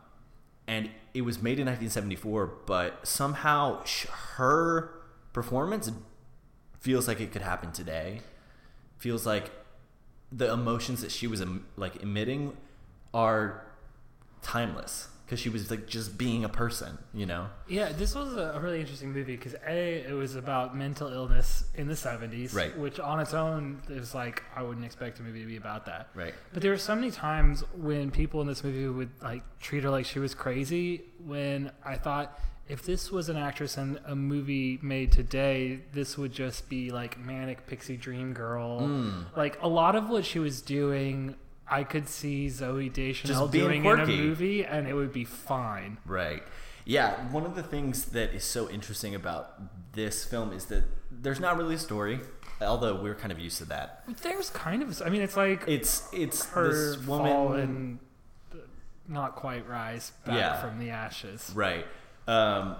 and 0.68 0.90
it 1.14 1.22
was 1.22 1.42
made 1.42 1.60
in 1.60 1.66
1974, 1.66 2.46
but 2.66 3.08
somehow 3.08 3.84
her 4.36 4.92
performance 5.34 5.90
feels 6.80 7.08
like 7.08 7.20
it 7.20 7.32
could 7.32 7.42
happen 7.42 7.72
today. 7.72 8.22
Feels 8.98 9.26
like 9.26 9.52
the 10.32 10.52
emotions 10.52 11.02
that 11.02 11.12
she 11.12 11.26
was 11.26 11.44
like 11.78 12.04
emitting 12.04 12.58
are 13.14 13.66
timeless 14.42 15.08
because 15.28 15.42
she 15.42 15.50
was 15.50 15.70
like 15.70 15.86
just 15.88 16.18
being 16.18 16.46
a 16.46 16.50
person, 16.50 16.98
you 17.14 17.26
know. 17.26 17.48
Yeah, 17.68 17.92
this 17.92 18.16
was 18.16 18.38
a 18.38 18.58
really 18.64 18.80
interesting 18.80 19.12
movie 19.12 19.36
because 19.36 19.56
a 19.68 20.06
it 20.08 20.14
was 20.14 20.36
about 20.36 20.74
mental 20.76 21.10
illness 21.12 21.66
in 21.76 21.88
the 21.88 21.98
seventies, 21.98 22.54
Right. 22.54 22.76
Which 22.78 22.98
on 22.98 23.20
its 23.20 23.34
own 23.34 23.82
is 23.90 24.16
like 24.16 24.42
I 24.56 24.64
wouldn't 24.64 24.86
expect 24.86 25.20
a 25.20 25.24
movie 25.24 25.42
to 25.42 25.46
be 25.46 25.58
about 25.58 25.86
that, 25.88 26.08
Right. 26.16 26.34
But 26.54 26.62
there 26.62 26.72
were 26.72 26.78
so 26.78 26.96
many 26.96 27.12
times 27.12 27.62
when 27.76 28.10
people 28.10 28.40
in 28.40 28.48
this 28.48 28.64
movie 28.64 28.88
would 28.88 29.10
like 29.22 29.44
treat 29.60 29.84
her 29.84 29.90
like 29.90 30.06
she 30.06 30.20
was 30.20 30.34
crazy. 30.34 31.04
When 31.26 31.72
I 31.84 31.96
thought 31.96 32.40
if 32.70 32.84
this 32.84 33.12
was 33.12 33.28
an 33.28 33.36
actress 33.36 33.78
in 33.78 34.00
a 34.06 34.16
movie 34.16 34.80
made 34.82 35.12
today, 35.12 35.82
this 35.92 36.18
would 36.18 36.32
just 36.32 36.70
be 36.70 36.90
like 36.92 37.20
manic 37.20 37.68
pixie 37.68 37.98
dream 37.98 38.32
girl. 38.32 38.82
Mm. 38.82 39.26
Like 39.36 39.62
a 39.62 39.68
lot 39.68 39.96
of 39.98 40.10
what 40.10 40.24
she 40.24 40.40
was 40.40 40.62
doing. 40.62 41.36
I 41.70 41.84
could 41.84 42.08
see 42.08 42.48
Zooey 42.48 42.92
Deschanel 42.92 43.48
doing 43.48 43.86
in 43.86 44.00
a 44.00 44.06
movie, 44.06 44.64
and 44.66 44.88
it 44.88 44.94
would 44.94 45.12
be 45.14 45.26
fine. 45.26 45.98
Right. 46.06 46.44
Yeah, 46.86 47.16
one 47.32 47.46
of 47.46 47.56
the 47.56 47.64
things 47.64 48.06
that 48.06 48.34
is 48.34 48.44
so 48.46 48.70
interesting 48.70 49.14
about 49.16 49.94
this 49.94 50.24
film 50.24 50.54
is 50.54 50.66
that 50.66 50.84
there's 51.12 51.40
not 51.40 51.58
really 51.58 51.76
a 51.76 51.80
story, 51.80 52.22
although 52.62 52.96
we're 53.02 53.16
kind 53.16 53.32
of 53.32 53.40
used 53.40 53.58
to 53.58 53.66
that. 53.66 54.04
There's 54.22 54.50
kind 54.52 54.82
of, 54.82 55.02
I 55.06 55.10
mean, 55.10 55.22
it's 55.22 55.36
like 55.36 55.64
It's 55.68 56.08
it's 56.14 56.46
her 56.52 56.72
this 56.96 57.06
woman 57.06 57.60
and 57.60 58.00
not 59.08 59.36
quite 59.36 59.68
rise 59.68 60.12
back 60.26 60.36
Yeah. 60.36 60.62
from 60.62 60.80
the 60.80 60.92
ashes. 60.92 61.52
Right. 61.54 61.86
Um, 62.28 62.76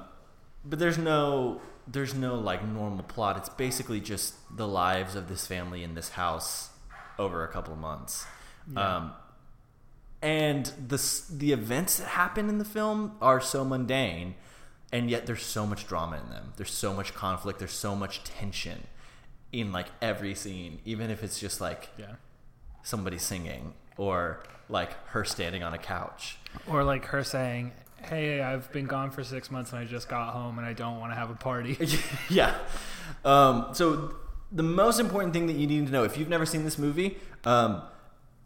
but 0.64 0.80
there's 0.80 0.98
no 0.98 1.62
there's 1.90 2.14
no 2.14 2.36
like 2.36 2.66
normal 2.66 3.04
plot. 3.04 3.38
It's 3.38 3.50
basically 3.50 4.02
just 4.02 4.36
the 4.56 4.68
lives 4.68 5.16
of 5.16 5.30
this 5.30 5.48
family 5.48 5.84
in 5.84 5.96
this 5.96 6.10
house 6.10 6.70
over 7.18 7.44
a 7.44 7.48
couple 7.48 7.74
of 7.74 7.80
months. 7.80 8.26
Yeah. 8.74 8.96
Um, 8.98 9.12
and 10.22 10.66
the 10.88 11.02
the 11.32 11.52
events 11.52 11.98
that 11.98 12.08
happen 12.10 12.50
in 12.50 12.58
the 12.58 12.66
film 12.66 13.14
are 13.22 13.40
so 13.40 13.64
mundane, 13.64 14.36
and 14.92 15.10
yet 15.10 15.26
there's 15.28 15.44
so 15.46 15.66
much 15.68 15.88
drama 15.88 16.18
in 16.24 16.30
them. 16.30 16.54
There's 16.58 16.72
so 16.72 16.94
much 16.94 17.14
conflict. 17.14 17.60
There's 17.60 17.72
so 17.72 17.96
much 17.96 18.24
tension 18.24 18.88
in 19.54 19.72
like 19.72 19.88
every 20.02 20.34
scene, 20.36 20.80
even 20.86 21.10
if 21.10 21.24
it's 21.24 21.40
just 21.40 21.62
like 21.62 21.90
Yeah. 21.98 22.16
somebody 22.84 23.18
singing. 23.18 23.74
or 24.00 24.44
like 24.70 24.92
her 25.08 25.24
standing 25.26 25.64
on 25.64 25.74
a 25.74 25.78
couch. 25.80 26.38
Or 26.68 26.84
like 26.84 27.06
her 27.06 27.24
saying, 27.24 27.72
"Hey, 28.04 28.42
I've 28.44 28.72
been 28.72 28.86
gone 28.86 29.10
for 29.10 29.24
six 29.24 29.50
months 29.50 29.72
and 29.72 29.80
I 29.80 29.86
just 29.86 30.08
got 30.08 30.34
home 30.34 30.60
and 30.60 30.68
I 30.68 30.74
don't 30.74 31.00
want 31.00 31.12
to 31.14 31.16
have 31.16 31.32
a 31.32 31.36
party." 31.36 31.78
yeah. 32.30 32.56
Um, 33.26 33.70
so 33.74 34.14
the 34.52 34.62
most 34.62 35.00
important 35.00 35.34
thing 35.34 35.48
that 35.48 35.56
you 35.56 35.66
need 35.66 35.88
to 35.88 35.92
know 35.92 36.04
if 36.04 36.16
you've 36.18 36.30
never 36.30 36.46
seen 36.46 36.64
this 36.64 36.78
movie, 36.78 37.18
um, 37.44 37.82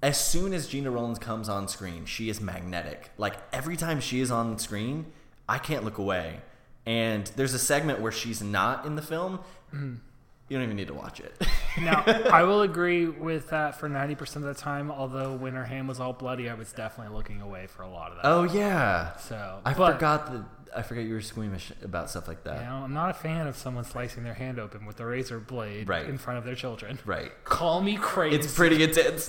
as 0.02 0.20
soon 0.24 0.54
as 0.54 0.68
Gena 0.68 0.90
Rowlands 0.92 1.20
comes 1.20 1.48
on 1.50 1.68
screen, 1.68 2.06
she 2.06 2.30
is 2.30 2.42
magnetic. 2.42 3.12
Like 3.18 3.36
every 3.54 3.78
time 3.78 4.00
she 4.00 4.20
is 4.22 4.32
on 4.32 4.58
screen, 4.58 5.06
I 5.48 5.58
can't 5.58 5.84
look 5.84 5.98
away. 5.98 6.40
And 6.86 7.28
there's 7.36 7.54
a 7.54 7.60
segment 7.60 8.00
where 8.00 8.12
she's 8.12 8.42
not 8.42 8.86
in 8.86 8.96
the 8.96 9.02
film. 9.02 9.40
You 10.50 10.58
don't 10.58 10.66
even 10.66 10.76
need 10.76 10.90
to 10.90 10.94
watch 10.94 11.22
it. 11.22 11.34
now, 11.82 12.04
I 12.06 12.44
will 12.44 12.64
agree 12.64 13.06
with 13.08 13.52
that 13.52 13.80
for 13.80 13.88
90% 13.88 14.36
of 14.36 14.42
the 14.42 14.54
time, 14.54 14.92
although 14.92 15.34
when 15.34 15.54
her 15.54 15.64
hand 15.64 15.88
was 15.88 16.02
all 16.02 16.12
bloody, 16.12 16.50
I 16.50 16.56
was 16.56 16.74
definitely 16.74 17.16
looking 17.16 17.40
away 17.40 17.68
for 17.68 17.84
a 17.84 17.88
lot 17.90 18.12
of 18.12 18.18
that. 18.18 18.26
Oh 18.26 18.44
yeah. 18.44 19.16
So 19.16 19.62
I 19.64 19.74
but- 19.74 19.94
forgot 19.94 20.30
that 20.30 20.44
I 20.76 20.82
forgot 20.84 21.02
you 21.02 21.14
were 21.14 21.22
squeamish 21.22 21.72
about 21.84 22.10
stuff 22.10 22.28
like 22.28 22.44
that. 22.46 22.60
You 22.60 22.66
know, 22.66 22.76
I'm 22.84 22.94
not 22.94 23.10
a 23.10 23.14
fan 23.14 23.48
of 23.48 23.56
someone 23.58 23.84
slicing 23.84 24.24
their 24.24 24.34
hand 24.34 24.60
open 24.60 24.86
with 24.86 25.00
a 25.00 25.06
razor 25.06 25.40
blade 25.40 25.88
Right. 25.90 26.06
in 26.08 26.18
front 26.18 26.38
of 26.40 26.46
their 26.46 26.56
children. 26.56 27.00
Right. 27.06 27.32
Call 27.44 27.82
me 27.82 27.98
crazy. 27.98 28.36
It's 28.38 28.54
pretty 28.54 28.84
intense. 28.84 29.28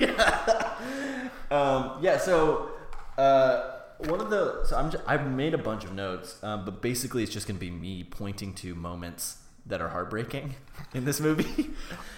um, 1.50 1.98
yeah. 2.00 2.18
So 2.18 2.70
uh, 3.18 3.70
one 4.06 4.20
of 4.20 4.30
the 4.30 4.64
so 4.64 4.76
I'm 4.76 4.90
just, 4.90 5.04
I've 5.06 5.26
made 5.30 5.54
a 5.54 5.58
bunch 5.58 5.84
of 5.84 5.92
notes, 5.92 6.42
um, 6.42 6.64
but 6.64 6.80
basically 6.82 7.22
it's 7.22 7.32
just 7.32 7.46
going 7.46 7.56
to 7.56 7.60
be 7.64 7.70
me 7.70 8.04
pointing 8.04 8.54
to 8.54 8.74
moments 8.74 9.38
that 9.66 9.80
are 9.80 9.88
heartbreaking 9.88 10.54
in 10.94 11.04
this 11.04 11.20
movie. 11.20 11.70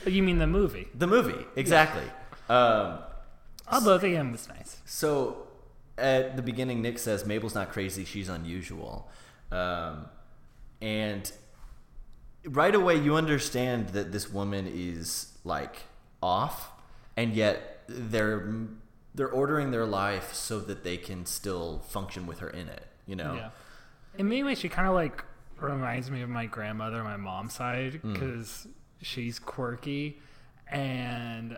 You 0.06 0.23
mean 0.23 0.38
the 0.38 0.47
movie? 0.47 0.88
the 0.94 1.06
movie, 1.06 1.44
exactly. 1.56 2.04
Um, 2.49 2.99
Although 3.71 3.99
the 3.99 4.16
end 4.16 4.33
was 4.33 4.49
nice. 4.49 4.78
so 4.85 5.43
at 5.98 6.36
the 6.36 6.42
beginning, 6.42 6.82
Nick 6.82 6.98
says 6.98 7.24
Mabel's 7.26 7.54
not 7.54 7.70
crazy; 7.70 8.04
she's 8.04 8.28
unusual, 8.28 9.10
um, 9.52 10.06
and 10.82 11.30
right 12.46 12.74
away 12.74 12.96
you 12.96 13.14
understand 13.16 13.90
that 13.90 14.12
this 14.12 14.30
woman 14.30 14.66
is 14.72 15.36
like 15.44 15.84
off, 16.22 16.70
and 17.16 17.34
yet 17.34 17.82
they're 17.88 18.48
they're 19.14 19.28
ordering 19.30 19.70
their 19.70 19.86
life 19.86 20.34
so 20.34 20.58
that 20.60 20.82
they 20.82 20.96
can 20.96 21.24
still 21.26 21.78
function 21.88 22.26
with 22.26 22.40
her 22.40 22.50
in 22.50 22.68
it. 22.68 22.86
You 23.06 23.16
know, 23.16 23.34
Yeah. 23.34 23.50
In 24.18 24.28
many 24.28 24.42
ways, 24.42 24.58
she 24.58 24.68
kind 24.68 24.88
of 24.88 24.94
like 24.94 25.24
reminds 25.60 26.10
me 26.10 26.22
of 26.22 26.28
my 26.28 26.46
grandmother 26.46 27.02
my 27.04 27.16
mom's 27.16 27.54
side 27.54 28.00
Mm. 28.02 28.12
because 28.14 28.66
she's 29.02 29.38
quirky, 29.38 30.18
and 30.68 31.56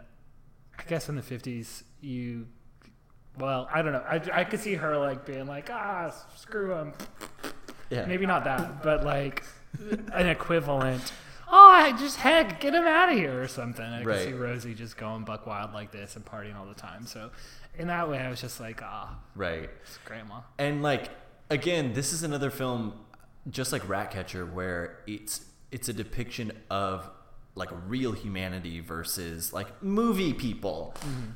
I 0.78 0.82
guess 0.88 1.08
in 1.08 1.16
the 1.16 1.22
fifties 1.22 1.84
you, 2.02 2.46
well, 3.38 3.68
I 3.72 3.82
don't 3.82 3.92
know. 3.92 4.04
I, 4.08 4.20
I 4.32 4.44
could 4.44 4.60
see 4.60 4.74
her 4.74 4.96
like 4.96 5.26
being 5.26 5.46
like, 5.46 5.70
ah, 5.70 6.14
screw 6.36 6.74
him. 6.74 6.92
yeah, 7.90 8.06
Maybe 8.06 8.26
not 8.26 8.44
that, 8.44 8.82
but 8.82 9.04
like 9.04 9.44
an 10.12 10.26
equivalent. 10.26 11.12
Oh, 11.48 11.70
I 11.70 11.96
just 11.96 12.16
heck, 12.16 12.60
get 12.60 12.74
him 12.74 12.86
out 12.86 13.10
of 13.10 13.16
here 13.16 13.40
or 13.40 13.46
something. 13.46 13.84
I 13.84 14.02
could 14.02 14.24
see 14.24 14.32
Rosie 14.32 14.74
just 14.74 14.96
going 14.96 15.24
buck 15.24 15.46
wild 15.46 15.72
like 15.72 15.92
this 15.92 16.16
and 16.16 16.24
partying 16.24 16.56
all 16.56 16.66
the 16.66 16.74
time. 16.74 17.06
So, 17.06 17.30
in 17.78 17.86
that 17.86 18.08
way, 18.08 18.18
I 18.18 18.28
was 18.28 18.40
just 18.40 18.58
like, 18.58 18.82
ah, 18.82 19.16
right. 19.36 19.70
it's 19.82 19.98
grandma. 20.04 20.40
And 20.58 20.82
like 20.82 21.10
again, 21.50 21.92
this 21.92 22.12
is 22.12 22.22
another 22.22 22.50
film, 22.50 22.94
just 23.50 23.72
like 23.72 23.88
Ratcatcher, 23.88 24.44
where 24.44 24.98
it's 25.06 25.44
it's 25.70 25.88
a 25.88 25.92
depiction 25.92 26.52
of 26.70 27.08
like 27.54 27.70
real 27.86 28.12
humanity 28.12 28.80
versus 28.80 29.52
like 29.52 29.82
movie 29.82 30.32
people. 30.32 30.94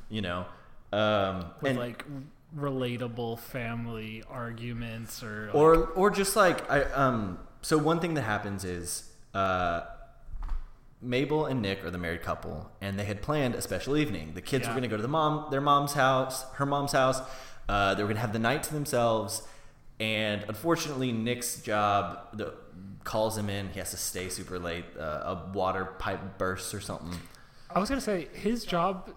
You 0.08 0.22
know, 0.22 0.46
um, 0.92 1.46
with 1.60 1.70
and 1.70 1.78
like 1.78 2.04
relatable 2.56 3.38
family 3.38 4.24
arguments 4.28 5.22
or 5.22 5.46
like, 5.46 5.54
or 5.54 5.86
or 5.88 6.10
just 6.10 6.36
like 6.36 6.68
I 6.70 6.82
um. 6.84 7.38
So 7.62 7.76
one 7.78 8.00
thing 8.00 8.14
that 8.14 8.22
happens 8.22 8.64
is 8.64 9.10
uh. 9.34 9.82
Mabel 11.02 11.46
and 11.46 11.62
Nick 11.62 11.82
are 11.82 11.90
the 11.90 11.96
married 11.96 12.20
couple, 12.20 12.70
and 12.82 12.98
they 12.98 13.04
had 13.04 13.22
planned 13.22 13.54
a 13.54 13.62
special 13.62 13.96
evening. 13.96 14.32
The 14.34 14.42
kids 14.42 14.64
Yeah. 14.64 14.68
were 14.68 14.72
going 14.74 14.82
to 14.82 14.88
go 14.88 14.96
to 14.96 15.02
the 15.02 15.08
mom, 15.08 15.46
their 15.50 15.62
mom's 15.62 15.94
house, 15.94 16.44
her 16.56 16.66
mom's 16.66 16.92
house. 16.92 17.22
Uh, 17.70 17.94
they 17.94 18.02
were 18.02 18.08
going 18.08 18.16
to 18.16 18.20
have 18.20 18.34
the 18.34 18.38
night 18.38 18.62
to 18.64 18.74
themselves, 18.74 19.40
and 19.98 20.44
unfortunately, 20.46 21.10
Nick's 21.10 21.62
job 21.62 22.36
the, 22.36 22.52
calls 23.02 23.38
him 23.38 23.48
in. 23.48 23.70
He 23.70 23.78
has 23.78 23.92
to 23.92 23.96
stay 23.96 24.28
super 24.28 24.58
late. 24.58 24.84
Uh, 24.98 25.02
a 25.02 25.50
water 25.54 25.86
pipe 25.86 26.36
bursts 26.36 26.74
or 26.74 26.80
something. 26.82 27.18
I 27.74 27.78
was 27.78 27.88
gonna 27.88 28.02
say 28.02 28.28
his 28.34 28.66
job. 28.66 29.10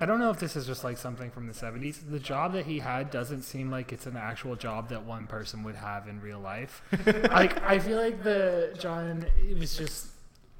I 0.00 0.06
don't 0.06 0.20
know 0.20 0.30
if 0.30 0.38
this 0.38 0.54
is 0.54 0.66
just 0.66 0.84
like 0.84 0.96
something 0.96 1.30
from 1.30 1.46
the 1.46 1.52
'70s. 1.52 1.98
The 2.08 2.20
job 2.20 2.52
that 2.52 2.66
he 2.66 2.78
had 2.78 3.10
doesn't 3.10 3.42
seem 3.42 3.70
like 3.70 3.92
it's 3.92 4.06
an 4.06 4.16
actual 4.16 4.54
job 4.54 4.90
that 4.90 5.04
one 5.04 5.26
person 5.26 5.64
would 5.64 5.74
have 5.74 6.06
in 6.06 6.20
real 6.20 6.38
life. 6.38 6.82
like 7.06 7.60
I 7.62 7.78
feel 7.78 7.98
like 7.98 8.22
the 8.22 8.76
John 8.78 9.26
it 9.48 9.58
was 9.58 9.76
just. 9.76 10.06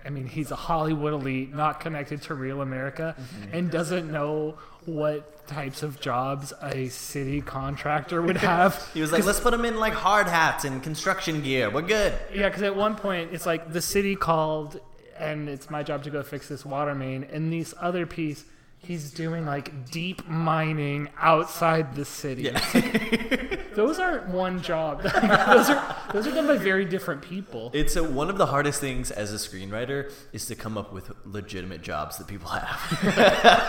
I 0.05 0.11
mean, 0.11 0.27
he's 0.27 0.53
a 0.53 0.57
Hollywood 0.57 1.13
elite, 1.13 1.53
not 1.53 1.81
connected 1.81 2.23
to 2.23 2.35
real 2.35 2.63
America, 2.63 3.17
mm-hmm. 3.19 3.55
and 3.55 3.71
doesn't 3.71 4.11
know 4.11 4.57
what 4.87 5.47
types 5.49 5.83
of 5.83 5.99
jobs 5.99 6.53
a 6.63 6.89
city 6.89 7.41
contractor 7.41 8.23
would 8.23 8.37
have. 8.37 8.89
He 8.95 9.01
was 9.01 9.13
like, 9.13 9.25
"Let's 9.25 9.41
put 9.41 9.53
him 9.53 9.65
in 9.65 9.79
like 9.79 9.95
hard 9.95 10.29
hats 10.29 10.65
and 10.65 10.83
construction 10.83 11.43
gear. 11.43 11.71
We're 11.71 11.83
good." 11.83 12.15
Yeah, 12.33 12.49
because 12.49 12.63
at 12.63 12.77
one 12.77 12.95
point 12.95 13.31
it's 13.33 13.47
like 13.47 13.73
the 13.73 13.83
city 13.83 14.15
called, 14.15 14.81
and 15.19 15.49
it's 15.49 15.69
my 15.69 15.83
job 15.83 16.05
to 16.05 16.11
go 16.11 16.23
fix 16.23 16.49
this 16.49 16.65
water 16.65 16.95
main. 16.95 17.25
And 17.25 17.53
this 17.53 17.75
other 17.81 18.07
piece, 18.07 18.45
he's 18.79 19.11
doing 19.11 19.45
like 19.45 19.91
deep 19.91 20.27
mining 20.29 21.09
outside 21.19 21.95
the 21.95 22.05
city. 22.05 22.51
those 23.75 23.99
aren't 23.99 24.29
one 24.29 24.63
job. 24.63 25.03
those 25.03 25.71
are 25.71 25.97
those 26.13 26.27
are 26.27 26.31
done 26.31 26.47
by 26.47 26.57
very 26.57 26.85
different 26.85 27.23
people. 27.23 27.71
It's 27.75 27.97
a, 27.97 28.05
one 28.05 28.31
of 28.31 28.39
the 28.39 28.47
hardest 28.47 28.81
things 28.81 29.11
as 29.11 29.33
a 29.33 29.37
screenwriter 29.37 30.13
is 30.33 30.47
to 30.47 30.55
come 30.55 30.79
up 30.79 30.93
with 30.93 31.13
legitimate 31.25 31.83
jobs 31.83 32.17
that 32.19 32.27
people 32.27 32.49
have. 32.49 32.79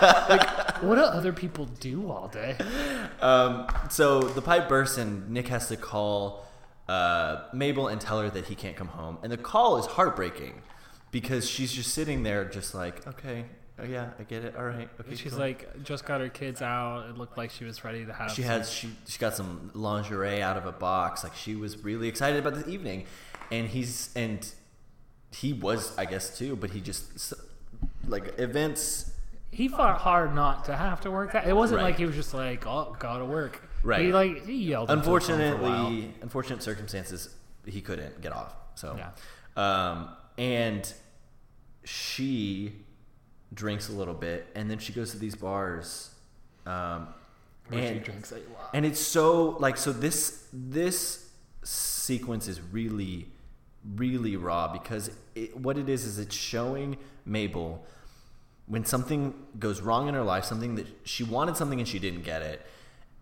Like 0.30 0.84
what 0.84 0.96
do 0.96 1.02
other 1.02 1.34
people 1.34 1.66
do 1.66 2.10
all 2.10 2.28
day? 2.28 2.56
Um, 3.22 3.68
so 3.90 4.22
the 4.22 4.42
pipe 4.42 4.70
bursts 4.70 4.98
and 4.98 5.30
Nick 5.30 5.48
has 5.48 5.68
to 5.70 5.78
call 5.78 6.46
uh, 6.88 7.44
Mabel 7.54 7.88
and 7.88 8.00
tell 8.00 8.22
her 8.22 8.30
that 8.30 8.46
he 8.46 8.56
can't 8.56 8.76
come 8.76 8.88
home. 8.88 9.18
And 9.24 9.32
the 9.32 9.38
call 9.38 9.78
is 9.78 9.86
heartbreaking 9.86 10.62
because 11.12 11.50
she's 11.50 11.72
just 11.74 11.94
sitting 11.94 12.24
there, 12.24 12.46
just 12.46 12.74
like, 12.74 13.06
okay, 13.08 13.46
oh, 13.82 13.86
yeah, 13.86 14.10
I 14.20 14.24
get 14.24 14.44
it. 14.46 14.56
All 14.56 14.64
right, 14.66 14.90
okay. 15.00 15.16
She's 15.16 15.32
cool." 15.32 15.40
like 15.40 15.84
just 15.84 16.06
got 16.06 16.22
her 16.22 16.30
kids 16.30 16.62
out. 16.62 17.10
It 17.10 17.18
looked 17.18 17.38
like 17.38 17.52
she 17.52 17.66
was 17.66 17.84
ready 17.84 18.06
to 18.06 18.14
have. 18.14 18.32
she 18.32 18.42
some- 18.44 18.52
has 18.52 18.72
she 18.72 18.90
she 19.08 19.18
got 19.20 19.36
some 19.36 19.72
lingerie 19.74 20.42
out 20.42 20.58
of 20.58 20.66
a 20.66 20.72
box. 20.72 21.24
Like 21.24 21.36
she 21.36 21.56
was 21.56 21.84
really 21.84 22.08
excited 22.08 22.40
about 22.40 22.56
this 22.56 22.68
evening, 22.68 23.06
and 23.52 23.68
he's 23.68 24.10
and 24.16 24.50
he 25.32 25.54
was, 25.54 25.96
I 25.98 26.06
guess, 26.06 26.38
too. 26.38 26.56
But 26.56 26.72
he 26.72 26.82
just 26.82 27.34
like 28.08 28.38
events. 28.40 29.12
he 29.52 29.68
fought 29.68 30.00
hard 30.00 30.34
not 30.36 30.66
to 30.66 30.76
have 30.76 31.02
to 31.02 31.12
work 31.12 31.34
that. 31.34 31.48
It 31.48 31.56
wasn't 31.56 31.78
Right. 31.82 31.86
like 31.90 31.98
he 31.98 32.06
was 32.06 32.16
just 32.16 32.34
like, 32.34 32.66
"Oh, 32.68 32.96
gotta 33.00 33.26
work." 33.26 33.62
Right. 33.84 34.02
He 34.02 34.12
like 34.12 34.46
he 34.46 34.64
yelled. 34.66 34.90
into 34.92 35.04
for 35.04 35.10
a 35.10 35.12
while. 35.12 35.30
Unfortunately, 35.88 36.14
unfortunate 36.22 36.62
circumstances, 36.64 37.30
he 37.66 37.82
couldn't 37.82 38.22
get 38.22 38.34
off. 38.34 38.54
So, 38.76 38.98
Yeah. 38.98 39.12
um, 39.56 40.10
and 40.38 40.92
she 41.84 42.74
drinks 43.54 43.90
a 43.90 43.94
little 43.94 44.14
bit, 44.14 44.48
and 44.56 44.70
then 44.70 44.80
she 44.80 44.94
goes 44.94 45.12
to 45.12 45.18
these 45.18 45.36
bars. 45.36 46.12
Um, 46.66 47.08
and, 47.72 48.04
drinks 48.04 48.32
a 48.32 48.36
lot. 48.36 48.70
and 48.74 48.86
it's 48.86 49.00
so 49.00 49.58
like 49.60 49.78
so 49.78 49.92
this 49.92 50.48
this 50.52 51.30
sequence 51.64 52.48
is 52.48 52.60
really 52.60 53.28
really 53.96 54.36
raw 54.36 54.68
because 54.68 55.12
it, 55.36 55.56
what 55.56 55.78
it 55.78 55.88
is 55.88 56.04
is 56.04 56.18
it's 56.18 56.36
showing 56.36 56.98
Mabel 57.26 57.86
when 58.66 58.86
something 58.86 59.34
goes 59.58 59.82
wrong 59.82 60.08
in 60.08 60.14
her 60.14 60.24
life, 60.24 60.46
something 60.46 60.76
that 60.76 60.86
she 61.04 61.24
wanted 61.24 61.58
something 61.58 61.80
and 61.80 61.88
she 61.88 61.98
didn't 61.98 62.22
get 62.22 62.42
it, 62.42 62.66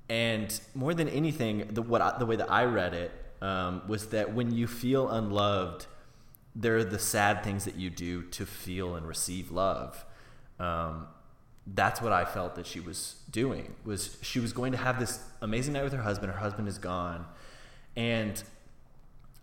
and 0.10 0.60
more 0.74 0.94
than 0.94 1.08
anything, 1.10 1.68
the 1.72 1.82
what 1.82 2.02
I, 2.02 2.18
the 2.18 2.26
way 2.26 2.36
that 2.36 2.52
I 2.52 2.66
read 2.66 2.94
it 2.94 3.12
um, 3.42 3.82
was 3.88 4.08
that 4.08 4.34
when 4.34 4.52
you 4.52 4.68
feel 4.68 5.10
unloved, 5.10 5.86
there 6.56 6.78
are 6.78 6.84
the 6.84 7.00
sad 7.00 7.44
things 7.44 7.66
that 7.66 7.76
you 7.76 7.90
do 7.90 8.24
to 8.24 8.46
feel 8.46 8.96
and 8.96 9.08
receive 9.08 9.52
love. 9.52 10.06
Um, 10.60 11.08
that's 11.66 12.02
what 12.02 12.14
I 12.14 12.26
felt 12.26 12.56
that 12.56 12.66
she 12.66 12.80
was 12.80 13.16
doing. 13.30 13.76
Was 13.84 14.18
she 14.22 14.40
was 14.40 14.54
going 14.54 14.72
to 14.72 14.78
have 14.78 15.00
this 15.00 15.20
amazing 15.42 15.74
night 15.74 15.84
with 15.84 15.94
her 15.94 16.02
husband. 16.02 16.32
Her 16.32 16.40
husband 16.40 16.68
is 16.68 16.78
gone, 16.78 17.26
and 17.96 18.42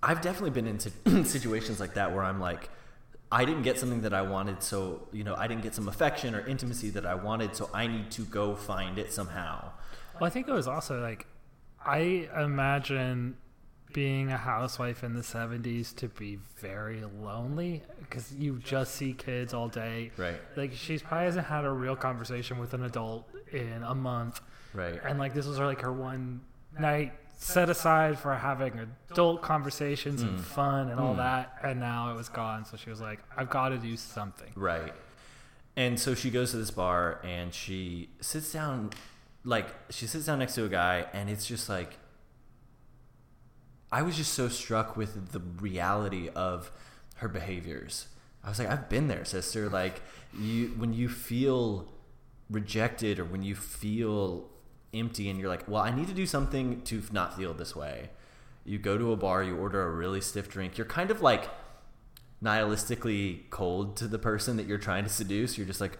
I've 0.02 0.20
definitely 0.20 0.50
been 0.50 0.66
in 0.66 1.24
situations 1.24 1.80
like 1.80 1.94
that 1.94 2.12
where 2.12 2.22
I'm 2.22 2.40
like, 2.40 2.70
I 3.30 3.44
didn't 3.44 3.62
get 3.62 3.78
something 3.78 4.02
that 4.02 4.14
I 4.14 4.22
wanted, 4.22 4.62
so 4.62 5.08
you 5.12 5.24
know, 5.24 5.34
I 5.34 5.46
didn't 5.48 5.62
get 5.62 5.74
some 5.74 5.88
affection 5.88 6.34
or 6.34 6.46
intimacy 6.46 6.90
that 6.90 7.04
I 7.04 7.14
wanted, 7.14 7.56
so 7.56 7.68
I 7.74 7.86
need 7.86 8.10
to 8.12 8.22
go 8.22 8.54
find 8.54 8.98
it 8.98 9.12
somehow. 9.12 9.72
Well, 10.14 10.26
I 10.26 10.30
think 10.30 10.48
it 10.48 10.52
was 10.52 10.68
also 10.68 11.00
like, 11.00 11.26
I 11.84 12.28
imagine 12.36 13.36
being 13.94 14.30
a 14.30 14.36
housewife 14.36 15.02
in 15.02 15.14
the 15.14 15.22
70s 15.22 15.94
to 15.96 16.08
be 16.08 16.36
very 16.58 17.02
lonely 17.22 17.80
because 18.00 18.34
you 18.34 18.58
just 18.58 18.94
see 18.96 19.14
kids 19.14 19.54
all 19.54 19.68
day. 19.68 20.10
Right. 20.18 20.36
Like 20.56 20.72
she's 20.74 21.00
probably 21.00 21.26
hasn't 21.26 21.46
had 21.46 21.64
a 21.64 21.70
real 21.70 21.96
conversation 21.96 22.58
with 22.58 22.74
an 22.74 22.84
adult 22.84 23.26
in 23.52 23.82
a 23.82 23.94
month. 23.94 24.40
Right. 24.74 25.00
And 25.04 25.18
like 25.18 25.32
this 25.32 25.46
was 25.46 25.56
her 25.58 25.64
like 25.66 25.80
her 25.80 25.92
one 25.92 26.42
night 26.78 27.12
set 27.38 27.70
aside 27.70 28.18
for 28.18 28.34
having 28.34 28.78
adult 29.10 29.42
conversations 29.42 30.22
and 30.22 30.38
Mm. 30.38 30.42
fun 30.42 30.88
and 30.90 30.98
all 31.00 31.14
Mm. 31.14 31.18
that 31.18 31.56
and 31.62 31.78
now 31.80 32.10
it 32.12 32.16
was 32.16 32.28
gone 32.28 32.64
so 32.64 32.76
she 32.76 32.90
was 32.90 33.00
like 33.00 33.20
I've 33.36 33.48
got 33.50 33.68
to 33.70 33.78
do 33.78 33.96
something. 33.96 34.50
Right. 34.56 34.92
And 35.76 35.98
so 35.98 36.14
she 36.14 36.30
goes 36.30 36.50
to 36.50 36.56
this 36.56 36.70
bar 36.72 37.20
and 37.24 37.52
she 37.54 38.08
sits 38.20 38.52
down, 38.52 38.90
like, 39.44 39.66
she 39.90 40.06
sits 40.06 40.26
down 40.26 40.38
next 40.38 40.54
to 40.54 40.64
a 40.64 40.68
guy, 40.68 41.04
and 41.12 41.28
it's 41.28 41.44
just 41.46 41.68
like, 41.68 41.98
I 43.94 44.02
was 44.02 44.16
just 44.16 44.32
so 44.34 44.48
struck 44.48 44.96
with 44.96 45.32
the 45.32 45.40
reality 45.40 46.28
of 46.34 46.70
her 47.16 47.28
behaviors. 47.28 48.08
I 48.42 48.48
was 48.48 48.58
like, 48.58 48.68
I've 48.68 48.88
been 48.88 49.08
there, 49.08 49.24
sister. 49.24 49.68
Like, 49.68 50.02
you, 50.38 50.74
when 50.76 50.92
you 50.92 51.08
feel 51.08 51.88
rejected 52.50 53.18
or 53.20 53.24
when 53.24 53.42
you 53.42 53.54
feel 53.54 54.50
empty 54.92 55.30
and 55.30 55.38
you're 55.38 55.48
like, 55.48 55.66
well, 55.68 55.82
I 55.82 55.94
need 55.94 56.08
to 56.08 56.14
do 56.14 56.26
something 56.26 56.82
to 56.82 57.02
not 57.12 57.36
feel 57.36 57.54
this 57.54 57.74
way. 57.76 58.10
You 58.64 58.78
go 58.78 58.98
to 58.98 59.12
a 59.12 59.16
bar, 59.16 59.42
you 59.42 59.56
order 59.56 59.82
a 59.82 59.90
really 59.90 60.20
stiff 60.20 60.48
drink. 60.48 60.76
You're 60.76 60.86
kind 60.86 61.10
of 61.10 61.22
like, 61.22 61.48
nihilistically 62.42 63.48
cold 63.50 63.96
to 63.96 64.06
the 64.06 64.18
person 64.18 64.56
that 64.58 64.66
you're 64.66 64.78
trying 64.78 65.04
to 65.04 65.10
seduce. 65.10 65.56
You're 65.56 65.66
just 65.66 65.80
like, 65.80 65.98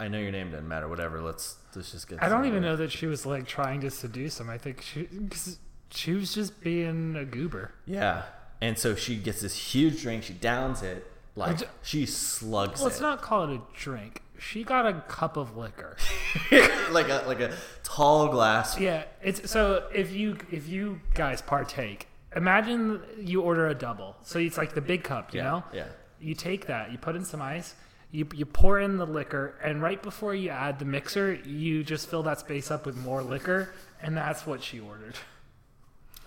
I 0.00 0.08
know 0.08 0.18
your 0.18 0.32
name 0.32 0.50
doesn't 0.50 0.66
matter. 0.66 0.88
Whatever. 0.88 1.20
Let's 1.20 1.56
let's 1.76 1.92
just 1.92 2.08
get. 2.08 2.22
I 2.22 2.28
don't 2.28 2.46
even 2.46 2.62
know 2.62 2.76
that 2.76 2.90
she 2.90 3.06
was 3.06 3.24
like 3.24 3.46
trying 3.46 3.80
to 3.82 3.90
seduce 3.90 4.40
him. 4.40 4.50
I 4.50 4.58
think 4.58 4.82
she 4.82 5.04
'cause 5.04 5.58
she 5.94 6.12
was 6.14 6.34
just 6.34 6.60
being 6.62 7.16
a 7.16 7.24
goober. 7.24 7.72
Yeah. 7.86 8.22
And 8.60 8.78
so 8.78 8.94
she 8.94 9.16
gets 9.16 9.40
this 9.42 9.56
huge 9.74 10.02
drink. 10.02 10.22
She 10.24 10.32
downs 10.32 10.82
it 10.82 11.06
like 11.36 11.58
she 11.82 12.06
slugs 12.06 12.82
Let's 12.82 12.98
it 12.98 13.02
not 13.02 13.20
call 13.22 13.44
it 13.50 13.54
a 13.56 13.60
drink. 13.76 14.22
She 14.38 14.64
got 14.64 14.86
a 14.86 15.00
cup 15.08 15.36
of 15.36 15.56
liquor. 15.56 15.96
like 16.90 17.08
a 17.08 17.24
like 17.26 17.40
a 17.40 17.54
tall 17.82 18.28
glass. 18.28 18.78
Yeah, 18.78 19.04
it's 19.22 19.50
so 19.50 19.88
if 19.94 20.12
you 20.12 20.36
if 20.50 20.68
you 20.68 21.00
guys 21.14 21.40
partake, 21.42 22.08
imagine 22.34 23.00
you 23.18 23.40
order 23.42 23.68
a 23.68 23.74
double. 23.74 24.16
So 24.22 24.38
it's 24.38 24.58
like 24.58 24.74
the 24.74 24.80
big 24.80 25.04
cup, 25.04 25.32
you 25.32 25.38
Yeah, 25.40 25.44
know? 25.44 25.64
yeah. 25.72 25.86
You 26.20 26.34
take 26.34 26.66
that, 26.66 26.90
you 26.92 26.98
put 26.98 27.16
in 27.16 27.24
some 27.24 27.40
ice, 27.42 27.74
you 28.10 28.26
you 28.34 28.44
pour 28.46 28.80
in 28.80 28.96
the 28.96 29.06
liquor, 29.06 29.54
and 29.62 29.80
right 29.82 30.02
before 30.02 30.34
you 30.34 30.50
add 30.50 30.78
the 30.78 30.84
mixer, 30.84 31.34
you 31.34 31.84
just 31.84 32.08
fill 32.08 32.22
that 32.24 32.40
space 32.40 32.70
up 32.70 32.86
with 32.86 32.96
more 32.96 33.22
liquor, 33.22 33.72
and 34.02 34.16
that's 34.16 34.46
what 34.46 34.62
she 34.62 34.80
ordered. 34.80 35.16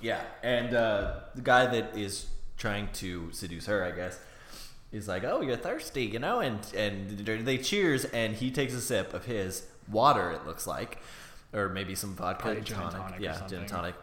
Yeah, 0.01 0.21
and 0.43 0.73
uh, 0.75 1.19
the 1.35 1.41
guy 1.41 1.65
that 1.67 1.97
is 1.97 2.27
trying 2.57 2.89
to 2.93 3.31
seduce 3.31 3.65
her, 3.67 3.83
I 3.83 3.91
guess, 3.91 4.19
is 4.91 5.07
like, 5.07 5.23
"Oh, 5.23 5.41
you're 5.41 5.57
thirsty," 5.57 6.05
you 6.05 6.19
know, 6.19 6.39
and 6.39 6.59
and 6.75 7.19
they 7.19 7.57
cheers, 7.57 8.05
and 8.05 8.35
he 8.35 8.51
takes 8.51 8.73
a 8.73 8.81
sip 8.81 9.13
of 9.13 9.25
his 9.25 9.65
water. 9.91 10.31
It 10.31 10.45
looks 10.45 10.67
like, 10.67 10.99
or 11.53 11.69
maybe 11.69 11.95
some 11.95 12.15
vodka, 12.15 12.55
gin 12.61 12.75
tonic, 12.77 12.91
tonic 13.01 13.19
yeah, 13.21 13.47
gin 13.47 13.65
tonic. 13.65 13.95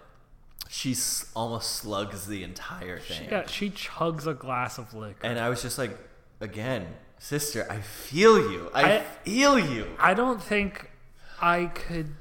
She 0.68 0.92
s- 0.92 1.30
almost 1.36 1.70
slugs 1.72 2.26
the 2.26 2.42
entire 2.42 2.98
thing, 2.98 3.28
Yeah, 3.30 3.46
she 3.46 3.70
chugs 3.70 4.26
a 4.26 4.34
glass 4.34 4.78
of 4.78 4.92
liquor. 4.94 5.24
and 5.24 5.38
I 5.38 5.48
was 5.48 5.62
just 5.62 5.78
like, 5.78 5.96
"Again, 6.40 6.86
sister, 7.18 7.66
I 7.70 7.80
feel 7.80 8.38
you. 8.50 8.70
I, 8.74 8.96
I- 8.96 9.00
feel 9.24 9.58
you." 9.58 9.94
I 10.00 10.14
don't 10.14 10.42
think 10.42 10.90
I 11.40 11.66
could. 11.66 12.14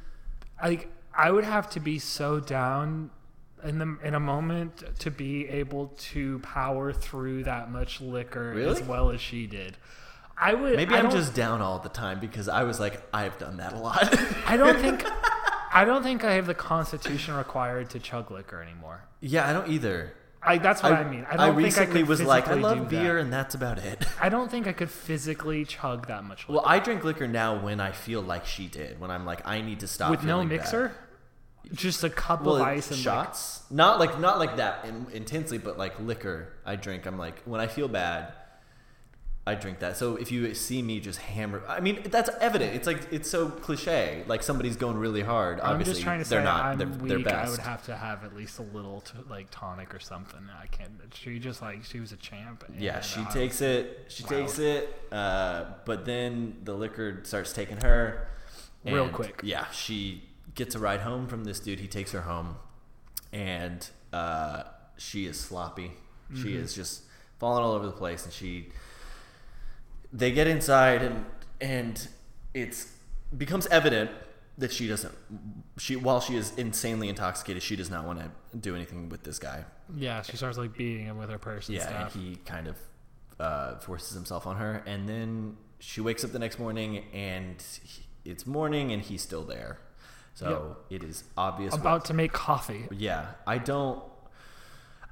Like, 0.62 0.90
I 1.18 1.32
would 1.32 1.44
have 1.46 1.70
to 1.72 1.80
be 1.80 1.98
so 2.00 2.40
down 2.40 3.10
in 3.64 3.80
the 3.80 3.98
in 4.04 4.14
a 4.14 4.20
moment 4.20 4.84
to 5.00 5.12
be 5.12 5.48
able 5.50 5.88
to 5.98 6.40
power 6.40 6.92
through 6.94 7.44
that 7.44 7.72
much 7.72 8.02
liquor 8.02 8.54
as 8.60 8.82
well 8.82 9.10
as 9.12 9.22
she 9.22 9.48
did. 9.48 9.78
I 10.38 10.54
would. 10.54 10.76
Maybe 10.76 10.96
I 10.96 11.00
I'm 11.00 11.12
just 11.12 11.34
down 11.34 11.62
all 11.62 11.80
the 11.80 11.90
time 11.90 12.20
because 12.20 12.50
I 12.50 12.64
was 12.64 12.80
like, 12.80 13.02
I've 13.14 13.38
done 13.38 13.58
that 13.58 13.74
a 13.74 13.78
lot. 13.78 14.18
I 14.48 14.58
don't 14.58 14.80
think. 14.80 15.06
I 15.76 15.86
don't 15.86 16.04
think 16.04 16.24
I 16.24 16.34
have 16.34 16.46
the 16.46 16.54
constitution 16.54 17.34
required 17.34 17.90
to 17.92 18.00
chug 18.00 18.30
liquor 18.30 18.62
anymore. 18.62 19.06
yeah, 19.22 19.50
I 19.50 19.54
don't 19.54 19.70
either. 19.70 20.14
I, 20.46 20.58
that's 20.58 20.84
what 20.84 20.92
I, 20.94 21.04
mean. 21.04 21.26
I 21.30 21.38
don't 21.38 21.56
think 21.56 21.66
recently 21.66 22.00
I 22.00 22.02
could 22.02 22.10
was 22.10 22.22
like, 22.22 22.48
I 22.48 22.56
love 22.56 22.78
do 22.78 22.84
that. 22.84 22.90
beer, 22.90 23.18
and 23.18 23.32
that's 23.32 23.56
about 23.56 23.80
it. 23.80 24.06
I 24.22 24.30
don't 24.30 24.52
think 24.52 24.68
I 24.68 24.74
could 24.74 24.90
physically 24.90 25.64
chug 25.66 26.08
that 26.08 26.24
much 26.24 26.42
liquor 26.42 26.54
Well, 26.54 26.64
I 26.66 26.80
drink 26.80 27.04
liquor 27.04 27.28
now 27.28 27.64
when 27.64 27.80
I 27.80 27.92
feel 27.92 28.22
like 28.22 28.46
she 28.46 28.68
did. 28.68 29.00
When 29.00 29.10
I'm 29.10 29.26
like, 29.26 29.48
I 29.48 29.62
need 29.62 29.80
to 29.80 29.88
stop. 29.88 30.12
with 30.12 30.24
no 30.24 30.44
mixer. 30.44 30.90
bad. 30.90 30.98
Just 31.72 32.04
a 32.04 32.10
cup 32.10 32.44
Well, 32.44 32.58
of 32.58 32.62
ice 32.64 32.88
and 32.92 32.98
like, 32.98 33.04
shots. 33.04 33.64
not 33.72 34.00
like 34.00 34.20
not 34.20 34.38
like 34.38 34.58
that 34.58 34.86
in, 34.86 35.08
intensely, 35.14 35.58
but 35.58 35.78
like 35.78 36.00
liquor. 36.00 36.54
I 36.66 36.76
drink. 36.76 37.06
I'm 37.06 37.18
like 37.18 37.42
when 37.44 37.62
I 37.62 37.68
feel 37.68 37.88
bad, 37.88 38.34
I 39.48 39.56
drink 39.56 39.80
that. 39.80 39.98
So 39.98 40.16
if 40.18 40.32
you 40.32 40.54
see 40.54 40.82
me 40.82 41.00
just 41.00 41.20
hammer, 41.20 41.64
I 41.68 41.80
mean 41.80 42.02
that's 42.06 42.30
evident. 42.42 42.76
It's 42.76 42.86
like 42.86 43.12
it's 43.12 43.30
so 43.30 43.50
cliche. 43.50 44.24
Like 44.28 44.44
somebody's 44.44 44.76
going 44.76 44.98
really 44.98 45.22
hard. 45.22 45.60
I'm 45.62 45.72
Obviously, 45.72 45.94
just 45.94 46.04
trying 46.04 46.22
to 46.24 46.30
they're 46.30 46.42
say 46.42 46.46
not. 46.46 46.64
I'm 46.66 46.78
they're, 46.78 46.88
weak. 46.88 47.08
they're 47.26 47.34
I 47.36 47.42
best. 47.44 47.52
would 47.52 47.60
have 47.62 47.84
to 47.86 47.96
have 47.96 48.24
at 48.26 48.36
least 48.36 48.60
a 48.60 48.64
little 48.64 49.02
to, 49.02 49.14
like 49.30 49.48
tonic 49.50 49.96
or 49.96 50.00
something. 50.00 50.42
I 50.62 50.68
can't. 50.68 50.92
She 51.14 51.40
just 51.40 51.62
like 51.62 51.84
she 51.86 52.00
was 52.02 52.12
a 52.12 52.18
champ. 52.18 52.66
Yeah, 52.78 53.00
she 53.02 53.22
I 53.22 53.24
takes 53.32 53.56
was 53.56 53.62
it. 53.62 54.06
She 54.10 54.24
wowed. 54.24 54.30
takes 54.30 54.60
it. 54.60 54.94
Uh, 55.12 55.66
but 55.86 56.06
then 56.06 56.58
the 56.64 56.74
liquor 56.74 57.22
starts 57.24 57.52
taking 57.54 57.78
her. 57.82 58.28
Real 58.86 59.08
quick. 59.10 59.40
Yeah, 59.44 59.66
she 59.72 60.24
gets 60.56 60.76
a 60.76 60.80
ride 60.80 61.02
home 61.02 61.28
from 61.28 61.44
this 61.44 61.60
dude. 61.60 61.80
He 61.80 61.88
takes 61.88 62.12
her 62.12 62.22
home, 62.22 62.58
and 63.32 63.88
uh, 64.12 64.64
she 64.98 65.26
is 65.26 65.40
sloppy. 65.40 65.94
She 66.36 66.50
Mhm. 66.54 66.56
is 66.64 66.74
just 66.74 67.04
falling 67.40 67.64
all 67.64 67.74
over 67.74 67.86
the 67.86 67.92
place, 67.92 68.24
and 68.26 68.34
she. 68.34 68.70
They 70.12 70.32
get 70.32 70.48
inside, 70.48 71.02
and 71.02 71.26
and 71.60 72.08
it's 72.54 72.92
becomes 73.36 73.66
evident 73.68 74.12
that 74.58 74.72
she 74.72 74.88
doesn't. 74.88 75.14
She 75.78 75.96
while 75.96 76.20
she 76.22 76.36
is 76.36 76.54
insanely 76.58 77.10
intoxicated, 77.10 77.64
she 77.64 77.76
does 77.76 77.90
not 77.90 78.06
want 78.06 78.20
to 78.20 78.58
do 78.58 78.76
anything 78.76 79.10
with 79.10 79.24
this 79.24 79.40
guy. 79.40 79.66
Yeah, 79.96 80.22
she 80.22 80.38
starts 80.38 80.58
like 80.58 80.78
beating 80.78 81.06
him 81.06 81.18
with 81.18 81.30
her 81.30 81.40
purse 81.40 81.68
and 81.68 81.78
Yeah, 81.78 81.84
stuff. 81.88 82.16
and 82.16 82.24
he 82.24 82.36
kind 82.38 82.68
of 82.68 82.78
uh, 83.40 83.78
forces 83.80 84.14
himself 84.14 84.46
on 84.46 84.58
her, 84.58 84.84
and 84.86 85.10
then 85.10 85.58
she 85.80 86.00
wakes 86.02 86.24
up 86.24 86.32
the 86.32 86.40
next 86.40 86.60
morning, 86.60 87.06
and 87.12 87.62
he- 87.84 88.04
it's 88.24 88.46
morning, 88.46 88.92
and 88.94 89.02
he's 89.02 89.22
still 89.24 89.44
there. 89.44 89.80
So 90.36 90.78
it 90.90 91.04
is 91.04 91.24
obvious. 91.38 91.76
About 91.76 92.06
to 92.06 92.14
make 92.14 92.34
coffee. 92.34 92.88
Yeah, 92.92 93.28
I 93.46 93.58
don't. 93.60 94.02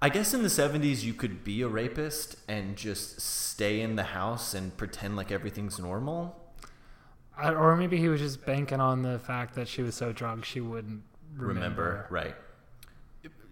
I 0.02 0.10
guess 0.10 0.34
in 0.34 0.42
the 0.42 0.50
'70s 0.50 1.04
you 1.04 1.14
could 1.14 1.44
be 1.44 1.62
a 1.62 1.68
rapist 1.68 2.38
and 2.48 2.76
just 2.76 3.22
stay 3.22 3.82
in 3.82 3.96
the 3.96 4.04
house 4.04 4.54
and 4.56 4.76
pretend 4.76 5.16
like 5.16 5.32
everything's 5.32 5.78
normal. 5.78 6.36
I, 7.38 7.52
or 7.52 7.76
maybe 7.76 7.98
he 7.98 8.10
was 8.10 8.20
just 8.20 8.46
banking 8.46 8.80
on 8.80 9.04
the 9.04 9.20
fact 9.20 9.56
that 9.56 9.68
she 9.68 9.82
was 9.84 9.96
so 9.96 10.12
drunk 10.12 10.44
she 10.46 10.60
wouldn't 10.60 11.04
remember. 11.36 11.54
Remember, 11.54 12.08
right? 12.10 12.36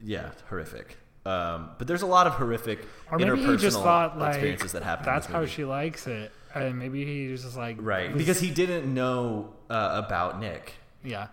Yeah, 0.02 0.32
horrific. 0.50 0.98
Um, 1.26 1.72
but 1.78 1.88
there's 1.88 2.02
a 2.02 2.08
lot 2.08 2.26
of 2.28 2.34
horrific 2.34 2.88
Or 3.12 3.20
maybe 3.20 3.32
interpersonal 3.32 3.52
he 3.52 3.58
just 3.58 3.78
thought 3.78 4.18
like 4.18 4.30
experiences 4.30 4.72
that 4.72 4.84
happen. 4.84 5.06
that's 5.06 5.28
how 5.28 5.46
she 5.46 5.66
likes 5.66 6.08
it, 6.08 6.32
and 6.56 6.80
maybe 6.80 7.06
he 7.06 7.28
was 7.32 7.44
just 7.44 7.58
like 7.58 7.78
Right, 7.80 8.16
because 8.18 8.40
he 8.40 8.50
didn't 8.50 8.92
know 8.92 9.54
uh, 9.70 10.02
about 10.06 10.40
Nick. 10.40 10.74
Yeah. 11.04 11.28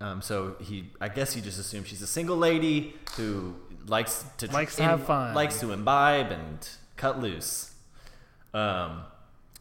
Um, 0.00 0.22
so 0.22 0.56
he, 0.60 0.90
I 1.00 1.08
guess 1.08 1.34
he 1.34 1.40
just 1.40 1.58
assumed 1.58 1.86
she's 1.86 2.00
a 2.02 2.06
single 2.06 2.36
lady 2.36 2.94
who 3.16 3.54
likes 3.86 4.24
to 4.38 4.50
Likes 4.50 4.76
to 4.76 4.82
have 4.82 5.04
fun. 5.04 5.34
likes 5.34 5.60
to 5.60 5.72
imbibe 5.72 6.30
and 6.32 6.68
cut 6.96 7.20
loose. 7.20 7.72
Um, 8.54 9.02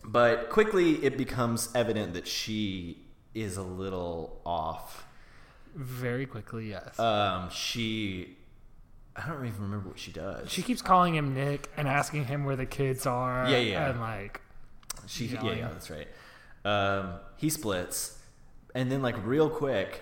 but 0.04 0.50
quickly 0.50 0.94
it 1.04 1.18
becomes 1.18 1.70
evident 1.76 2.14
that 2.14 2.28
she 2.28 3.00
is 3.34 3.58
a 3.58 3.62
little 3.64 4.42
off. 4.46 5.06
very 5.76 6.26
quickly. 6.26 6.70
Yes. 6.70 6.98
Um, 7.00 7.50
she, 7.50 8.38
I 9.16 9.28
don't 9.28 9.46
even 9.46 9.62
remember 9.62 9.90
what 9.90 10.00
she 10.00 10.12
does. 10.12 10.50
she 10.50 10.62
keeps 10.62 10.82
calling 10.82 11.16
him 11.16 11.34
Nick 11.34 11.70
and 11.78 11.88
asking 11.88 12.26
him 12.26 12.46
where 12.46 12.56
the 12.56 12.66
kids 12.66 13.06
are. 13.06 13.48
Yeah, 13.50 13.58
yeah. 13.58 13.90
And 13.90 14.00
like, 14.00 14.42
She, 15.06 15.26
yeah, 15.26 15.44
yeah, 15.44 15.68
that's 15.70 15.90
right. 15.92 16.08
Um, 16.66 17.16
he 17.38 17.50
splits, 17.50 18.18
and 18.76 18.92
then 18.92 19.02
like 19.02 19.16
real 19.26 19.50
quick, 19.50 20.02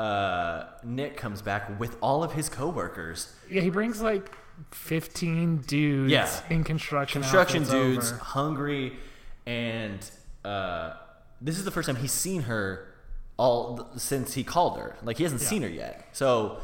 uh, 0.00 0.66
Nick 0.84 1.16
comes 1.16 1.42
back 1.42 1.78
with 1.78 1.96
all 2.00 2.24
of 2.24 2.32
his 2.32 2.48
coworkers. 2.48 3.34
yeah, 3.50 3.60
he 3.62 3.70
brings 3.70 4.00
like 4.00 4.32
fifteen 4.70 5.58
dudes. 5.58 6.10
Yeah. 6.12 6.30
In 6.48 6.64
construction. 6.64 7.22
construction 7.22 7.64
dudes, 7.64 8.12
over. 8.12 8.20
hungry, 8.20 8.96
and 9.46 9.98
uh, 10.44 10.94
this 11.40 11.58
is 11.58 11.64
the 11.64 11.70
first 11.70 11.86
time 11.86 11.96
he's 11.96 12.12
seen 12.12 12.42
her 12.42 12.86
all 13.36 13.88
since 13.96 14.34
he 14.34 14.44
called 14.44 14.78
her. 14.78 14.96
Like 15.02 15.16
he 15.18 15.22
hasn't 15.24 15.42
Yeah. 15.42 15.48
seen 15.48 15.62
her 15.62 15.68
yet, 15.68 16.08
so 16.12 16.58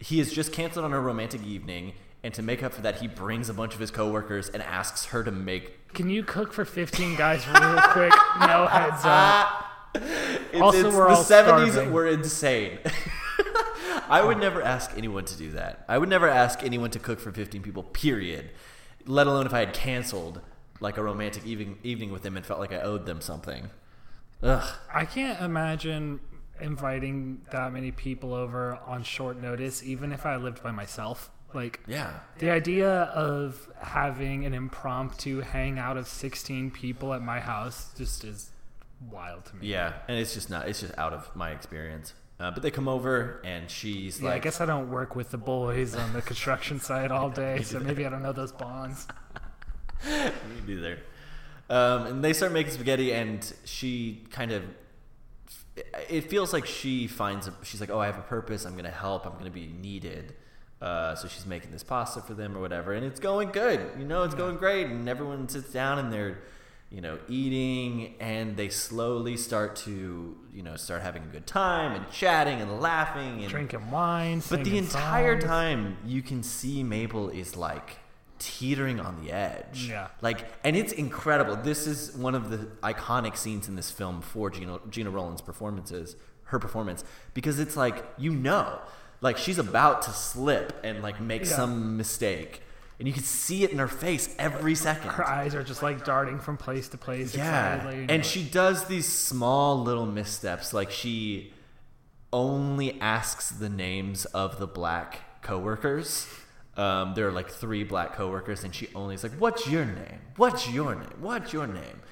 he 0.00 0.18
has 0.18 0.32
just 0.32 0.52
canceled 0.52 0.84
on 0.84 0.92
a 0.92 1.00
romantic 1.00 1.42
evening. 1.44 1.94
And 2.24 2.32
to 2.34 2.42
make 2.42 2.62
up 2.62 2.72
for 2.72 2.82
that, 2.82 3.00
he 3.00 3.08
brings 3.08 3.48
a 3.48 3.54
bunch 3.54 3.74
of 3.74 3.80
his 3.80 3.90
coworkers 3.90 4.48
and 4.48 4.62
asks 4.62 5.06
her 5.06 5.24
to 5.24 5.32
make 5.32 5.92
Can 5.92 6.08
you 6.08 6.22
cook 6.22 6.52
for 6.52 6.64
fifteen 6.64 7.16
guys 7.16 7.46
real 7.48 7.80
quick? 7.88 8.12
No 8.40 8.66
heads 8.66 9.02
up. 9.04 9.58
It's, 9.94 10.60
Also, 10.60 10.86
it's 10.86 10.96
the 10.96 11.02
all 11.02 11.16
70s 11.24 11.70
starving. 11.72 11.92
were 11.92 12.06
insane. 12.06 12.78
I 14.08 14.22
would 14.22 14.38
never 14.38 14.62
ask 14.62 14.92
anyone 14.96 15.24
to 15.24 15.36
do 15.36 15.52
that. 15.52 15.84
I 15.88 15.98
would 15.98 16.08
never 16.08 16.28
ask 16.28 16.62
anyone 16.62 16.90
to 16.90 16.98
cook 16.98 17.20
for 17.20 17.32
15 17.32 17.62
people, 17.62 17.82
period. 17.82 18.50
Let 19.06 19.26
alone 19.26 19.46
if 19.46 19.54
I 19.54 19.60
had 19.60 19.72
canceled 19.74 20.40
like 20.80 20.96
a 20.98 21.02
romantic 21.02 21.46
evening, 21.46 21.78
evening 21.82 22.12
with 22.12 22.22
them 22.22 22.36
and 22.36 22.44
felt 22.44 22.60
like 22.60 22.72
I 22.72 22.80
owed 22.80 23.06
them 23.06 23.20
something. 23.20 23.70
Ugh. 24.42 24.76
I 24.92 25.04
can't 25.04 25.40
imagine 25.40 26.20
inviting 26.60 27.42
that 27.50 27.72
many 27.72 27.90
people 27.90 28.34
over 28.34 28.78
on 28.86 29.02
short 29.02 29.40
notice, 29.40 29.82
even 29.82 30.12
if 30.12 30.26
I 30.26 30.36
lived 30.36 30.62
by 30.62 30.70
myself. 30.72 31.30
Like, 31.54 31.80
yeah, 31.86 32.20
the 32.38 32.50
idea 32.50 32.90
of 32.90 33.68
having 33.78 34.46
an 34.46 34.54
impromptu 34.54 35.40
hangout 35.40 35.98
of 35.98 36.08
16 36.08 36.70
people 36.70 37.12
at 37.12 37.20
my 37.20 37.40
house 37.40 37.90
just 37.96 38.24
is 38.24 38.51
wild 39.10 39.44
to 39.46 39.56
me. 39.56 39.68
Yeah, 39.68 39.94
and 40.08 40.18
it's 40.18 40.34
just 40.34 40.50
not. 40.50 40.68
It's 40.68 40.80
just 40.80 40.96
out 40.98 41.12
of 41.12 41.34
my 41.34 41.50
experience. 41.50 42.14
Uh, 42.40 42.50
but 42.50 42.62
they 42.62 42.70
come 42.70 42.88
over 42.88 43.40
and 43.44 43.70
she's 43.70 44.20
yeah, 44.20 44.30
like, 44.30 44.36
I 44.36 44.38
guess 44.40 44.60
I 44.60 44.66
don't 44.66 44.90
work 44.90 45.14
with 45.14 45.30
the 45.30 45.38
boys 45.38 45.94
on 45.94 46.12
the 46.12 46.22
construction 46.22 46.80
site 46.88 47.12
all 47.12 47.30
day, 47.30 47.62
so 47.62 47.78
maybe 47.78 48.04
I 48.04 48.08
don't 48.08 48.22
know 48.22 48.32
those 48.32 48.50
bonds. 48.50 49.06
Me 50.04 50.32
neither. 50.66 50.98
Um, 51.70 52.06
and 52.06 52.24
they 52.24 52.32
start 52.32 52.52
making 52.52 52.72
spaghetti, 52.72 53.12
and 53.12 53.52
she 53.64 54.24
kind 54.30 54.52
of. 54.52 54.64
It 56.10 56.28
feels 56.28 56.52
like 56.52 56.66
she 56.66 57.06
finds. 57.06 57.46
A, 57.46 57.54
she's 57.62 57.80
like, 57.80 57.90
"Oh, 57.90 57.98
I 57.98 58.06
have 58.06 58.18
a 58.18 58.22
purpose. 58.22 58.66
I'm 58.66 58.72
going 58.72 58.84
to 58.84 58.90
help. 58.90 59.24
I'm 59.24 59.32
going 59.32 59.44
to 59.44 59.50
be 59.50 59.66
needed." 59.66 60.34
Uh, 60.82 61.14
so 61.14 61.28
she's 61.28 61.46
making 61.46 61.70
this 61.70 61.84
pasta 61.84 62.20
for 62.20 62.34
them 62.34 62.56
or 62.56 62.60
whatever, 62.60 62.92
and 62.92 63.06
it's 63.06 63.20
going 63.20 63.50
good. 63.50 63.80
You 63.96 64.04
know, 64.04 64.24
it's 64.24 64.34
going 64.34 64.56
great, 64.56 64.88
and 64.88 65.08
everyone 65.08 65.48
sits 65.48 65.70
down 65.72 66.00
and 66.00 66.12
they're, 66.12 66.40
you 66.92 67.00
know, 67.00 67.18
eating, 67.28 68.14
and 68.20 68.56
they 68.56 68.68
slowly 68.68 69.36
start 69.36 69.76
to, 69.76 70.36
you 70.52 70.62
know, 70.62 70.76
start 70.76 71.00
having 71.00 71.22
a 71.22 71.26
good 71.26 71.46
time 71.46 71.92
and 71.92 72.10
chatting 72.10 72.60
and 72.60 72.80
laughing 72.80 73.40
and 73.40 73.48
drinking 73.48 73.90
wine. 73.90 74.42
But 74.50 74.64
the 74.64 74.76
entire 74.76 75.40
songs. 75.40 75.48
time, 75.48 75.96
you 76.04 76.20
can 76.20 76.42
see 76.42 76.82
Mabel 76.82 77.30
is 77.30 77.56
like 77.56 77.98
teetering 78.38 79.00
on 79.00 79.24
the 79.24 79.32
edge. 79.32 79.88
Yeah. 79.88 80.08
Like, 80.20 80.46
and 80.64 80.76
it's 80.76 80.92
incredible. 80.92 81.56
This 81.56 81.86
is 81.86 82.14
one 82.14 82.34
of 82.34 82.50
the 82.50 82.58
iconic 82.82 83.36
scenes 83.38 83.68
in 83.68 83.76
this 83.76 83.90
film 83.90 84.20
for 84.20 84.50
Gena, 84.50 84.80
Gena 84.90 85.10
Rowlands' 85.10 85.40
performances, 85.40 86.16
her 86.44 86.58
performance, 86.58 87.04
because 87.32 87.58
it's 87.58 87.76
like, 87.76 88.04
you 88.18 88.32
know, 88.32 88.80
like 89.22 89.38
she's 89.38 89.58
about 89.58 90.02
to 90.02 90.10
slip 90.10 90.78
and 90.84 91.02
like 91.02 91.20
make 91.20 91.42
Yeah. 91.42 91.56
some 91.56 91.96
mistake. 91.96 92.60
And 93.02 93.08
you 93.08 93.12
can 93.12 93.24
see 93.24 93.64
it 93.64 93.72
in 93.72 93.78
her 93.78 93.88
face 93.88 94.32
every 94.38 94.76
second. 94.76 95.10
Her 95.10 95.26
eyes 95.26 95.56
are 95.56 95.64
just 95.64 95.82
like 95.82 96.04
darting 96.04 96.38
from 96.38 96.56
place 96.56 96.86
to 96.90 96.96
place. 96.96 97.34
Yeah. 97.34 97.82
know. 97.82 98.06
And 98.08 98.24
she 98.24 98.44
does 98.44 98.84
these 98.84 99.08
small 99.08 99.82
little 99.82 100.06
missteps. 100.06 100.72
Like 100.72 100.92
she 100.92 101.52
only 102.32 103.00
asks 103.00 103.50
the 103.50 103.68
names 103.68 104.24
of 104.26 104.60
the 104.60 104.68
black 104.68 105.42
coworkers. 105.42 106.28
Um, 106.76 107.14
there 107.14 107.26
are 107.26 107.32
like 107.32 107.50
three 107.50 107.82
black 107.82 108.12
coworkers, 108.14 108.62
and 108.62 108.72
she 108.72 108.86
only 108.94 109.16
is 109.16 109.24
like, 109.24 109.32
"What's 109.32 109.68
your 109.68 109.84
name? 109.84 110.20
What's 110.36 110.70
your 110.70 110.94
name? 110.94 111.08
What's 111.18 111.52
your 111.52 111.66
name?" 111.66 112.02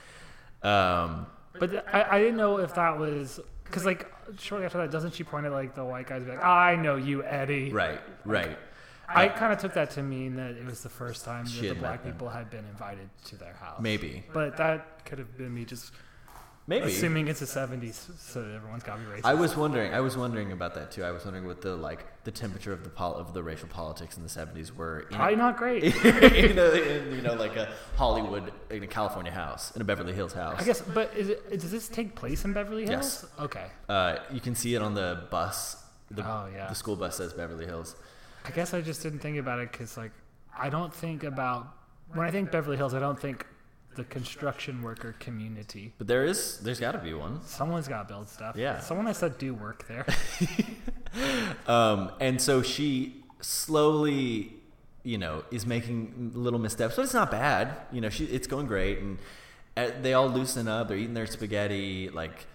Um, 0.65 1.27
But 1.57 1.71
th- 1.71 1.85
I, 1.93 2.17
I 2.17 2.19
didn't 2.19 2.37
know 2.37 2.59
if 2.59 2.75
that 2.75 2.99
was 2.99 3.39
because 3.63 3.87
like 3.87 4.13
shortly 4.41 4.67
after 4.67 4.79
that, 4.79 4.91
doesn't 4.91 5.15
she 5.15 5.23
point 5.23 5.47
at 5.47 5.53
like 5.53 5.77
the 5.77 5.85
white 5.85 6.09
guys, 6.09 6.17
and 6.23 6.27
be 6.27 6.33
like, 6.33 6.45
"I 6.45 6.75
know 6.75 6.97
you, 6.97 7.23
Eddie." 7.23 7.71
right, 7.71 8.01
right. 8.25 8.59
I 9.15 9.29
kind 9.29 9.53
of 9.53 9.59
took 9.59 9.75
that 9.75 9.91
to 9.93 10.03
mean 10.03 10.37
that 10.37 10.53
it 10.53 10.65
was 10.65 10.83
the 10.83 10.89
first 10.89 11.25
time 11.25 11.45
that 11.45 11.61
the 11.61 11.75
black 11.75 12.05
people 12.05 12.29
had 12.29 12.51
been 12.51 12.65
invited 12.67 13.09
to 13.27 13.37
their 13.37 13.55
house. 13.55 13.81
Maybe. 13.81 14.25
but 14.33 14.57
that 14.57 15.05
could 15.05 15.19
have 15.19 15.37
been 15.37 15.53
me 15.55 15.65
just 15.65 15.93
Maybe. 16.67 16.87
assuming 16.87 17.27
it's 17.27 17.41
the 17.41 17.47
'70s, 17.47 18.17
so 18.21 18.43
everyone's 18.43 18.85
got 18.85 18.97
to 18.97 19.01
be 19.01 19.07
racist. 19.07 19.25
I 19.25 19.35
was 19.35 19.57
wondering. 19.57 19.93
I 19.93 20.01
was 20.01 20.17
wondering 20.17 20.53
about 20.53 20.75
that 20.75 20.93
too. 20.93 21.03
I 21.03 21.11
was 21.11 21.25
wondering 21.25 21.47
what 21.47 21.63
the 21.63 21.75
like 21.75 22.23
the 22.23 22.31
temperature 22.31 22.73
of 22.73 22.85
the 22.85 22.91
pol- 22.91 23.17
of 23.17 23.35
the 23.35 23.43
racial 23.43 23.67
politics 23.67 24.17
in 24.17 24.23
the 24.23 24.29
seventies 24.29 24.73
were. 24.73 25.01
In 25.11 25.17
Probably 25.17 25.37
not 25.37 25.57
great. 25.57 25.83
in, 26.05 26.59
a, 26.59 26.71
in 26.73 27.17
you 27.17 27.23
know 27.23 27.35
like 27.35 27.57
a 27.57 27.73
Hollywood 27.97 28.53
in 28.71 28.85
a 28.85 28.87
California 28.87 29.33
house 29.33 29.75
in 29.75 29.83
a 29.83 29.85
Beverly 29.85 30.13
Hills 30.13 30.33
house. 30.33 30.61
I 30.61 30.65
guess, 30.65 30.81
but 30.81 31.13
is 31.17 31.31
it, 31.31 31.51
does 31.51 31.73
this 31.73 31.89
take 31.89 32.15
place 32.15 32.45
in 32.45 32.53
Beverly 32.53 32.87
Hills? 32.87 33.25
Yes. 33.25 33.27
Okay. 33.41 33.67
Uh, 33.89 34.19
you 34.33 34.41
can 34.41 34.55
see 34.55 34.75
it 34.77 34.83
on 34.83 34.95
the 34.95 35.25
bus. 35.31 35.77
The, 36.13 36.23
Oh, 36.25 36.49
yeah. 36.55 36.69
The 36.69 36.75
school 36.75 36.95
bus 36.95 37.17
says 37.17 37.33
Beverly 37.33 37.67
Hills. 37.67 37.97
I 38.45 38.51
guess 38.51 38.75
I 38.75 38.81
just 38.81 39.03
didn't 39.03 39.21
think 39.21 39.39
about 39.39 39.59
it 39.59 39.73
because, 39.73 39.97
like, 39.97 40.13
I 40.57 40.71
don't 40.71 40.93
think 40.93 41.25
about 41.25 41.75
when 42.15 42.27
I 42.27 42.31
think 42.31 42.51
Beverly 42.51 42.77
Hills, 42.77 42.95
I 42.95 42.99
don't 42.99 43.19
think 43.19 43.47
the 43.97 44.05
construction 44.05 44.83
worker 44.83 45.15
community. 45.19 45.93
But 45.99 46.07
there 46.07 46.25
is, 46.25 46.59
there's 46.59 46.81
got 46.81 46.93
to 46.93 46.99
be 46.99 47.13
one. 47.13 47.41
Someone's 47.45 47.89
got 47.89 48.09
to 48.09 48.15
build 48.15 48.29
stuff. 48.29 48.57
Yeah. 48.57 48.81
Someone 48.81 49.07
I 49.07 49.13
said 49.13 49.39
do 49.39 49.55
work 49.55 49.87
there. 49.89 50.07
Um, 51.67 52.13
and 52.21 52.41
so 52.41 52.63
she 52.63 53.23
slowly, 53.41 54.53
you 55.03 55.19
know, 55.19 55.45
is 55.51 55.67
making 55.67 56.33
little 56.35 56.59
missteps, 56.59 56.97
but 56.97 57.03
it's 57.03 57.15
not 57.15 57.31
bad. 57.31 57.77
You 57.93 58.01
know, 58.01 58.11
she 58.11 58.25
it's 58.27 58.47
going 58.47 58.67
great, 58.67 58.99
and 58.99 59.19
uh, 59.77 59.91
they 60.01 60.15
all 60.15 60.29
loosen 60.29 60.69
up. 60.69 60.89
They're 60.89 60.97
eating 60.97 61.15
their 61.15 61.27
spaghetti. 61.27 62.09
Like 62.09 62.47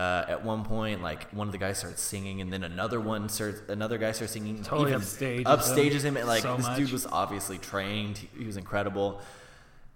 uh, 0.00 0.24
at 0.28 0.42
one 0.42 0.64
point, 0.64 1.02
like 1.02 1.30
one 1.30 1.46
of 1.46 1.52
the 1.52 1.58
guys 1.58 1.78
starts 1.78 2.00
singing, 2.00 2.40
and 2.40 2.50
then 2.50 2.64
another 2.64 2.98
one 3.00 3.28
starts, 3.28 3.60
another 3.68 3.98
guy 3.98 4.12
starts 4.12 4.32
singing. 4.32 4.62
Totally 4.62 4.92
upstages 4.92 5.44
upstages 5.44 6.00
him 6.00 6.14
him. 6.14 6.16
And 6.16 6.26
like 6.26 6.42
so 6.42 6.56
this 6.56 6.68
dude 6.68 6.90
was 6.90 7.04
obviously 7.04 7.58
trained. 7.58 8.16
He, 8.16 8.28
he 8.38 8.44
was 8.46 8.56
incredible, 8.56 9.20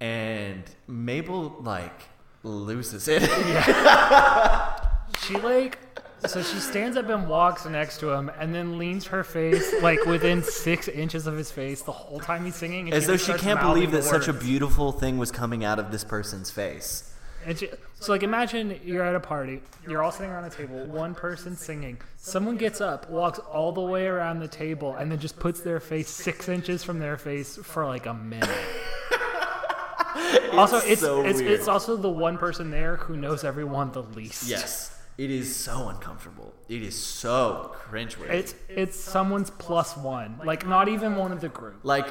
and 0.00 0.62
Mabel 0.86 1.56
like 1.60 2.02
loses 2.42 3.08
it. 3.08 3.22
she 5.20 5.36
like 5.36 5.78
so 6.26 6.42
she 6.42 6.58
stands 6.58 6.98
up 6.98 7.08
and 7.08 7.26
walks 7.26 7.64
next 7.64 7.98
to 8.00 8.10
him 8.10 8.30
and 8.38 8.54
then 8.54 8.76
leans 8.78 9.06
her 9.06 9.24
face 9.24 9.74
like 9.82 10.04
within 10.04 10.42
six 10.42 10.88
inches 10.88 11.26
of 11.26 11.36
his 11.36 11.50
face 11.50 11.82
the 11.82 11.92
whole 11.92 12.18
time 12.18 12.44
he's 12.44 12.56
singing 12.56 12.92
As 12.92 13.06
though 13.06 13.16
she 13.16 13.34
can't 13.34 13.60
believe 13.60 13.90
that 13.92 14.04
such 14.04 14.28
a 14.28 14.32
beautiful 14.32 14.92
thing 14.92 15.18
was 15.18 15.30
coming 15.30 15.64
out 15.64 15.78
of 15.78 15.90
this 15.92 16.04
person's 16.04 16.50
face. 16.50 17.13
And 17.46 17.58
she, 17.58 17.68
so 18.00 18.12
like 18.12 18.22
imagine 18.22 18.80
you're 18.84 19.04
at 19.04 19.14
a 19.14 19.20
party, 19.20 19.60
you're 19.88 20.02
all 20.02 20.12
sitting 20.12 20.30
around 20.30 20.44
a 20.44 20.50
table, 20.50 20.84
one 20.86 21.14
person 21.14 21.56
singing, 21.56 21.98
someone 22.16 22.56
gets 22.56 22.80
up, 22.80 23.08
walks 23.10 23.38
all 23.38 23.72
the 23.72 23.80
way 23.80 24.06
around 24.06 24.40
the 24.40 24.48
table, 24.48 24.94
and 24.94 25.10
then 25.10 25.18
just 25.18 25.38
puts 25.38 25.60
their 25.60 25.80
face 25.80 26.08
six 26.08 26.48
inches 26.48 26.82
from 26.82 26.98
their 26.98 27.16
face 27.16 27.56
for 27.56 27.86
like 27.86 28.06
a 28.06 28.14
minute. 28.14 28.48
also, 30.52 30.78
it's 30.78 31.00
so 31.00 31.24
it's, 31.24 31.40
it's 31.40 31.68
also 31.68 31.96
the 31.96 32.10
one 32.10 32.38
person 32.38 32.70
there 32.70 32.96
who 32.96 33.16
knows 33.16 33.44
everyone 33.44 33.92
the 33.92 34.02
least. 34.02 34.48
Yes. 34.48 34.90
It 35.16 35.30
is 35.30 35.54
so 35.54 35.88
uncomfortable. 35.88 36.52
It 36.68 36.82
is 36.82 37.00
so 37.00 37.76
cringeworthy. 37.88 38.30
It's 38.30 38.54
it's 38.68 38.98
someone's 38.98 39.50
plus 39.50 39.96
one, 39.96 40.40
like 40.44 40.66
not 40.66 40.88
even 40.88 41.14
one 41.14 41.30
of 41.30 41.40
the 41.40 41.48
group. 41.48 41.80
like 41.84 42.08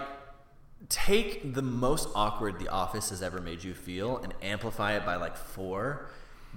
take 0.89 1.54
the 1.54 1.62
most 1.62 2.08
awkward 2.15 2.60
the 2.60 2.69
office 2.69 3.10
has 3.10 3.22
ever 3.22 3.41
made 3.41 3.63
you 3.63 3.74
feel 3.74 4.17
and 4.17 4.34
amplify 4.41 4.96
it 4.96 5.06
by 5.06 5.15
like 5.15 5.38
four. 5.38 6.10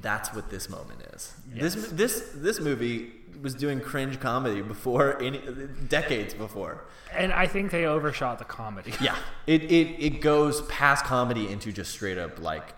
That's 0.03 0.35
what 0.35 0.51
this 0.51 0.69
moment 0.69 1.01
is. 1.15 1.33
This 1.47 1.75
this 1.91 2.33
this 2.35 2.61
movie 2.61 3.13
was 3.41 3.55
doing 3.55 3.81
cringe 3.81 4.21
comedy 4.21 4.61
before 4.61 5.21
any 5.23 5.41
decades 5.89 6.35
before. 6.35 6.85
And 7.15 7.33
I 7.33 7.47
think 7.47 7.71
they 7.71 7.87
overshot 7.87 8.39
the 8.39 8.45
comedy. 8.45 8.93
Yeah. 9.01 9.17
It 9.47 9.63
it, 9.65 10.05
it 10.05 10.21
goes 10.21 10.63
past 10.63 11.07
comedy 11.07 11.49
into 11.49 11.73
just 11.73 11.93
straight 11.93 12.19
up 12.19 12.39
like 12.41 12.75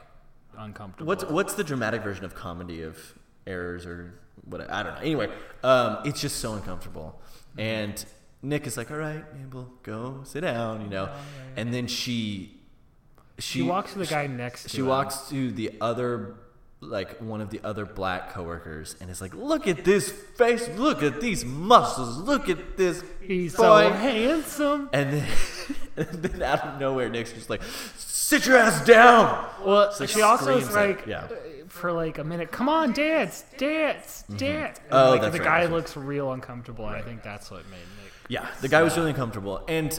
Uncomfortable. 0.58 1.06
What's 1.06 1.24
what's 1.24 1.54
the 1.54 1.62
dramatic 1.62 2.02
version 2.02 2.24
of 2.24 2.34
comedy 2.34 2.82
of 2.82 2.98
errors 3.46 3.86
or 3.86 4.14
what? 4.44 4.68
I 4.68 4.82
don't 4.82 4.94
know. 4.94 5.00
Anyway, 5.00 5.30
um, 5.62 5.98
it's 6.04 6.20
just 6.20 6.36
so 6.36 6.54
uncomfortable. 6.54 7.20
And 7.56 8.04
Nick 8.42 8.66
is 8.66 8.76
like, 8.76 8.90
"All 8.90 8.96
right, 8.98 9.24
Mabel, 9.36 9.68
go 9.82 10.20
sit 10.24 10.40
down," 10.42 10.82
you 10.82 10.88
know. 10.88 11.08
And 11.56 11.72
then 11.74 11.86
she 11.88 12.60
She 13.38 13.62
walks 13.62 13.92
to 13.92 13.98
the 14.00 14.06
guy 14.06 14.26
next 14.26 14.62
to 14.62 14.68
her. 14.68 14.70
She 14.70 14.80
him. 14.80 14.86
walks 14.86 15.28
to 15.30 15.50
the 15.52 15.72
other 15.80 16.34
like 16.80 17.18
one 17.18 17.40
of 17.40 17.50
the 17.50 17.60
other 17.64 17.84
black 17.84 18.32
coworkers 18.32 18.94
and 19.00 19.10
is 19.10 19.20
like, 19.20 19.34
"Look 19.34 19.66
at 19.66 19.84
this 19.84 20.08
face! 20.10 20.68
Look 20.76 21.02
at 21.02 21.20
these 21.20 21.44
muscles! 21.44 22.18
Look 22.18 22.48
at 22.48 22.76
this 22.76 23.02
He's 23.20 23.56
boy!" 23.56 23.82
so 23.88 23.90
handsome. 23.90 24.88
and 24.92 25.12
then, 25.14 25.28
and 25.96 26.08
then 26.22 26.42
out 26.42 26.60
of 26.64 26.80
nowhere, 26.80 27.08
Nick's 27.08 27.32
just 27.32 27.50
like, 27.50 27.62
"Sit 27.96 28.46
your 28.46 28.56
ass 28.58 28.84
down!" 28.84 29.48
Well, 29.64 29.92
like 29.98 30.08
she 30.08 30.22
also 30.22 30.58
is 30.58 30.66
screams 30.66 30.76
at- 30.76 30.98
like, 30.98 31.06
yeah. 31.08 31.24
uh, 31.24 31.28
for 31.68 31.90
like 31.92 32.18
a 32.18 32.24
minute, 32.24 32.52
come 32.52 32.68
on, 32.68 32.92
dance, 32.92 33.44
dance, 33.56 34.22
dance. 34.36 34.78
And 34.78 34.86
Oh, 34.92 35.10
like, 35.10 35.22
the 35.22 35.30
right, 35.32 35.42
guy 35.42 35.60
right. 35.62 35.70
looks 35.72 35.96
real 35.96 36.32
uncomfortable. 36.32 36.86
and 36.86 36.94
I 36.96 37.02
think 37.02 37.24
that's 37.24 37.50
what 37.50 37.64
made 37.70 37.78
Nick. 38.02 38.12
Yeah, 38.28 38.46
the 38.60 38.68
guy 38.68 38.82
was 38.82 38.96
really 38.96 39.10
uncomfortable, 39.10 39.64
and 39.68 39.98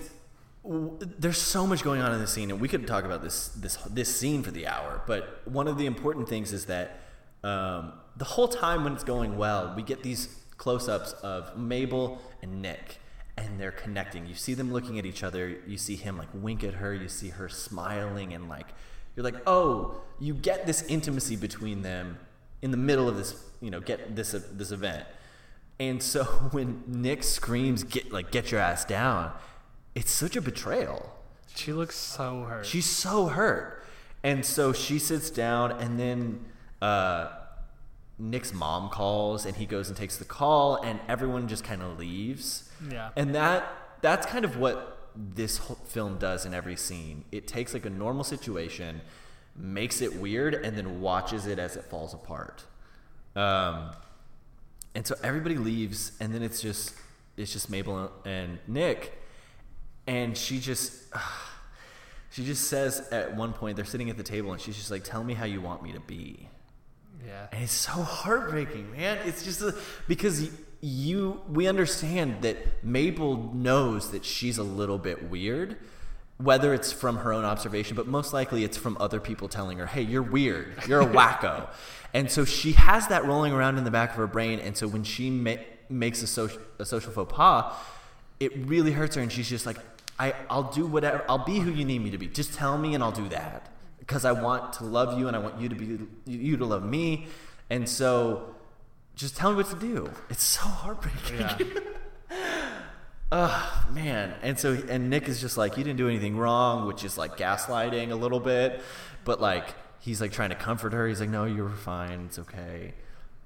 w- 0.63 0.98
there's 1.00 1.38
so 1.39 1.65
much 1.65 1.84
going 1.84 2.02
on 2.02 2.13
in 2.13 2.20
this 2.20 2.32
scene, 2.32 2.52
and 2.52 2.62
we 2.62 2.68
could 2.68 2.86
talk 2.86 3.04
about 3.04 3.24
this 3.24 3.50
this 3.50 3.78
this 3.89 4.15
scene 4.15 4.44
for 4.44 4.52
the 4.52 4.68
hour. 4.68 5.02
But 5.08 5.42
one 5.46 5.68
of 5.68 5.78
the 5.78 5.88
important 5.88 6.30
things 6.30 6.54
is 6.54 6.65
that 6.65 7.00
um, 7.44 7.94
the 8.18 8.26
whole 8.26 8.48
time 8.48 8.84
when 8.84 8.94
it's 8.94 9.04
going 9.04 9.38
well, 9.38 9.74
we 9.76 9.82
get 9.82 10.04
these 10.04 10.36
close-ups 10.58 11.13
of 11.24 11.58
Mabel 11.58 12.22
and 12.44 12.62
Nick, 12.62 13.00
and 13.36 13.60
they're 13.60 13.72
connecting. 13.72 14.28
You 14.28 14.36
see 14.36 14.54
them 14.54 14.72
looking 14.72 15.00
at 15.00 15.06
each 15.06 15.24
other. 15.24 15.58
You 15.65 15.78
see 15.78 15.96
him 15.96 16.18
like 16.18 16.30
wink 16.34 16.63
at 16.63 16.76
her. 16.76 16.94
You 16.94 17.10
see 17.10 17.30
her 17.30 17.50
smiling, 17.50 18.34
and 18.34 18.48
like 18.48 18.68
you're 19.15 19.24
like, 19.24 19.42
oh, 19.48 20.02
you 20.20 20.36
get 20.36 20.68
this 20.68 20.84
intimacy 20.84 21.36
between 21.36 21.82
them 21.82 22.20
in 22.62 22.72
the 22.72 22.78
middle 22.78 23.10
of 23.10 23.18
this, 23.18 23.36
you 23.60 23.72
know, 23.72 23.80
get 23.80 24.15
this 24.15 24.34
uh, 24.34 24.42
this 24.52 24.72
event 24.72 25.06
And 25.80 26.04
so 26.04 26.24
when 26.52 26.84
Nick 26.88 27.24
screams, 27.24 27.84
"Get 27.84 28.12
like 28.12 28.32
get 28.32 28.52
your 28.52 28.60
ass 28.60 28.86
down," 28.86 29.32
it's 29.96 30.12
such 30.12 30.36
a 30.36 30.42
betrayal. 30.42 31.15
She 31.56 31.74
looks 31.74 31.96
so 31.96 32.44
hurt. 32.44 32.65
She's 32.65 32.86
so 32.86 33.28
hurt, 33.28 33.84
and 34.24 34.46
so 34.46 34.74
she 34.74 35.00
sits 35.00 35.30
down, 35.30 35.72
and 35.72 36.00
then 36.00 36.46
uh, 36.82 37.30
Nick's 38.18 38.54
mom 38.54 38.89
calls, 38.89 39.46
and 39.46 39.56
he 39.56 39.65
goes 39.65 39.88
and 39.88 39.98
takes 39.98 40.18
the 40.18 40.26
call, 40.26 40.76
and 40.76 41.00
everyone 41.08 41.48
just 41.48 41.63
kind 41.63 41.82
of 41.82 41.98
leaves. 41.98 42.70
Yeah. 42.92 43.10
And 43.15 43.34
that 43.36 43.68
that's 44.02 44.26
kind 44.26 44.46
of 44.46 44.58
what 44.58 45.10
this 45.15 45.58
whole 45.58 45.80
film 45.86 46.18
does 46.18 46.46
in 46.46 46.54
every 46.54 46.76
scene. 46.76 47.26
It 47.32 47.48
takes 47.48 47.74
like 47.74 47.86
a 47.86 47.89
normal 47.89 48.24
situation, 48.24 49.02
makes 49.56 50.02
it 50.02 50.15
weird, 50.15 50.54
and 50.54 50.78
then 50.78 51.02
watches 51.02 51.46
it 51.46 51.60
as 51.60 51.76
it 51.76 51.84
falls 51.86 52.13
apart. 52.13 52.63
Um, 53.36 53.92
and 54.95 55.06
so 55.06 55.15
everybody 55.23 55.58
leaves, 55.58 56.12
and 56.19 56.34
then 56.34 56.41
it's 56.41 56.62
just 56.62 56.93
it's 57.38 57.54
just 57.54 57.69
Mabel 57.69 58.12
and 58.25 58.60
Nick, 58.67 59.17
and 60.08 60.38
she 60.38 60.60
just 60.60 60.93
she 62.32 62.45
just 62.45 62.67
says 62.67 63.08
at 63.12 63.36
one 63.36 63.54
point 63.54 63.75
they're 63.75 63.86
sitting 63.86 64.10
at 64.10 64.17
the 64.17 64.23
table, 64.23 64.52
and 64.52 64.62
she's 64.62 64.75
just 64.75 64.91
like, 64.91 65.04
"Tell 65.04 65.23
me 65.23 65.34
how 65.34 65.45
you 65.45 65.62
want 65.62 65.84
me 65.84 65.91
to 65.93 65.99
be." 65.99 66.49
yeah. 67.25 67.47
And 67.52 67.63
it's 67.63 67.73
so 67.73 67.91
heartbreaking, 67.91 68.91
man. 68.93 69.19
It's 69.25 69.43
just 69.43 69.62
a, 69.62 69.75
because 70.08 70.49
you 70.82 71.41
we 71.49 71.67
understand 71.67 72.41
that 72.41 72.84
Mabel 72.84 73.52
knows 73.54 74.12
that 74.12 74.25
she's 74.25 74.58
a 74.58 74.63
little 74.63 74.97
bit 74.97 75.30
weird, 75.30 75.78
whether 76.38 76.73
it's 76.73 76.91
from 76.91 77.17
her 77.17 77.34
own 77.34 77.45
observation, 77.45 77.95
but 77.95 78.08
most 78.08 78.34
likely 78.34 78.63
it's 78.63 78.78
from 78.78 78.97
other 78.99 79.19
people 79.19 79.47
telling 79.47 79.78
her, 79.78 79.86
"Hey, 79.86 80.02
you're 80.02 80.23
weird. 80.23 80.73
You're 80.88 81.02
a 81.02 81.06
wacko." 81.17 81.69
And 82.13 82.32
so 82.32 82.45
she 82.45 82.74
has 82.74 83.08
that 83.08 83.26
rolling 83.26 83.54
around 83.54 83.78
in 83.78 83.84
the 83.84 83.91
back 83.91 84.12
of 84.12 84.15
her 84.17 84.28
brain, 84.28 84.60
and 84.60 84.76
so 84.76 84.88
when 84.88 85.04
she 85.04 85.30
ma- 85.30 85.56
makes 85.89 86.22
a 86.22 86.28
social 86.28 86.62
a 86.80 86.86
social 86.86 87.12
faux 87.12 87.32
pas, 87.34 87.74
it 88.39 88.56
really 88.56 88.91
hurts 88.91 89.15
her, 89.15 89.22
and 89.22 89.32
she's 89.32 89.50
just 89.50 89.65
like, 89.65 89.78
"I 90.17 90.34
I'll 90.50 90.72
do 90.72 90.86
whatever. 90.86 91.24
I'll 91.30 91.45
be 91.45 91.60
who 91.60 91.72
you 91.72 91.86
need 91.86 92.00
me 92.04 92.12
to 92.12 92.17
be. 92.17 92.28
Just 92.28 92.54
tell 92.54 92.78
me, 92.78 92.95
and 92.95 93.04
I'll 93.04 93.12
do 93.12 93.28
that." 93.30 93.69
because 94.10 94.26
I 94.26 94.32
want 94.32 94.74
to 94.74 94.86
love 94.86 95.19
you 95.19 95.28
and 95.28 95.36
I 95.36 95.39
want 95.39 95.62
you 95.62 95.69
to 95.69 95.76
be 95.76 96.00
you 96.26 96.58
to 96.58 96.65
love 96.65 96.84
me, 96.84 97.28
and 97.69 97.88
so 97.88 98.56
just 99.15 99.38
tell 99.38 99.52
me 99.52 99.58
what 99.58 99.69
to 99.69 99.76
do. 99.76 100.10
It's 100.32 100.43
so 100.43 100.62
heartbreaking. 100.62 101.39
Yeah. 101.39 101.58
Oh 103.32 103.86
man, 103.91 104.34
and 104.41 104.58
so 104.58 104.76
and 104.89 105.12
Nick 105.12 105.28
is 105.28 105.39
just 105.39 105.56
like 105.56 105.78
you 105.78 105.84
didn't 105.84 105.98
do 105.98 106.08
anything 106.08 106.36
wrong, 106.36 106.88
which 106.88 107.04
is 107.04 107.15
like 107.15 107.38
gaslighting 107.38 108.10
a 108.10 108.15
little 108.15 108.39
bit, 108.39 108.82
but 109.24 109.39
like 109.39 109.76
he's 110.00 110.22
like 110.22 110.32
trying 110.32 110.50
to 110.50 110.56
comfort 110.56 110.94
her. 110.94 111.08
He's 111.08 111.20
like, 111.20 111.30
no, 111.30 111.46
you 111.46 111.64
were 111.64 111.70
fine. 111.70 112.26
It's 112.28 112.40
okay. 112.40 112.94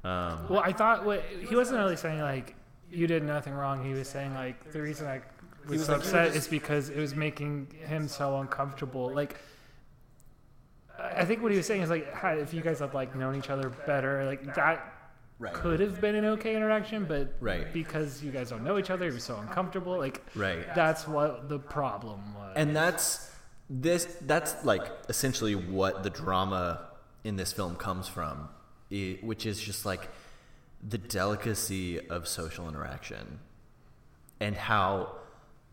Um, 0.04 0.48
Well, 0.50 0.60
I 0.60 0.74
thought 0.74 1.06
what, 1.06 1.24
he 1.50 1.56
wasn't 1.56 1.80
really 1.80 1.96
saying 1.96 2.20
like 2.22 2.56
you 2.92 3.08
did 3.08 3.24
nothing 3.24 3.54
wrong. 3.54 3.84
He 3.84 3.94
was 3.94 4.08
saying 4.08 4.34
like 4.34 4.72
the 4.72 4.82
reason 4.82 5.08
I 5.08 5.22
was, 5.68 5.80
was 5.80 5.86
so 5.86 5.94
like, 5.94 6.02
upset 6.02 6.36
is 6.36 6.48
because 6.48 6.90
it 6.90 7.00
was 7.00 7.16
making 7.16 7.68
him 7.88 8.08
so 8.08 8.38
uncomfortable. 8.40 9.12
Like 9.14 9.38
I 11.00 11.22
I 11.22 11.26
think 11.26 11.42
what 11.42 11.52
he 11.52 11.58
was 11.58 11.66
saying 11.68 11.82
is 11.82 11.90
like 11.90 12.14
how- 12.14 12.36
if 12.36 12.54
you 12.54 12.62
guys 12.62 12.80
had 12.80 12.94
like 12.94 13.16
known 13.16 13.36
each 13.36 13.50
other 13.50 13.70
better, 13.86 14.26
like 14.26 14.56
that 14.56 14.90
Right. 15.40 15.54
could 15.54 15.80
have 15.80 16.00
been 16.00 16.16
an 16.16 16.26
okay 16.26 16.56
interaction, 16.56 17.06
but 17.06 17.34
Right. 17.42 17.74
because 17.74 18.24
you 18.24 18.32
guys 18.32 18.50
don't 18.52 18.64
know 18.64 18.78
each 18.78 18.90
other, 18.92 19.10
you're 19.10 19.20
so 19.20 19.36
uncomfortable. 19.38 19.98
Like 19.98 20.22
Right. 20.36 20.64
that's 20.76 21.08
what 21.08 21.50
the 21.50 21.60
problem 21.60 22.34
was. 22.36 22.54
and 22.56 22.76
that's 22.76 23.30
this 23.76 24.06
that's 24.22 24.64
like 24.64 24.84
essentially 25.10 25.56
what 25.56 26.04
the 26.04 26.10
drama 26.12 26.80
in 27.24 27.38
this 27.38 27.52
film 27.52 27.76
comes 27.76 28.08
from 28.08 28.48
which 29.24 29.48
is 29.48 29.60
just 29.60 29.84
like 29.84 30.10
the 30.88 31.00
delicacy 31.00 32.00
of 32.10 32.28
social 32.28 32.70
interaction 32.70 33.40
and 34.40 34.56
how 34.56 35.12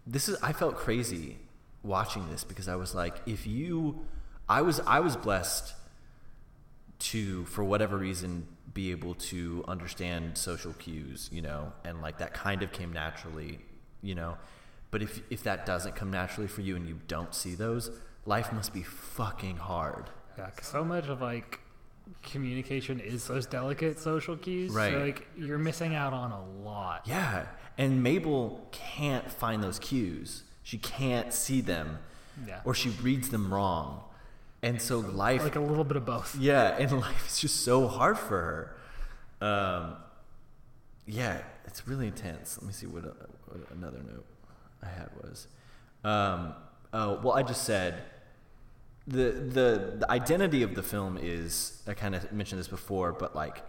this 0.07 0.31
is 0.31 0.43
i 0.43 0.51
felt 0.51 0.77
crazy 0.77 1.37
watching 1.83 2.27
this 2.31 2.43
because 2.43 2.69
i 2.69 2.75
was 2.75 2.95
like 2.95 3.21
if 3.27 3.47
you 3.47 4.01
i 4.49 4.63
was 4.63 4.81
i 4.87 4.99
was 4.99 5.15
blessed 5.15 5.75
to 6.99 7.45
for 7.45 7.63
whatever 7.63 7.99
reason 7.99 8.47
be 8.73 8.93
able 8.93 9.15
to 9.15 9.63
understand 9.69 10.39
social 10.39 10.73
cues 10.75 11.29
you 11.31 11.43
know 11.43 11.71
and 11.85 12.01
like 12.01 12.17
that 12.17 12.33
kind 12.33 12.63
of 12.63 12.73
came 12.73 12.95
naturally 12.95 13.59
you 14.01 14.15
know 14.15 14.39
but 14.91 15.03
if 15.03 15.21
if 15.31 15.43
that 15.45 15.65
doesn't 15.67 15.95
come 15.97 16.11
naturally 16.11 16.49
for 16.49 16.61
you 16.63 16.77
and 16.77 16.89
you 16.89 16.99
don't 17.09 17.35
see 17.35 17.55
those 17.55 17.91
life 18.27 18.53
must 18.53 18.73
be 18.73 18.83
fucking 18.83 19.57
hard 19.57 20.11
Yeah, 20.39 20.51
'cause 20.51 20.67
so 20.67 20.85
much 20.85 21.07
of 21.09 21.21
like 21.21 21.61
communication 22.23 22.99
is 23.01 23.27
those 23.29 23.47
delicate 23.47 23.99
social 23.99 24.37
cues. 24.37 24.73
Right. 24.73 24.93
So 24.93 24.99
like 24.99 25.29
you're 25.37 25.59
missing 25.59 25.95
out 25.95 26.13
on 26.13 26.33
a 26.33 26.45
lot. 26.69 27.03
yeah 27.07 27.47
and 27.79 28.03
mabel 28.03 28.67
can't 28.73 29.31
find 29.31 29.63
those 29.63 29.79
cues 29.79 30.43
she 30.63 30.77
can't 30.79 31.33
see 31.33 31.61
them 31.61 31.99
Yeah. 32.47 32.61
or 32.65 32.75
she 32.75 32.91
reads 32.91 33.29
them 33.31 33.53
wrong 33.55 34.03
and 34.63 34.81
so 34.83 34.99
life 34.99 35.43
Like 35.45 35.57
a 35.57 35.61
little 35.61 35.85
bit 35.85 35.97
of 35.97 36.05
both. 36.05 36.37
Yeah, 36.37 36.77
and 36.79 36.93
life 37.01 37.27
is 37.29 37.39
just 37.41 37.65
so 37.65 37.89
hard 37.89 38.19
for 38.19 38.75
her. 39.41 39.47
Um, 39.47 39.97
yeah, 41.07 41.41
it's 41.65 41.89
really 41.89 42.07
intense. 42.07 42.59
Let 42.59 42.67
me 42.67 42.73
see 42.75 42.87
what, 42.87 43.05
uh, 43.07 43.13
what 43.47 43.71
another 43.71 44.01
note 44.07 44.27
I 44.83 44.89
had 44.89 45.11
was. 45.23 45.47
Um, 46.05 46.55
oh, 46.93 47.21
well, 47.23 47.33
I 47.33 47.43
just 47.43 47.65
said 47.65 48.03
the, 49.07 49.31
the 49.33 49.97
the 49.99 50.11
identity 50.11 50.63
of 50.63 50.75
the 50.75 50.83
film 50.83 51.19
is 51.21 51.83
I 51.87 51.95
kind 51.95 52.15
of 52.15 52.31
mentioned 52.33 52.59
this 52.61 52.69
before, 52.69 53.13
but 53.13 53.35
like 53.35 53.63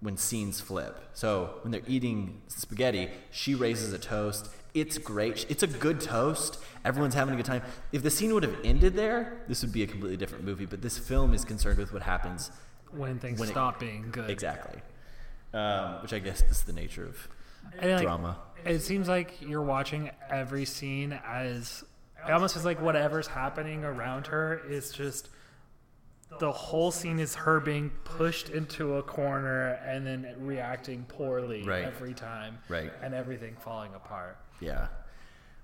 when 0.00 0.16
scenes 0.16 0.60
flip. 0.60 0.98
So 1.14 1.54
when 1.62 1.72
they're 1.72 1.80
eating 1.86 2.42
spaghetti, 2.48 3.10
she 3.30 3.54
raises 3.54 3.92
a 3.92 3.98
toast. 3.98 4.48
It's 4.74 4.98
great. 4.98 5.46
It's 5.48 5.62
a 5.62 5.66
good 5.66 6.00
toast. 6.02 6.58
Everyone's 6.84 7.14
having 7.14 7.32
a 7.32 7.36
good 7.36 7.46
time. 7.46 7.62
If 7.92 8.02
the 8.02 8.10
scene 8.10 8.34
would 8.34 8.42
have 8.42 8.56
ended 8.62 8.94
there, 8.94 9.38
this 9.48 9.62
would 9.62 9.72
be 9.72 9.82
a 9.82 9.86
completely 9.86 10.18
different 10.18 10.44
movie. 10.44 10.66
But 10.66 10.82
this 10.82 10.98
film 10.98 11.32
is 11.32 11.44
concerned 11.46 11.78
with 11.78 11.92
what 11.94 12.02
happens 12.02 12.50
When 12.92 13.18
things 13.18 13.40
When 13.40 13.48
it- 13.48 13.52
stop 13.52 13.80
being 13.80 14.10
good. 14.12 14.28
exactly, 14.30 14.80
um, 15.54 16.02
which 16.02 16.12
I 16.12 16.18
guess 16.18 16.42
is 16.42 16.62
the 16.62 16.72
nature 16.74 17.04
of 17.06 17.26
And, 17.78 17.92
like, 17.92 18.02
drama. 18.02 18.38
It 18.64 18.80
seems 18.80 19.08
like 19.08 19.40
you're 19.40 19.62
watching 19.62 20.10
every 20.28 20.64
scene 20.64 21.18
as 21.26 21.84
it 22.26 22.32
almost 22.32 22.54
feels 22.54 22.64
like 22.64 22.80
whatever's 22.80 23.28
happening 23.28 23.84
around 23.84 24.26
her 24.26 24.60
is 24.68 24.90
just 24.90 25.28
the 26.40 26.50
whole 26.50 26.90
scene 26.90 27.20
is 27.20 27.36
her 27.36 27.60
being 27.60 27.90
pushed 28.02 28.48
into 28.48 28.96
a 28.96 29.02
corner 29.02 29.78
and 29.86 30.04
then 30.04 30.34
reacting 30.40 31.04
poorly 31.04 31.62
Right. 31.62 31.84
every 31.84 32.14
time. 32.14 32.58
Right. 32.68 32.90
And 33.02 33.14
everything 33.14 33.54
falling 33.60 33.94
apart. 33.94 34.36
Yeah. 34.60 34.88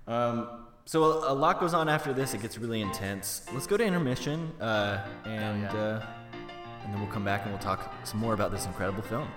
Um, 0.07 0.65
so 0.85 1.03
a, 1.03 1.31
a 1.31 1.35
lot 1.35 1.59
goes 1.59 1.73
on 1.73 1.89
after 1.89 2.13
this. 2.13 2.33
It 2.33 2.41
gets 2.41 2.57
really 2.57 2.81
intense. 2.81 3.45
Let's 3.53 3.67
go 3.67 3.75
to 3.77 3.83
intermission, 3.83 4.51
uh, 4.61 5.05
and 5.25 5.65
uh, 5.67 6.01
and 6.83 6.93
then 6.93 6.99
we'll 7.01 7.11
come 7.11 7.23
back 7.23 7.43
and 7.43 7.51
we'll 7.51 7.61
talk 7.61 7.93
some 8.05 8.19
more 8.19 8.33
about 8.33 8.51
this 8.51 8.65
incredible 8.65 9.01
film. 9.03 9.27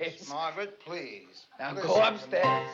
Upstairs. 0.00 0.28
Margaret, 0.28 0.80
please. 0.80 1.46
Now 1.58 1.72
Listen 1.74 1.88
go 1.88 2.02
upstairs. 2.02 2.68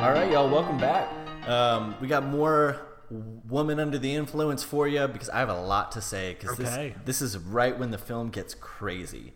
All 0.00 0.14
right, 0.14 0.30
y'all, 0.30 0.48
welcome 0.48 0.78
back. 0.78 1.08
Um, 1.48 1.96
we 2.00 2.06
got 2.06 2.24
more 2.24 2.80
woman 3.10 3.80
under 3.80 3.98
the 3.98 4.14
influence 4.14 4.62
for 4.62 4.86
you 4.86 5.08
because 5.08 5.28
I 5.28 5.40
have 5.40 5.48
a 5.48 5.60
lot 5.60 5.92
to 5.92 6.00
say 6.00 6.34
because 6.38 6.58
Okay. 6.58 6.94
this, 7.04 7.20
this 7.20 7.22
is 7.22 7.38
right 7.38 7.76
when 7.76 7.90
the 7.90 7.98
film 7.98 8.30
gets 8.30 8.54
crazy. 8.54 9.34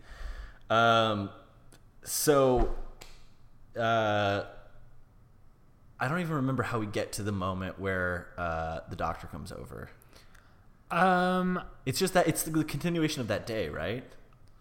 Um, 0.69 1.29
so, 2.03 2.73
uh, 3.77 4.43
I 5.99 6.07
don't 6.07 6.19
even 6.19 6.35
remember 6.35 6.63
how 6.63 6.79
we 6.79 6.85
get 6.85 7.13
to 7.13 7.23
the 7.23 7.31
moment 7.31 7.79
where 7.79 8.27
uh, 8.37 8.79
the 8.89 8.95
doctor 8.95 9.27
comes 9.27 9.51
over. 9.51 9.89
Um, 10.91 11.59
It's 11.85 11.97
just 11.99 12.13
that 12.13 12.27
it's 12.27 12.43
the 12.43 12.63
continuation 12.63 13.21
of 13.21 13.27
that 13.27 13.45
day, 13.47 13.69
right? 13.69 14.03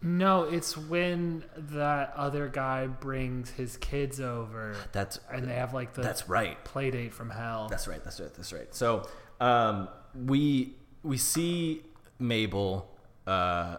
no, 0.04 0.42
it's 0.42 0.76
when 0.76 1.44
that 1.56 2.12
other 2.16 2.48
guy 2.48 2.88
brings 2.88 3.50
his 3.50 3.76
kids 3.76 4.20
over. 4.20 4.74
That's 4.90 5.20
and 5.30 5.48
they 5.48 5.54
have 5.54 5.72
like 5.74 5.94
the 5.94 6.02
that's 6.02 6.28
right. 6.28 6.62
play 6.64 6.90
date 6.90 7.14
from 7.14 7.30
hell. 7.30 7.68
That's 7.70 7.86
right. 7.86 8.02
That's 8.02 8.18
right. 8.18 8.34
That's 8.34 8.52
right. 8.52 8.74
So 8.74 9.08
um, 9.40 9.88
we 10.14 10.74
we 11.04 11.18
see 11.18 11.82
Mabel. 12.18 12.90
Uh, 13.28 13.76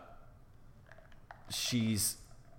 she's 1.49 2.15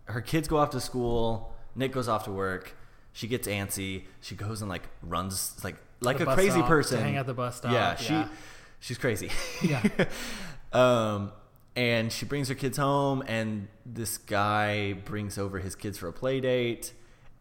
her 0.07 0.21
kids 0.21 0.47
go 0.47 0.59
off 0.59 0.69
to 0.71 0.81
school. 0.81 1.54
Nick 1.75 1.93
goes 1.93 2.09
off 2.09 2.25
to 2.25 2.31
work. 2.33 2.75
She 3.13 3.27
gets 3.29 3.47
antsy. 3.47 4.05
She 4.21 4.35
goes 4.35 4.61
and 4.61 4.69
like 4.69 4.83
runs 5.03 5.57
like 5.65 5.77
like 6.01 6.21
a 6.21 6.27
crazy 6.27 6.51
stop, 6.51 6.63
to 6.65 6.69
person. 6.69 7.01
hang 7.01 7.17
at 7.17 7.27
the 7.27 7.35
bus 7.35 7.57
stop, 7.57 7.73
Yeah, 7.73 7.95
she 7.97 8.13
yeah. 8.13 8.29
she's 8.81 8.99
crazy. 8.99 9.31
Yeah. 9.63 9.83
um, 10.73 11.33
and 11.77 12.13
she 12.13 12.25
brings 12.27 12.49
her 12.49 12.55
kids 12.55 12.77
home, 12.77 13.23
and 13.27 13.69
this 13.85 14.17
guy 14.19 14.93
brings 14.93 15.39
over 15.39 15.59
his 15.59 15.75
kids 15.75 15.99
for 15.99 16.09
a 16.09 16.13
play 16.13 16.41
date, 16.41 16.93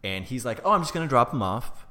and 0.02 0.24
he's 0.24 0.44
like, 0.44 0.60
"Oh, 0.64 0.72
I'm 0.72 0.80
just 0.82 0.92
gonna 0.94 1.06
drop 1.08 1.30
them 1.30 1.42
off, 1.42 1.86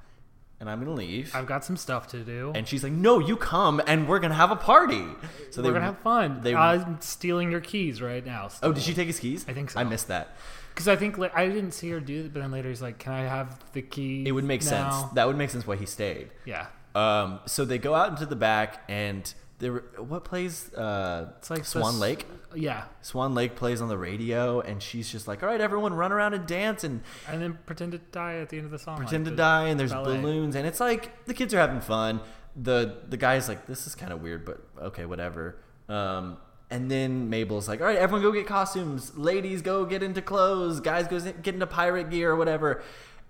and 0.59 0.69
I'm 0.69 0.79
gonna 0.79 0.91
leave." 0.93 1.33
I've 1.35 1.45
got 1.45 1.63
some 1.63 1.77
stuff 1.77 2.07
to 2.07 2.19
do. 2.23 2.51
And 2.53 2.67
she's 2.67 2.83
like, 2.83 2.91
"No, 2.91 3.19
you 3.19 3.37
come, 3.37 3.81
and 3.87 4.09
we're 4.09 4.19
gonna 4.19 4.33
have 4.33 4.51
a 4.51 4.57
party." 4.57 5.05
So 5.51 5.61
We're 5.61 5.71
gonna 5.73 5.85
have 5.85 5.99
fun. 5.99 6.41
They, 6.41 6.53
I'm 6.53 6.99
stealing 6.99 7.49
your 7.51 7.61
keys 7.61 8.01
right 8.01 8.25
now. 8.25 8.49
oh, 8.61 8.73
did 8.73 8.83
she 8.83 8.93
take 8.93 9.07
his 9.07 9.19
keys? 9.19 9.45
I 9.47 9.53
think 9.53 9.71
so. 9.71 9.79
I 9.79 9.83
missed 9.85 10.07
that. 10.09 10.35
Because 10.73 10.87
I 10.87 10.95
think 10.95 11.17
like, 11.17 11.35
I 11.35 11.47
didn't 11.47 11.71
see 11.71 11.89
her 11.91 11.99
do 11.99 12.25
it, 12.25 12.33
but 12.33 12.41
then 12.41 12.51
later 12.51 12.69
he's 12.69 12.81
like, 12.81 12.97
"Can 12.99 13.13
I 13.13 13.21
have 13.21 13.59
the 13.73 13.81
key?" 13.81 14.23
It 14.27 14.31
would 14.31 14.43
make 14.43 14.63
now? 14.63 14.89
sense. 14.91 15.11
That 15.13 15.27
would 15.27 15.37
make 15.37 15.49
sense 15.51 15.67
why 15.67 15.75
he 15.75 15.85
stayed. 15.85 16.29
Yeah. 16.45 16.67
Um. 16.95 17.39
So 17.45 17.63
they 17.65 17.77
go 17.77 17.93
out 17.95 18.09
into 18.09 18.25
the 18.25 18.35
back, 18.35 18.83
and 18.89 19.31
there. 19.59 19.83
What 19.97 20.23
plays? 20.25 20.73
Uh, 20.73 21.33
It's 21.37 21.49
like 21.49 21.65
Swan 21.65 21.93
this- 21.93 22.01
Lake. 22.01 22.25
Yeah. 22.55 22.83
Swan 23.01 23.33
Lake 23.33 23.55
plays 23.55 23.81
on 23.81 23.87
the 23.89 23.97
radio, 23.97 24.59
and 24.61 24.81
she's 24.81 25.11
just 25.11 25.27
like, 25.27 25.41
"All 25.43 25.49
right, 25.49 25.61
everyone, 25.61 25.93
run 25.93 26.11
around 26.11 26.33
and 26.35 26.45
dance 26.45 26.83
and 26.83 27.01
And 27.27 27.41
then 27.41 27.57
pretend 27.65 27.93
to 27.93 27.97
die 27.97 28.35
at 28.37 28.49
the 28.49 28.57
end 28.57 28.65
of 28.65 28.71
the 28.71 28.77
song. 28.79 28.97
pretend 28.97 29.25
like 29.25 29.33
to 29.33 29.37
die." 29.37 29.67
And 29.69 29.79
there's 29.79 29.91
ballet. 29.93 30.17
balloons, 30.21 30.55
and 30.55 30.67
it's 30.67 30.79
like 30.79 31.25
the 31.25 31.33
kids 31.33 31.53
are 31.53 31.59
having 31.59 31.81
fun. 31.81 32.19
the 32.55 32.97
The 33.09 33.17
guy's 33.17 33.47
like, 33.47 33.65
"This 33.65 33.87
is 33.87 33.95
kind 33.95 34.13
of 34.13 34.21
weird, 34.21 34.45
but 34.45 34.59
okay, 34.81 35.05
whatever." 35.05 35.55
Um. 35.89 36.37
And 36.69 36.89
then 36.89 37.29
Mabel's 37.29 37.67
like, 37.67 37.81
"All 37.81 37.87
right, 37.87 37.97
everyone, 37.97 38.23
go 38.23 38.31
get 38.31 38.47
costumes. 38.47 39.15
Ladies, 39.15 39.61
go 39.61 39.85
get 39.85 40.01
into 40.01 40.21
clothes. 40.21 40.79
Guys, 40.79 41.07
go 41.07 41.19
get 41.19 41.53
into 41.53 41.67
pirate 41.67 42.09
gear 42.09 42.31
or 42.31 42.35
whatever." 42.35 42.81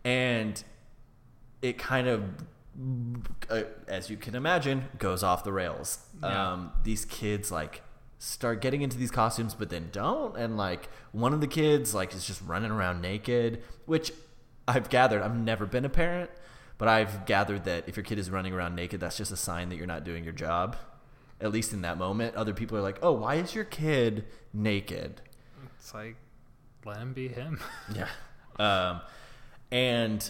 And 0.06 0.64
it 1.62 1.78
kind 1.78 2.08
of, 2.08 2.24
uh, 3.50 3.64
as 3.88 4.10
you 4.10 4.18
can 4.18 4.36
imagine, 4.36 4.86
goes 4.98 5.24
off 5.24 5.44
the 5.44 5.52
rails. 5.52 6.06
Yeah. 6.22 6.54
Um, 6.54 6.72
these 6.84 7.06
kids 7.06 7.52
like 7.52 7.82
start 8.20 8.62
getting 8.62 8.82
into 8.82 8.98
these 8.98 9.12
costumes, 9.12 9.54
but 9.54 9.70
then 9.70 9.90
don't. 9.92 10.38
And 10.38 10.56
like 10.56 10.90
one 11.12 11.34
of 11.34 11.42
the 11.42 11.48
kids 11.48 11.94
like 11.94 12.14
is 12.14 12.26
just 12.26 12.42
running 12.42 12.72
around 12.72 13.02
naked, 13.02 13.62
which 13.86 14.14
I've 14.68 14.90
gathered. 14.90 15.22
I've 15.22 15.36
never 15.36 15.66
been 15.66 15.84
a 15.84 15.90
parent, 15.90 16.30
but 16.78 16.88
I've 16.88 17.26
gathered 17.26 17.66
that 17.66 17.88
if 17.88 17.98
your 17.98 18.04
kid 18.04 18.18
is 18.18 18.30
running 18.30 18.54
around 18.54 18.76
naked, 18.76 19.02
that's 19.02 19.18
just 19.18 19.32
a 19.32 19.38
sign 19.38 19.70
that 19.70 19.76
you're 19.76 19.88
not 19.88 20.06
doing 20.06 20.24
your 20.24 20.34
job. 20.34 20.78
At 21.42 21.52
least 21.52 21.74
in 21.74 21.82
that 21.82 21.98
moment, 21.98 22.36
other 22.36 22.54
people 22.54 22.78
are 22.78 22.82
like, 22.82 23.00
"Oh, 23.02 23.12
why 23.14 23.36
is 23.36 23.54
your 23.54 23.66
kid 23.66 24.26
naked?" 24.54 25.22
It's 25.78 25.94
like, 25.94 26.16
let 26.86 26.98
him 26.98 27.14
be 27.14 27.28
him. 27.28 27.60
Yeah. 27.96 28.08
Um, 28.60 29.02
and 29.72 30.30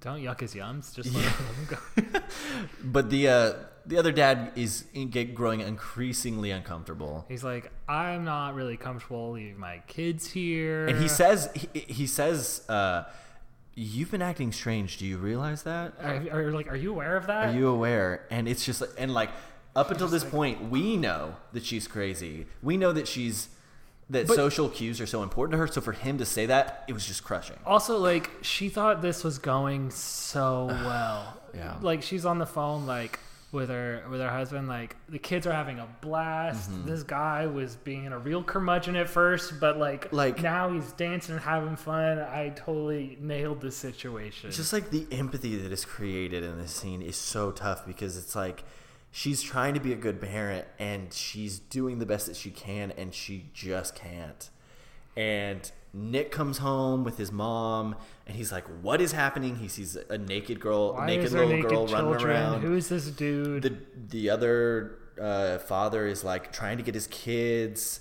Don't 0.00 0.20
yuck 0.20 0.40
his 0.40 0.54
yums. 0.54 0.94
Just 0.94 1.14
let 1.14 1.24
him 1.24 1.68
go. 1.68 2.20
but 2.84 3.10
the 3.10 3.28
uh, 3.28 3.52
the 3.86 3.98
other 3.98 4.12
dad 4.12 4.52
is 4.54 4.84
growing 5.34 5.60
increasingly 5.60 6.50
uncomfortable, 6.50 7.24
He's 7.28 7.42
like, 7.42 7.72
I'm 7.88 8.24
not 8.24 8.54
really 8.54 8.76
comfortable 8.76 9.32
leaving 9.32 9.58
my 9.58 9.82
kids 9.86 10.30
here. 10.30 10.86
and 10.86 11.00
he 11.00 11.08
says 11.08 11.50
he, 11.54 11.68
he 11.80 12.06
says, 12.06 12.62
uh, 12.68 13.04
"You've 13.74 14.10
been 14.10 14.22
acting 14.22 14.52
strange. 14.52 14.98
Do 14.98 15.06
you 15.06 15.18
realize 15.18 15.62
that? 15.64 15.94
are, 16.00 16.22
are 16.30 16.52
like, 16.52 16.68
are 16.68 16.76
you 16.76 16.90
aware 16.90 17.16
of 17.16 17.26
that? 17.26 17.48
Are 17.48 17.58
you 17.58 17.68
aware?" 17.68 18.26
And 18.30 18.46
it's 18.46 18.64
just 18.64 18.82
and 18.98 19.12
like 19.12 19.30
up 19.74 19.90
until 19.90 20.08
this 20.08 20.24
point, 20.24 20.70
we 20.70 20.96
know 20.96 21.36
that 21.52 21.64
she's 21.64 21.86
crazy. 21.88 22.46
We 22.62 22.76
know 22.76 22.92
that 22.92 23.08
she's 23.08 23.48
that 24.10 24.26
But- 24.26 24.36
social 24.36 24.68
cues 24.68 25.00
are 25.00 25.06
so 25.06 25.22
important 25.22 25.52
to 25.52 25.58
her. 25.58 25.66
So 25.66 25.80
for 25.80 25.92
him 25.92 26.18
to 26.18 26.26
say 26.26 26.44
that, 26.46 26.84
it 26.88 26.92
was 26.92 27.06
just 27.06 27.24
crushing. 27.24 27.56
Also, 27.64 27.96
like, 27.98 28.30
she 28.42 28.68
thought 28.68 29.00
this 29.00 29.24
was 29.24 29.38
going 29.38 29.90
so 29.90 30.66
well. 30.84 31.40
Yeah. 31.54 31.76
Like, 31.80 32.02
she's 32.02 32.26
on 32.26 32.38
the 32.38 32.44
phone, 32.46 32.84
like, 32.86 33.18
with 33.52 33.68
her 33.70 34.02
with 34.10 34.20
her 34.20 34.28
husband. 34.30 34.66
Like, 34.68 34.96
the 35.08 35.18
kids 35.18 35.46
are 35.46 35.52
having 35.52 35.78
a 35.78 35.86
blast. 36.02 36.70
Mhm. 36.70 36.84
This 36.86 37.02
guy 37.02 37.46
was 37.46 37.76
being 37.76 38.06
a 38.08 38.18
real 38.18 38.42
curmudgeon 38.42 38.96
at 38.96 39.08
first, 39.08 39.60
but 39.60 39.78
like, 39.78 40.12
Like- 40.12 40.42
now 40.42 40.70
he's 40.70 40.92
dancing 40.92 41.34
and 41.34 41.44
having 41.44 41.76
fun. 41.76 42.18
I 42.18 42.50
totally 42.50 43.16
nailed 43.20 43.60
the 43.62 43.70
situation. 43.70 44.50
Just 44.50 44.72
like 44.74 44.90
the 44.90 45.06
empathy 45.12 45.56
that 45.56 45.70
is 45.72 45.84
created 45.86 46.42
in 46.44 46.58
this 46.58 46.72
scene 46.72 47.00
is 47.02 47.16
so 47.16 47.50
tough 47.50 47.86
because 47.86 48.16
it's 48.18 48.34
like 48.34 48.64
she's 49.12 49.42
trying 49.42 49.74
to 49.74 49.80
be 49.80 49.92
a 49.92 49.96
good 49.96 50.20
parent 50.20 50.66
and 50.78 51.12
she's 51.12 51.58
doing 51.60 51.98
the 52.00 52.06
best 52.06 52.26
that 52.26 52.34
she 52.36 52.50
can 52.50 52.90
and 52.92 53.14
she 53.14 53.50
just 53.54 53.94
can't. 53.94 54.48
And 55.16 55.70
Nick 55.92 56.30
comes 56.32 56.58
home 56.58 57.04
with 57.04 57.18
his 57.18 57.30
mom 57.30 57.94
and 58.26 58.34
he's 58.36 58.50
like, 58.50 58.64
"What 58.80 59.00
is 59.02 59.12
happening?" 59.12 59.56
He 59.56 59.68
sees 59.68 59.94
a 59.96 60.16
naked 60.16 60.58
girl, 60.58 60.94
Why 60.94 61.06
naked 61.06 61.32
little 61.32 61.48
naked 61.48 61.68
girl 61.70 61.86
running 61.86 62.12
children? 62.12 62.30
around. 62.36 62.60
Who 62.62 62.74
is 62.74 62.88
this 62.88 63.06
dude? 63.10 63.62
The 63.62 63.76
the 64.08 64.30
other 64.30 64.98
uh, 65.20 65.58
father 65.58 66.06
is 66.06 66.24
like 66.24 66.50
trying 66.50 66.78
to 66.78 66.82
get 66.82 66.94
his 66.94 67.06
kids, 67.08 68.00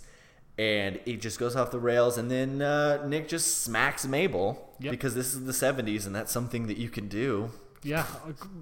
and 0.58 1.02
it 1.06 1.20
just 1.20 1.38
goes 1.38 1.58
off 1.58 1.72
the 1.72 1.80
rails. 1.80 2.18
And 2.18 2.32
then 2.32 2.62
uh, 2.62 3.06
Nick 3.06 3.28
just 3.28 3.58
smacks 3.62 4.06
Mabel 4.08 4.70
Yep. 4.80 4.92
because 4.92 5.14
this 5.14 5.34
is 5.34 5.44
the 5.44 5.52
'70s, 5.52 6.06
and 6.06 6.16
that's 6.16 6.32
something 6.32 6.68
that 6.68 6.78
you 6.78 6.88
can 6.90 7.10
do. 7.10 7.52
yeah, 7.84 8.06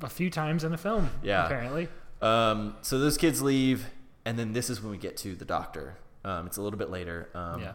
a, 0.02 0.06
a 0.08 0.10
few 0.10 0.32
times 0.32 0.64
in 0.64 0.72
the 0.72 0.78
film. 0.80 1.12
Yeah. 1.22 1.45
apparently. 1.45 1.88
Um, 2.22 2.76
so 2.82 2.99
those 2.99 3.17
kids 3.17 3.41
leave, 3.41 3.88
and 4.26 4.38
then 4.38 4.53
this 4.53 4.70
is 4.70 4.82
when 4.82 4.91
we 4.91 4.97
get 4.97 5.17
to 5.17 5.36
the 5.36 5.45
doctor. 5.45 5.97
Um, 6.26 6.47
it's 6.47 6.57
a 6.57 6.61
little 6.61 6.80
bit 6.80 6.89
later. 6.89 7.30
Um, 7.34 7.61
Yeah. 7.61 7.74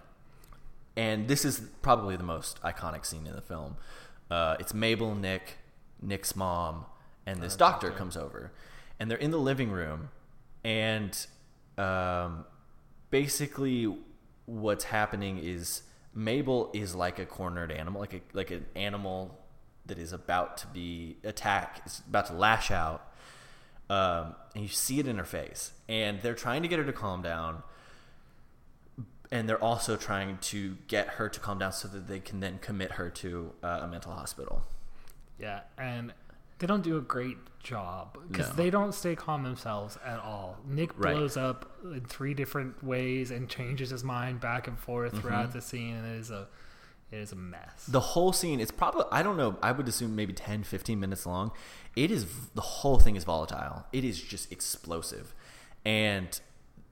And 0.96 1.26
this 1.26 1.44
is 1.44 1.60
probably 1.82 2.16
the 2.16 2.22
most 2.22 2.62
iconic 2.62 3.04
scene 3.04 3.26
in 3.26 3.34
the 3.34 3.42
film. 3.42 3.76
Uh, 4.30 4.56
it's 4.60 4.72
Mabel, 4.72 5.14
Nick, 5.16 5.58
Nick's 6.00 6.36
mom, 6.36 6.86
and 7.26 7.42
this 7.42 7.56
doctor 7.56 7.90
comes 7.90 8.16
over, 8.16 8.52
and 9.00 9.10
they're 9.10 9.18
in 9.18 9.32
the 9.32 9.38
living 9.38 9.70
room, 9.72 10.10
and 10.62 11.26
um, 11.78 12.44
basically 13.10 13.92
what's 14.46 14.84
happening 14.84 15.38
is 15.38 15.82
Mabel 16.14 16.70
is 16.72 16.94
like 16.94 17.18
a 17.18 17.26
cornered 17.26 17.72
animal, 17.72 18.00
like 18.00 18.14
a 18.14 18.20
like 18.32 18.50
an 18.52 18.66
animal 18.76 19.36
that 19.86 19.98
is 19.98 20.12
about 20.12 20.58
to 20.58 20.66
be 20.68 21.16
attacked, 21.24 21.84
is 21.86 22.02
about 22.08 22.26
to 22.26 22.34
lash 22.34 22.70
out, 22.70 23.12
um, 23.90 24.34
and 24.54 24.62
you 24.62 24.68
see 24.68 24.98
it 24.98 25.06
in 25.06 25.18
her 25.18 25.24
face, 25.24 25.72
and 25.88 26.20
they're 26.22 26.34
trying 26.34 26.62
to 26.62 26.68
get 26.68 26.78
her 26.78 26.84
to 26.84 26.92
calm 26.92 27.22
down, 27.22 27.62
and 29.30 29.48
they're 29.48 29.62
also 29.62 29.96
trying 29.96 30.38
to 30.38 30.76
get 30.88 31.08
her 31.08 31.28
to 31.28 31.40
calm 31.40 31.58
down 31.58 31.72
so 31.72 31.88
that 31.88 32.06
they 32.06 32.20
can 32.20 32.40
then 32.40 32.58
commit 32.60 32.92
her 32.92 33.10
to 33.10 33.52
uh, 33.62 33.80
a 33.82 33.88
mental 33.88 34.12
hospital. 34.12 34.62
Yeah, 35.38 35.60
and 35.78 36.12
they 36.58 36.66
don't 36.66 36.82
do 36.82 36.96
a 36.96 37.00
great 37.00 37.36
job 37.60 38.16
because 38.28 38.50
No. 38.50 38.54
they 38.54 38.70
don't 38.70 38.92
stay 38.94 39.16
calm 39.16 39.42
themselves 39.42 39.98
at 40.04 40.20
all. 40.20 40.58
Nick 40.66 40.90
Right. 40.98 41.14
blows 41.14 41.36
up 41.36 41.70
in 41.82 42.04
three 42.04 42.34
different 42.34 42.84
ways 42.84 43.30
and 43.30 43.48
changes 43.48 43.90
his 43.90 44.04
mind 44.04 44.40
back 44.40 44.68
and 44.68 44.78
forth 44.78 45.18
throughout 45.18 45.48
Mhm. 45.50 45.52
the 45.54 45.60
scene, 45.62 45.94
and 45.96 46.06
it 46.06 46.18
is 46.20 46.30
a 46.30 46.46
It 47.10 47.18
is 47.18 47.32
a 47.32 47.36
mess. 47.36 47.86
The 47.86 48.00
whole 48.00 48.32
scene, 48.32 48.60
it's 48.60 48.72
probably, 48.72 49.04
I 49.12 49.22
don't 49.22 49.36
know, 49.36 49.56
I 49.62 49.72
would 49.72 49.86
assume 49.86 50.16
maybe 50.16 50.32
10, 50.32 50.64
15 50.64 50.98
minutes 50.98 51.26
long. 51.26 51.52
It 51.94 52.10
is, 52.10 52.26
the 52.54 52.60
whole 52.60 52.98
thing 52.98 53.14
is 53.14 53.24
volatile. 53.24 53.86
It 53.92 54.04
is 54.04 54.20
just 54.20 54.50
explosive. 54.50 55.34
And 55.84 56.38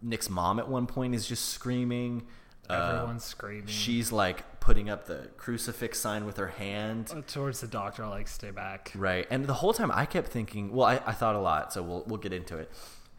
Nick's 0.01 0.31
mom 0.31 0.59
at 0.59 0.69
one 0.69 0.87
point 0.87 1.15
is 1.15 1.27
just 1.27 1.49
screaming. 1.49 2.27
Uh, 2.71 2.93
Everyone's 2.95 3.25
screaming. 3.25 3.67
She's 3.67 4.13
like 4.13 4.61
putting 4.61 4.89
up 4.89 5.07
the 5.07 5.29
crucifix 5.37 5.99
sign 5.99 6.25
with 6.25 6.37
her 6.37 6.49
hand. 6.49 7.13
Uh, 7.15 7.23
towards 7.27 7.61
the 7.61 7.67
doctor, 7.67 8.07
like 8.07 8.29
stay 8.29 8.51
back. 8.53 8.93
Right. 8.95 9.27
And 9.31 9.47
the 9.47 9.55
whole 9.55 9.73
time 9.73 9.91
I 9.93 10.07
kept 10.07 10.29
thinking, 10.29 10.73
well, 10.73 10.87
I, 10.87 11.01
I 11.05 11.13
thought 11.13 11.35
a 11.35 11.41
lot, 11.41 11.73
so 11.73 11.83
we'll, 11.83 12.05
we'll 12.07 12.19
get 12.21 12.33
into 12.33 12.59
it. 12.59 12.71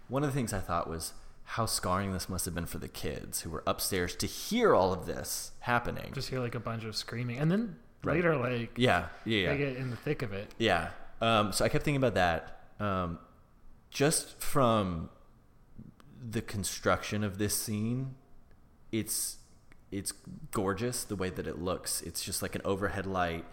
One 0.07 0.23
of 0.23 0.29
the 0.29 0.35
things 0.35 0.53
I 0.53 0.59
thought 0.59 0.89
was 0.89 1.13
how 1.53 1.65
scarring 1.67 2.13
this 2.13 2.27
must 2.29 2.45
have 2.45 2.55
been 2.55 2.65
for 2.65 2.79
the 2.79 2.87
kids 2.87 3.41
who 3.41 3.49
were 3.51 3.63
upstairs 3.67 4.15
to 4.15 4.25
hear 4.25 4.73
all 4.73 4.91
of 4.91 5.05
this 5.05 5.51
happening. 5.59 6.11
Just 6.13 6.29
hear 6.29 6.39
like 6.39 6.55
a 6.55 6.59
bunch 6.59 6.83
of 6.83 6.95
screaming, 6.95 7.37
and 7.37 7.51
then 7.51 7.75
Right. 8.03 8.15
later, 8.15 8.35
like 8.37 8.71
Yeah, 8.75 9.07
yeah, 9.23 9.37
yeah. 9.37 9.49
they 9.51 9.57
get 9.59 9.75
in 9.77 9.89
the 9.91 9.95
thick 9.95 10.21
of 10.23 10.33
it. 10.33 10.51
Yeah. 10.57 10.89
Um, 11.21 11.53
so 11.53 11.63
I 11.63 11.69
kept 11.69 11.85
thinking 11.85 12.03
about 12.03 12.15
that. 12.15 12.61
Um, 12.79 13.19
just 13.91 14.41
from 14.41 15.09
the 16.27 16.41
construction 16.41 17.23
of 17.23 17.37
this 17.37 17.55
scene, 17.55 18.15
it's 18.91 19.37
it's 19.91 20.11
gorgeous 20.51 21.03
the 21.03 21.15
way 21.15 21.29
that 21.29 21.45
it 21.45 21.59
looks. 21.59 22.01
It's 22.01 22.23
just 22.23 22.41
like 22.41 22.55
an 22.55 22.61
overhead 22.65 23.05
light. 23.05 23.45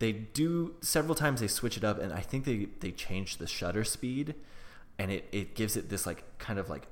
They 0.00 0.10
do 0.12 0.74
several 0.80 1.14
times 1.14 1.40
they 1.40 1.46
switch 1.46 1.76
it 1.76 1.84
up 1.84 2.00
and 2.02 2.12
I 2.12 2.20
think 2.22 2.44
they 2.44 2.66
they 2.80 2.90
change 2.90 3.36
the 3.36 3.46
shutter 3.46 3.84
speed 3.84 4.34
and 4.98 5.12
it 5.12 5.28
it 5.30 5.54
gives 5.54 5.76
it 5.76 5.88
this 5.90 6.04
like 6.06 6.24
kind 6.38 6.58
of 6.58 6.68
like 6.68 6.88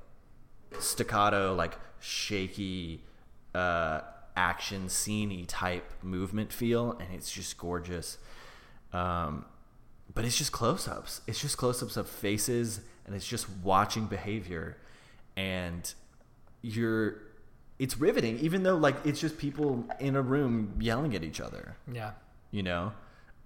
staccato 0.81 1.53
like 1.55 1.77
shaky 1.99 3.03
uh 3.53 4.01
action 4.35 4.87
sceney 4.87 5.45
type 5.47 5.89
movement 6.03 6.51
feel 6.51 6.91
and 6.99 7.13
it's 7.13 7.31
just 7.31 7.57
gorgeous. 7.57 8.17
Um 8.93 9.45
but 10.13 10.23
it's 10.23 10.37
just 10.37 10.51
close-ups. 10.51 11.21
It's 11.27 11.41
just 11.41 11.57
close-ups 11.57 11.97
of 11.97 12.07
faces 12.07 12.81
and 13.05 13.15
it's 13.15 13.27
just 13.27 13.49
watching 13.63 14.05
behavior. 14.05 14.77
And 15.35 15.91
you're 16.61 17.21
it's 17.79 17.97
riveting 17.97 18.39
even 18.39 18.63
though 18.63 18.75
like 18.75 18.95
it's 19.05 19.19
just 19.19 19.37
people 19.37 19.85
in 19.99 20.15
a 20.15 20.21
room 20.21 20.75
yelling 20.79 21.15
at 21.15 21.23
each 21.23 21.41
other. 21.41 21.77
Yeah. 21.91 22.11
you 22.51 22.63
know? 22.63 22.93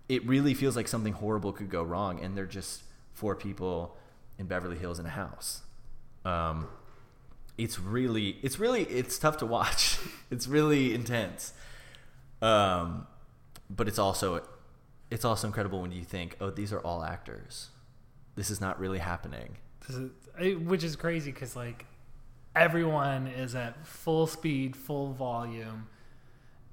It 0.08 0.26
really 0.26 0.56
feels 0.56 0.76
like 0.76 0.88
something 0.88 1.14
horrible 1.14 1.54
could 1.54 1.70
go 1.70 1.84
wrong 1.84 2.20
and 2.20 2.36
they're 2.36 2.46
just 2.46 2.84
four 3.14 3.36
people 3.36 3.96
in 4.40 4.48
beverly 4.48 4.78
hills 4.78 5.00
in 5.00 5.06
a 5.06 5.10
house. 5.10 5.62
Um 6.26 6.68
it's 7.60 7.80
really 7.80 8.38
it's 8.42 8.58
really 8.60 8.84
it's 8.84 9.18
tough 9.20 9.38
to 9.38 9.46
watch 9.46 10.00
it's 10.32 10.48
really 10.48 10.94
intense 10.94 11.54
um 12.42 13.06
but 13.70 13.88
it's 13.88 14.00
also 14.00 14.42
it's 15.12 15.26
also 15.26 15.46
incredible 15.48 15.82
when 15.82 15.92
you 15.92 16.04
think 16.04 16.36
oh 16.42 16.50
these 16.50 16.72
are 16.74 16.80
all 16.80 17.04
actors 17.04 17.70
this 18.36 18.50
is 18.50 18.62
not 18.62 18.80
really 18.80 19.00
happening 19.00 19.58
This 19.88 19.96
is, 19.98 20.12
it- 20.40 20.62
which 20.62 20.84
is 20.84 20.96
crazy 20.96 21.32
because 21.32 21.56
like 21.56 21.86
everyone 22.56 23.28
is 23.28 23.54
at 23.56 23.86
full 23.86 24.26
speed, 24.28 24.76
full 24.76 25.14
volume, 25.14 25.88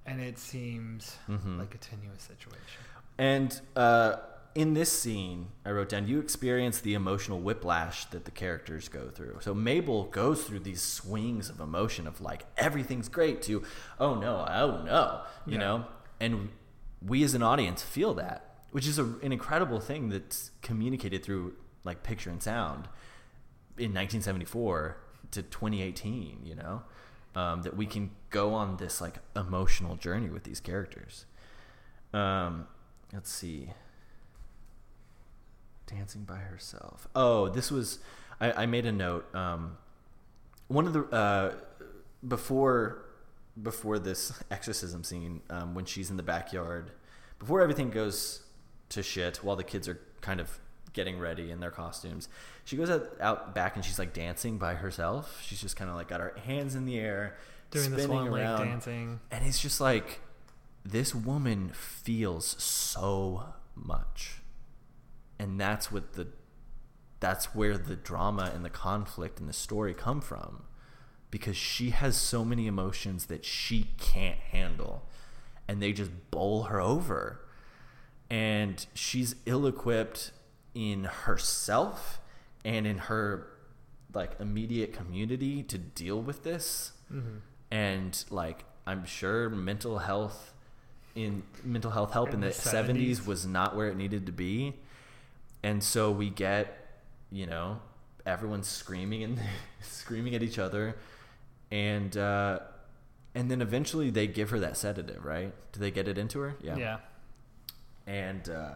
and 0.06 0.20
it 0.20 0.38
seems 0.38 1.16
Mhm. 1.28 1.58
like 1.58 1.74
a 1.74 1.78
tenuous 1.78 2.22
situation. 2.22 2.82
And 3.18 3.60
uh, 3.76 4.16
in 4.56 4.74
this 4.74 4.90
scene, 4.90 5.48
I 5.64 5.70
wrote 5.70 5.90
down 5.90 6.08
you 6.08 6.18
experience 6.18 6.80
the 6.80 6.94
emotional 6.94 7.38
whiplash 7.40 8.06
that 8.06 8.24
the 8.24 8.30
characters 8.30 8.88
go 8.88 9.08
through. 9.10 9.38
So 9.42 9.54
Mabel 9.54 10.04
goes 10.04 10.44
through 10.44 10.60
these 10.60 10.80
swings 10.82 11.48
of 11.50 11.60
emotion 11.60 12.06
of 12.06 12.20
like 12.20 12.46
everything's 12.56 13.08
great 13.08 13.42
to 13.42 13.62
oh 14.00 14.14
no, 14.14 14.46
oh 14.48 14.82
no, 14.84 15.22
you 15.46 15.52
Yeah. 15.52 15.58
know, 15.58 15.84
and 16.18 16.48
we 17.06 17.22
as 17.22 17.34
an 17.34 17.42
audience 17.42 17.82
feel 17.82 18.14
that, 18.14 18.56
which 18.72 18.86
is 18.86 18.98
a, 18.98 19.04
an 19.22 19.30
incredible 19.32 19.78
thing 19.78 20.08
that's 20.08 20.50
communicated 20.62 21.22
through 21.22 21.54
like 21.84 22.02
picture 22.02 22.30
and 22.30 22.42
sound 22.42 22.88
in 23.76 23.92
1974 23.92 24.96
to 25.32 25.42
2018. 25.42 26.40
You 26.44 26.54
know. 26.56 26.82
Um, 27.34 27.60
that 27.64 27.76
we 27.76 27.84
can 27.84 28.12
go 28.30 28.54
on 28.54 28.78
this 28.78 29.02
like 29.02 29.16
emotional 29.36 29.94
journey 29.96 30.30
with 30.30 30.44
these 30.44 30.58
characters. 30.58 31.26
Um, 32.14 32.66
let's 33.12 33.30
see. 33.30 33.72
Dancing 35.86 36.24
by 36.24 36.36
herself. 36.36 37.08
Oh, 37.14 37.48
this 37.48 37.70
was. 37.70 37.98
I, 38.40 38.52
I 38.62 38.66
made 38.66 38.86
a 38.86 38.92
note. 38.92 39.32
Um, 39.34 39.78
one 40.68 40.86
of 40.86 40.92
the 40.92 41.02
uh, 41.04 41.54
before 42.26 43.04
before 43.62 43.98
this 43.98 44.32
exorcism 44.50 45.04
scene, 45.04 45.40
um, 45.48 45.74
when 45.74 45.84
she's 45.84 46.10
in 46.10 46.16
the 46.16 46.22
backyard, 46.22 46.90
before 47.38 47.60
everything 47.62 47.90
goes 47.90 48.42
to 48.90 49.02
shit, 49.02 49.38
while 49.42 49.56
the 49.56 49.64
kids 49.64 49.88
are 49.88 50.00
kind 50.20 50.40
of 50.40 50.58
getting 50.92 51.18
ready 51.18 51.50
in 51.50 51.60
their 51.60 51.70
costumes, 51.70 52.28
she 52.64 52.76
goes 52.76 52.90
out, 52.90 53.08
out 53.20 53.54
back 53.54 53.76
and 53.76 53.84
she's 53.84 53.98
like 53.98 54.12
dancing 54.12 54.58
by 54.58 54.74
herself. 54.74 55.40
She's 55.44 55.60
just 55.60 55.76
kind 55.76 55.88
of 55.90 55.96
like 55.96 56.08
got 56.08 56.20
her 56.20 56.34
hands 56.44 56.74
in 56.74 56.84
the 56.84 56.98
air, 56.98 57.36
Doing 57.70 57.92
the 57.92 58.02
Swan 58.02 58.28
around, 58.28 58.66
dancing. 58.66 59.20
and 59.30 59.46
it's 59.46 59.60
just 59.60 59.80
like 59.80 60.20
this 60.84 61.14
woman 61.14 61.70
feels 61.72 62.60
so 62.62 63.44
much 63.74 64.40
and 65.38 65.60
that's 65.60 65.90
what 65.92 66.14
the 66.14 66.28
that's 67.20 67.54
where 67.54 67.78
the 67.78 67.96
drama 67.96 68.50
and 68.54 68.64
the 68.64 68.70
conflict 68.70 69.40
and 69.40 69.48
the 69.48 69.52
story 69.52 69.94
come 69.94 70.20
from 70.20 70.62
because 71.30 71.56
she 71.56 71.90
has 71.90 72.16
so 72.16 72.44
many 72.44 72.66
emotions 72.66 73.26
that 73.26 73.44
she 73.44 73.88
can't 73.98 74.38
handle 74.38 75.02
and 75.66 75.82
they 75.82 75.92
just 75.92 76.10
bowl 76.30 76.64
her 76.64 76.80
over 76.80 77.40
and 78.30 78.86
she's 78.94 79.34
ill-equipped 79.46 80.32
in 80.74 81.04
herself 81.04 82.20
and 82.64 82.86
in 82.86 82.98
her 82.98 83.46
like 84.12 84.32
immediate 84.40 84.92
community 84.92 85.62
to 85.62 85.78
deal 85.78 86.20
with 86.20 86.42
this 86.42 86.92
Mhm. 87.12 87.40
and 87.70 88.24
like 88.30 88.64
i'm 88.86 89.04
sure 89.04 89.48
mental 89.48 89.98
health 89.98 90.52
in 91.14 91.42
mental 91.64 91.90
health 91.92 92.12
help 92.12 92.28
in, 92.28 92.34
In 92.36 92.40
the, 92.40 92.46
the 92.48 92.52
70s. 92.52 93.16
70s. 93.20 93.26
was 93.26 93.46
not 93.46 93.74
where 93.76 93.88
it 93.88 93.96
needed 93.96 94.26
to 94.26 94.32
be 94.32 94.74
and 95.66 95.82
so 95.82 96.12
we 96.12 96.30
get 96.30 96.64
you 97.32 97.44
know 97.44 97.80
everyone 98.24 98.62
screaming 98.62 99.24
and 99.24 99.40
screaming 99.80 100.34
at 100.36 100.42
each 100.42 100.58
other. 100.58 100.96
And 101.72 102.16
uh 102.16 102.60
and 103.34 103.50
then 103.50 103.60
eventually 103.60 104.10
they 104.10 104.28
give 104.28 104.50
her 104.50 104.60
that 104.60 104.76
sedative 104.76 105.24
right? 105.24 105.52
Do 105.72 105.80
they 105.80 105.90
get 105.90 106.06
it 106.06 106.18
into 106.18 106.38
her? 106.38 106.54
Yeah. 106.62 106.76
Yeah. 106.76 106.98
and 108.06 108.48
uh 108.48 108.74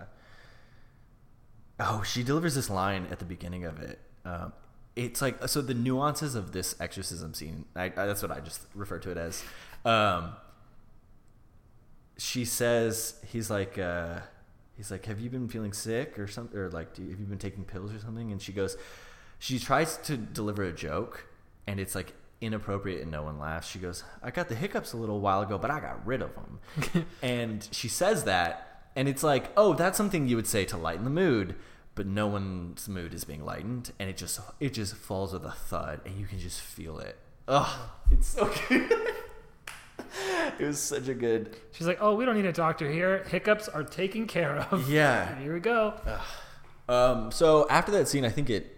oh 1.79 2.03
she 2.03 2.25
delivers 2.25 2.55
this 2.57 2.69
line 2.69 3.07
at 3.11 3.21
the 3.21 3.25
beginning 3.25 3.65
of 3.65 3.79
it. 3.81 4.01
Um 4.25 4.53
it's 4.97 5.23
like 5.23 5.49
so 5.49 5.63
the 5.63 5.75
nuances 5.75 6.35
of 6.35 6.51
this 6.51 6.75
exorcism 6.81 7.35
scene 7.35 7.65
I, 7.77 7.85
I 7.85 8.07
that's 8.07 8.23
what 8.23 8.33
i 8.33 8.41
just 8.41 8.63
refer 8.75 8.99
to 8.99 9.11
it 9.13 9.17
as. 9.17 9.45
Um 9.85 10.33
she 12.19 12.45
says 12.45 13.15
he's 13.33 13.49
like 13.49 13.79
uh 13.79 14.19
he's 14.81 14.91
like 14.91 15.05
have 15.05 15.21
you 15.21 15.29
been 15.29 15.47
feeling 15.47 15.75
sick 15.75 16.19
or 16.19 16.27
something 16.27 16.59
or 16.59 16.71
like 16.71 16.95
do 16.95 17.03
you, 17.03 17.11
have 17.11 17.21
you 17.21 17.27
been 17.27 17.37
taking 17.37 17.65
pills 17.65 17.93
or 17.93 17.99
something? 17.99 18.33
And 18.33 18.41
she 18.41 18.51
goes 18.51 18.79
she 19.39 19.59
tries 19.59 19.99
to 19.99 20.17
deliver 20.17 20.63
a 20.63 20.73
joke 20.73 21.27
and 21.67 21.79
it's 21.79 21.95
like 21.95 22.15
inappropriate 22.41 23.03
and 23.03 23.11
no 23.11 23.23
one 23.23 23.39
laughs. 23.39 23.69
She 23.69 23.79
goes 23.79 24.05
i 24.23 24.31
got 24.31 24.49
the 24.49 24.55
hiccups 24.55 24.95
a 24.95 24.97
little 24.97 25.21
while 25.21 25.43
ago 25.43 25.59
but 25.59 25.71
i 25.71 25.81
got 25.81 26.07
rid 26.07 26.23
of 26.23 26.31
them 26.35 27.07
and 27.23 27.69
she 27.73 27.89
says 27.89 28.25
that 28.25 28.85
and 28.97 29.07
it's 29.07 29.23
like 29.23 29.53
oh 29.55 29.75
that's 29.75 29.99
something 29.99 30.27
you 30.27 30.37
would 30.37 30.47
say 30.47 30.65
to 30.65 30.79
lighten 30.79 31.05
the 31.05 31.11
mood 31.11 31.57
but 31.95 32.07
no 32.07 32.27
one's 32.27 32.89
mood 32.89 33.13
is 33.13 33.25
being 33.25 33.45
lightened 33.45 33.93
and 33.99 34.09
it 34.09 34.17
just 34.17 34.41
it 34.61 34.73
just 34.73 34.97
falls 34.97 35.35
with 35.35 35.45
a 35.45 35.51
thud 35.51 36.01
and 36.07 36.19
you 36.19 36.25
can 36.25 36.39
just 36.39 36.63
feel 36.63 36.99
it. 36.99 37.19
Oh 37.47 37.93
it's 38.11 38.29
so 38.29 38.51
good 38.71 38.91
it 40.59 40.65
was 40.65 40.81
such 40.81 41.09
a 41.09 41.15
good 41.15 41.57
She's 41.73 41.87
like, 41.87 41.99
"Oh, 42.01 42.15
we 42.15 42.25
don't 42.25 42.37
need 42.37 42.47
a 42.47 42.53
doctor 42.53 42.91
here. 42.91 43.25
Hiccups 43.29 43.69
are 43.69 43.85
taken 43.85 44.27
care 44.27 44.57
of." 44.71 44.91
Yeah. 44.91 45.39
Here 45.41 45.55
we 45.55 45.61
go. 45.61 45.95
Um, 46.89 47.31
so 47.31 47.67
after 47.69 47.93
that 47.93 48.09
scene, 48.09 48.25
I 48.25 48.31
think 48.31 48.51
it 48.51 48.77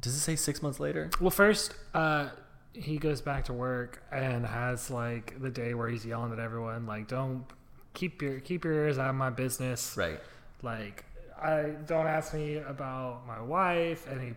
does 0.00 0.14
it 0.14 0.20
say 0.20 0.36
six 0.36 0.62
months 0.62 0.78
later? 0.80 1.10
Well, 1.20 1.30
first, 1.30 1.74
uh, 1.94 2.28
he 2.72 2.98
goes 2.98 3.20
back 3.20 3.46
to 3.46 3.52
work 3.52 4.02
and 4.12 4.46
has 4.46 4.90
like 4.90 5.40
the 5.40 5.50
day 5.50 5.74
where 5.74 5.88
he's 5.88 6.04
yelling 6.04 6.32
at 6.32 6.38
everyone, 6.38 6.86
like, 6.86 7.08
"Don't 7.08 7.44
keep 7.94 8.22
your 8.22 8.40
keep 8.40 8.64
your 8.64 8.74
ears 8.74 8.98
out 8.98 9.10
of 9.10 9.16
my 9.16 9.30
business." 9.30 9.96
Right. 9.96 10.20
Like, 10.62 11.04
I 11.40 11.74
don't 11.86 12.06
ask 12.06 12.34
me 12.34 12.56
about 12.56 13.26
my 13.26 13.40
wife. 13.40 14.06
And 14.10 14.20
he, 14.20 14.34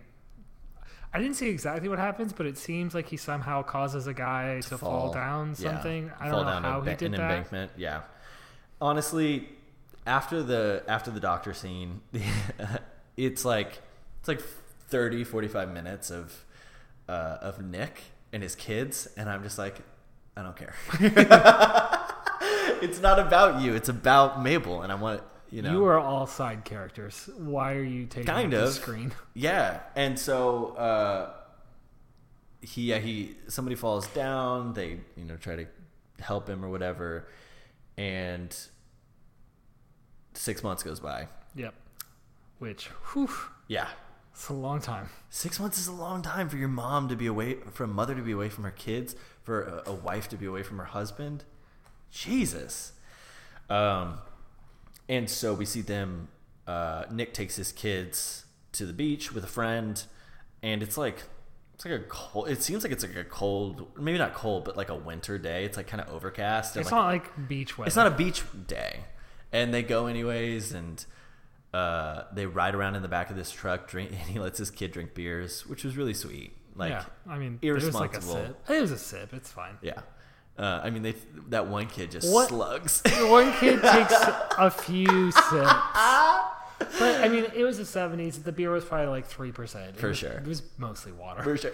I 1.14 1.20
didn't 1.20 1.36
see 1.36 1.49
exactly 1.49 1.89
what 1.89 1.97
happens, 1.97 2.34
but 2.34 2.45
it 2.45 2.57
seems 2.57 2.93
like 2.93 3.07
he 3.07 3.18
somehow 3.18 3.64
causes 3.64 4.05
a 4.07 4.14
guy 4.14 4.62
to, 4.62 4.78
fall, 4.78 5.12
down 5.12 5.55
Yeah. 5.57 5.72
something. 5.72 6.12
I 6.20 6.30
don't 6.30 6.45
know 6.45 6.51
down 6.51 6.64
how 6.64 6.82
he 6.82 6.93
did 6.95 7.01
an 7.03 7.12
that. 7.14 7.22
embankment. 7.22 7.72
Yeah. 7.78 8.01
Honestly, 8.80 9.49
after 10.05 10.43
the 10.43 10.84
after 10.88 11.10
the 11.12 11.20
doctor 11.20 11.53
scene, 11.53 12.01
it's 13.18 13.43
like 13.43 13.80
it's 14.20 14.28
like 14.28 14.41
30, 14.41 15.24
45 15.24 15.72
minutes 15.74 16.12
of 16.12 16.45
uh, 17.07 17.38
of 17.41 17.64
Nick 17.64 18.01
and 18.32 18.43
his 18.43 18.55
kids, 18.55 19.07
and 19.18 19.30
I'm 19.30 19.41
just 19.41 19.57
like, 19.57 19.78
I 20.38 20.43
don't 20.43 20.55
care. 20.55 20.76
it's 22.82 23.01
not 23.01 23.20
about 23.20 23.62
you. 23.62 23.74
It's 23.74 23.89
about 23.89 24.41
Mabel, 24.41 24.84
and 24.84 24.91
I 24.91 24.95
want 24.95 25.22
you 25.52 25.62
know. 25.62 25.72
You 25.72 25.86
are 25.86 26.00
all 26.00 26.28
side 26.28 26.66
characters. 26.66 27.30
Why 27.38 27.74
are 27.76 27.84
you 27.84 28.06
taking 28.06 28.26
kind 28.26 28.54
of 28.54 28.62
the 28.68 28.72
screen? 28.72 29.12
Yeah, 29.34 29.80
and 29.95 30.18
so 30.20 30.76
uh, 30.76 31.34
he 32.62 32.84
yeah 32.84 32.97
he 33.00 33.36
somebody 33.47 33.76
falls 33.76 34.08
down. 34.08 34.74
They 34.74 35.00
you 35.16 35.26
know 35.26 35.38
try 35.38 35.56
to 35.56 35.66
help 36.20 36.47
him 36.50 36.64
or 36.66 36.70
whatever, 36.70 37.28
and 37.97 38.56
six 40.34 40.64
months 40.64 40.84
goes 40.84 41.00
by. 41.00 41.28
Yep. 41.56 41.74
Which, 42.60 42.88
whew, 43.14 43.30
Yeah, 43.68 43.88
it's 44.34 44.50
a 44.50 44.54
long 44.54 44.82
time. 44.82 45.10
six 45.30 45.60
months 45.60 45.78
is 45.78 45.88
a 45.88 45.93
long 45.93 46.22
time 46.22 46.50
for 46.50 46.58
your 46.58 46.68
mom 46.68 47.08
to 47.10 47.16
be 47.16 47.26
away, 47.26 47.56
for 47.72 47.86
a 47.86 47.88
mother 47.88 48.14
to 48.16 48.22
be 48.22 48.34
away 48.34 48.50
from 48.50 48.66
her 48.66 48.72
kids, 48.72 49.16
for 49.43 49.64
a, 49.86 49.91
a 49.91 49.93
wife 49.93 50.28
to 50.30 50.36
be 50.38 50.45
away 50.45 50.64
from 50.64 50.78
her 50.78 50.86
husband. 50.86 51.45
Jesus. 52.12 52.91
Um, 53.70 54.20
and 55.10 55.30
so 55.30 55.53
we 55.53 55.66
see 55.66 55.82
them. 55.82 56.30
Uh, 56.66 57.03
Nick 57.12 57.34
takes 57.34 57.55
his 57.55 57.72
kids 57.72 58.45
to 58.74 58.86
the 58.86 58.93
beach 58.93 59.34
with 59.34 59.43
a 59.43 59.47
friend, 59.47 60.01
and 60.62 60.84
it's 60.84 60.97
like 60.97 61.24
it's 61.74 61.84
like 61.84 61.93
a 61.93 62.03
cold. 62.03 62.49
It 62.49 62.62
seems 62.62 62.84
like 62.84 62.91
it's 62.91 63.03
like 63.03 63.16
a 63.16 63.24
cold, 63.24 63.88
maybe 63.97 64.18
not 64.18 64.34
cold, 64.34 64.66
but 64.66 64.78
like 64.78 64.89
a 64.89 64.95
winter 64.95 65.38
day. 65.38 65.66
It's 65.66 65.78
like 65.78 65.88
kind 65.88 66.01
of 66.01 66.10
overcast. 66.10 66.78
It's 66.78 66.91
like, 66.91 66.99
not 66.99 67.07
like 67.07 67.47
beach 67.47 67.78
weather. 67.78 67.88
it's 67.88 67.95
not 67.95 68.05
a 68.05 68.12
beach 68.12 68.43
day, 68.68 68.99
and 69.51 69.74
they 69.74 69.82
go 69.82 70.05
anyways, 70.05 70.74
and 70.74 71.03
uh, 71.74 72.24
they 72.34 72.45
ride 72.45 72.76
around 72.76 72.95
in 72.95 73.01
the 73.01 73.07
back 73.07 73.30
of 73.30 73.36
this 73.36 73.49
truck. 73.49 73.88
Drink, 73.88 74.12
and 74.20 74.30
he 74.30 74.39
lets 74.39 74.60
his 74.60 74.70
kid 74.70 74.91
drink 74.91 75.16
beers, 75.16 75.66
which 75.66 75.84
was 75.84 75.97
really 75.97 76.14
sweet. 76.14 76.53
Like, 76.76 76.91
yeah, 76.91 77.05
I 77.28 77.39
mean, 77.39 77.57
it 77.62 77.72
was 77.72 77.84
like 77.95 78.12
a 78.12 78.18
irresponsible. 78.18 78.55
sip. 78.68 78.70
It 78.70 78.82
was 78.82 78.91
a 78.91 78.97
sip. 78.97 79.34
It's 79.34 79.51
fine. 79.51 79.78
Yeah, 79.82 80.01
uh, 80.60 80.82
I 80.84 80.89
mean, 80.89 81.03
they 81.03 81.16
that 81.49 81.68
one 81.68 81.88
kid 81.88 82.12
just 82.12 82.32
What- 82.32 82.49
slugs. 82.49 83.01
One 83.22 83.53
kid 83.53 83.82
takes 83.82 84.14
a 84.57 84.70
few 84.70 85.32
sips. 85.32 85.74
But 86.97 87.22
I 87.22 87.28
mean, 87.28 87.45
it 87.53 87.64
was 87.66 87.78
the 87.78 87.84
seventies. 87.86 88.39
The 88.39 88.53
beer 88.53 88.72
was 88.72 88.86
probably 88.86 89.07
like 89.07 89.26
three 89.26 89.51
percent. 89.51 89.97
For 89.97 90.07
was, 90.10 90.18
sure. 90.18 90.32
It 90.32 90.47
was 90.47 90.62
mostly 90.78 91.12
water. 91.12 91.43
For 91.43 91.57
sure. 91.57 91.72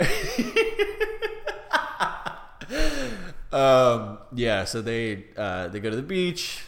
um, 3.51 4.17
yeah, 4.33 4.63
so 4.65 4.81
they 4.81 5.25
uh, 5.38 5.67
they 5.67 5.79
go 5.79 5.91
to 5.91 5.95
the 5.95 6.01
beach. 6.01 6.63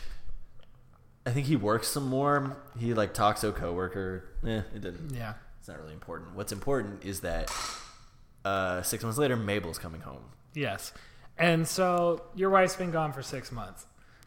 I 1.25 1.31
think 1.31 1.47
he 1.47 1.55
works 1.55 1.87
some 1.87 2.07
more. 2.07 2.57
He 2.79 2.93
like 2.93 3.13
talks 3.15 3.41
to 3.41 3.47
a 3.47 3.51
coworker. 3.53 4.25
Eh, 4.45 4.61
it 4.73 4.81
didn't. 4.81 5.13
Yeah. 5.15 5.33
it's 5.59 5.67
not 5.67 5.79
really 5.79 5.93
important. 5.93 6.35
What's 6.35 6.51
important 6.51 7.03
is 7.03 7.21
that 7.21 7.51
uh, 8.45 8.81
six 8.83 9.03
months 9.03 9.17
later, 9.17 9.35
Mabel's 9.35 9.79
coming 9.79 10.01
home. 10.01 10.23
Yes. 10.53 10.93
And 11.37 11.67
so 11.67 12.23
your 12.35 12.49
wife's 12.49 12.75
been 12.75 12.91
gone 12.91 13.13
for 13.13 13.21
six 13.21 13.51
months. 13.51 13.85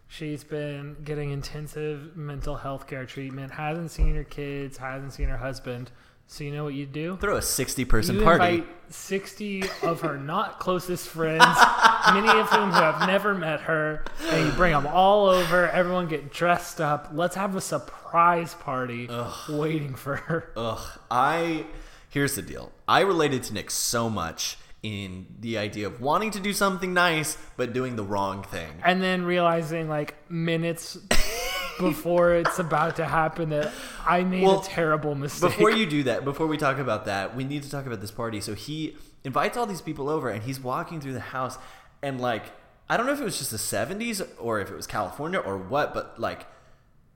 She's 0.09 0.43
been 0.43 0.97
getting 1.05 1.31
intensive 1.31 2.17
mental 2.17 2.57
health 2.57 2.87
care 2.89 3.07
treatment, 3.07 3.53
hasn't 3.53 3.93
seen 3.93 4.15
her 4.17 4.25
kids, 4.25 4.77
hasn't 4.79 5.13
seen 5.13 5.29
her 5.29 5.37
husband. 5.37 5.91
So 6.27 6.45
you 6.45 6.53
know 6.53 6.63
what 6.65 6.75
you 6.75 6.87
do? 6.87 7.17
Throw 7.21 7.37
a 7.37 7.43
sixty-person 7.43 8.17
you 8.17 8.23
party. 8.23 8.55
invite 8.59 8.69
60 8.93 9.65
of 9.83 10.01
her 10.03 10.17
not 10.17 10.61
closest 10.61 11.09
friends, 11.09 11.45
many 12.13 12.29
of 12.29 12.49
whom 12.51 12.71
who 12.71 12.81
have 12.81 13.07
never 13.07 13.35
met 13.35 13.63
her, 13.63 14.05
and 14.29 14.47
you 14.47 14.53
bring 14.53 14.73
them 14.73 14.87
all 14.87 15.29
over. 15.29 15.69
Everyone 15.69 16.07
get 16.07 16.33
dressed 16.33 16.81
up. 16.81 17.11
Let's 17.13 17.35
have 17.35 17.57
a 17.57 17.61
surprise 17.61 18.55
party 18.55 19.09
waiting 19.49 19.95
for 19.95 20.17
her. 20.17 20.53
Ugh, 20.57 20.99
I 21.11 21.67
here's 22.09 22.37
the 22.37 22.43
deal. 22.43 22.71
I 22.87 23.01
related 23.01 23.43
to 23.45 23.55
Nick 23.55 23.71
so 23.71 24.09
much 24.09 24.57
in 24.83 25.27
the 25.41 25.59
idea 25.59 25.87
of 25.87 26.01
wanting 26.01 26.31
to 26.31 26.41
do 26.41 26.53
something 26.53 26.95
nice 26.95 27.37
but 27.57 27.73
doing 27.73 27.97
the 27.97 28.05
wrong 28.05 28.43
thing. 28.43 28.71
And 28.85 29.03
then 29.03 29.25
realizing, 29.25 29.89
like, 29.89 30.15
minutes 30.31 30.97
before 31.79 32.35
it's 32.35 32.59
about 32.59 32.97
to 32.97 33.05
happen, 33.05 33.51
that 33.51 33.73
I 34.07 34.25
made 34.25 34.45
Well, 34.45 34.61
a 34.61 34.65
terrible 34.65 35.15
mistake. 35.15 35.51
Before 35.51 35.71
you 35.71 35.87
do 35.97 36.03
that, 36.05 36.25
before 36.25 36.47
we 36.47 36.57
talk 36.57 36.79
about 36.79 37.05
that, 37.07 37.37
we 37.37 37.45
need 37.45 37.63
to 37.65 37.71
talk 37.71 37.87
about 37.87 38.01
this 38.01 38.11
party. 38.11 38.41
So 38.41 38.55
he 38.55 38.97
invites 39.25 39.57
all 39.57 39.67
these 39.67 39.83
people 39.83 40.09
over 40.09 40.31
and 40.31 40.43
he's 40.43 40.61
walking 40.61 41.01
through 41.01 41.13
the 41.13 41.21
house 41.21 41.59
and 42.03 42.21
like 42.21 42.53
I 42.89 42.97
don't 42.97 43.07
know 43.07 43.13
if 43.13 43.21
it 43.21 43.25
was 43.25 43.39
just 43.39 43.51
the 43.51 43.57
70s 43.57 44.27
or 44.39 44.61
if 44.61 44.71
it 44.71 44.75
was 44.75 44.87
California 44.87 45.39
or 45.39 45.57
what, 45.57 45.95
but 45.95 46.19
like 46.19 46.47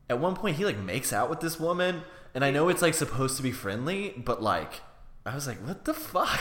at 0.08 0.18
one 0.20 0.36
point 0.36 0.56
he 0.56 0.64
like 0.64 0.78
makes 0.78 1.12
out 1.12 1.30
with 1.30 1.40
this 1.40 1.58
woman 1.58 2.02
and 2.34 2.44
I 2.44 2.50
know 2.50 2.68
it's 2.68 2.82
like 2.82 2.94
supposed 2.94 3.36
to 3.38 3.42
be 3.42 3.52
friendly, 3.52 4.10
but 4.16 4.42
like 4.42 4.82
I 5.26 5.34
was 5.34 5.46
like, 5.46 5.56
what 5.66 5.86
the 5.86 5.94
fuck? 5.94 6.38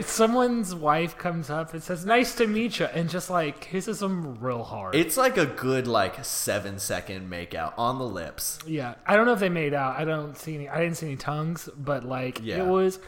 Someone's 0.02 0.74
wife 0.74 1.16
comes 1.16 1.50
up 1.50 1.72
and 1.72 1.80
says, 1.80 2.04
"Nice 2.04 2.34
to 2.34 2.48
meet 2.48 2.80
you," 2.80 2.86
and 2.86 3.08
just 3.08 3.30
like 3.30 3.60
kisses 3.60 4.02
him 4.02 4.40
real 4.40 4.64
hard. 4.64 4.96
It's 4.96 5.16
like 5.16 5.36
a 5.36 5.46
good 5.46 5.86
like 5.86 6.24
seven 6.24 6.80
second 6.80 7.30
make 7.30 7.54
out 7.54 7.74
on 7.78 7.98
the 7.98 8.04
lips. 8.06 8.58
Yeah, 8.66 8.94
I 9.06 9.14
don't 9.14 9.26
know 9.26 9.34
if 9.34 9.38
they 9.38 9.48
made 9.48 9.72
out. 9.72 9.96
I 9.96 10.04
don't 10.04 10.36
see 10.36 10.56
any. 10.56 10.68
I 10.68 10.80
didn't 10.80 10.96
see 10.96 11.06
any 11.06 11.16
tongues, 11.16 11.68
but 11.76 12.02
like 12.02 12.40
Yeah. 12.42 12.56
it 12.64 12.66
was, 12.66 12.98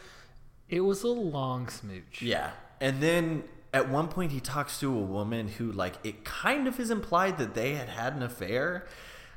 it 0.68 0.80
was 0.82 1.02
a 1.02 1.08
long 1.08 1.68
smooch. 1.70 2.22
Yeah. 2.22 2.52
And 2.80 3.00
then 3.02 3.42
at 3.74 3.88
one 3.88 4.06
point 4.06 4.30
he 4.30 4.38
talks 4.38 4.78
to 4.78 4.96
a 4.96 5.00
woman 5.02 5.48
who 5.48 5.72
like 5.72 5.94
it 6.04 6.24
kind 6.24 6.68
of 6.68 6.78
is 6.78 6.88
implied 6.90 7.38
that 7.38 7.54
they 7.54 7.74
had 7.74 7.88
had 7.88 8.14
an 8.14 8.22
affair. 8.22 8.86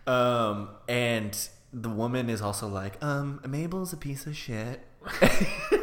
Um 0.05 0.69
and 0.87 1.35
the 1.73 1.89
woman 1.89 2.29
is 2.29 2.43
also 2.43 2.67
like, 2.67 3.03
um 3.03 3.41
Mabel's 3.47 3.91
a 3.91 3.97
piece 3.97 4.27
of 4.27 4.37
shit. 4.37 4.85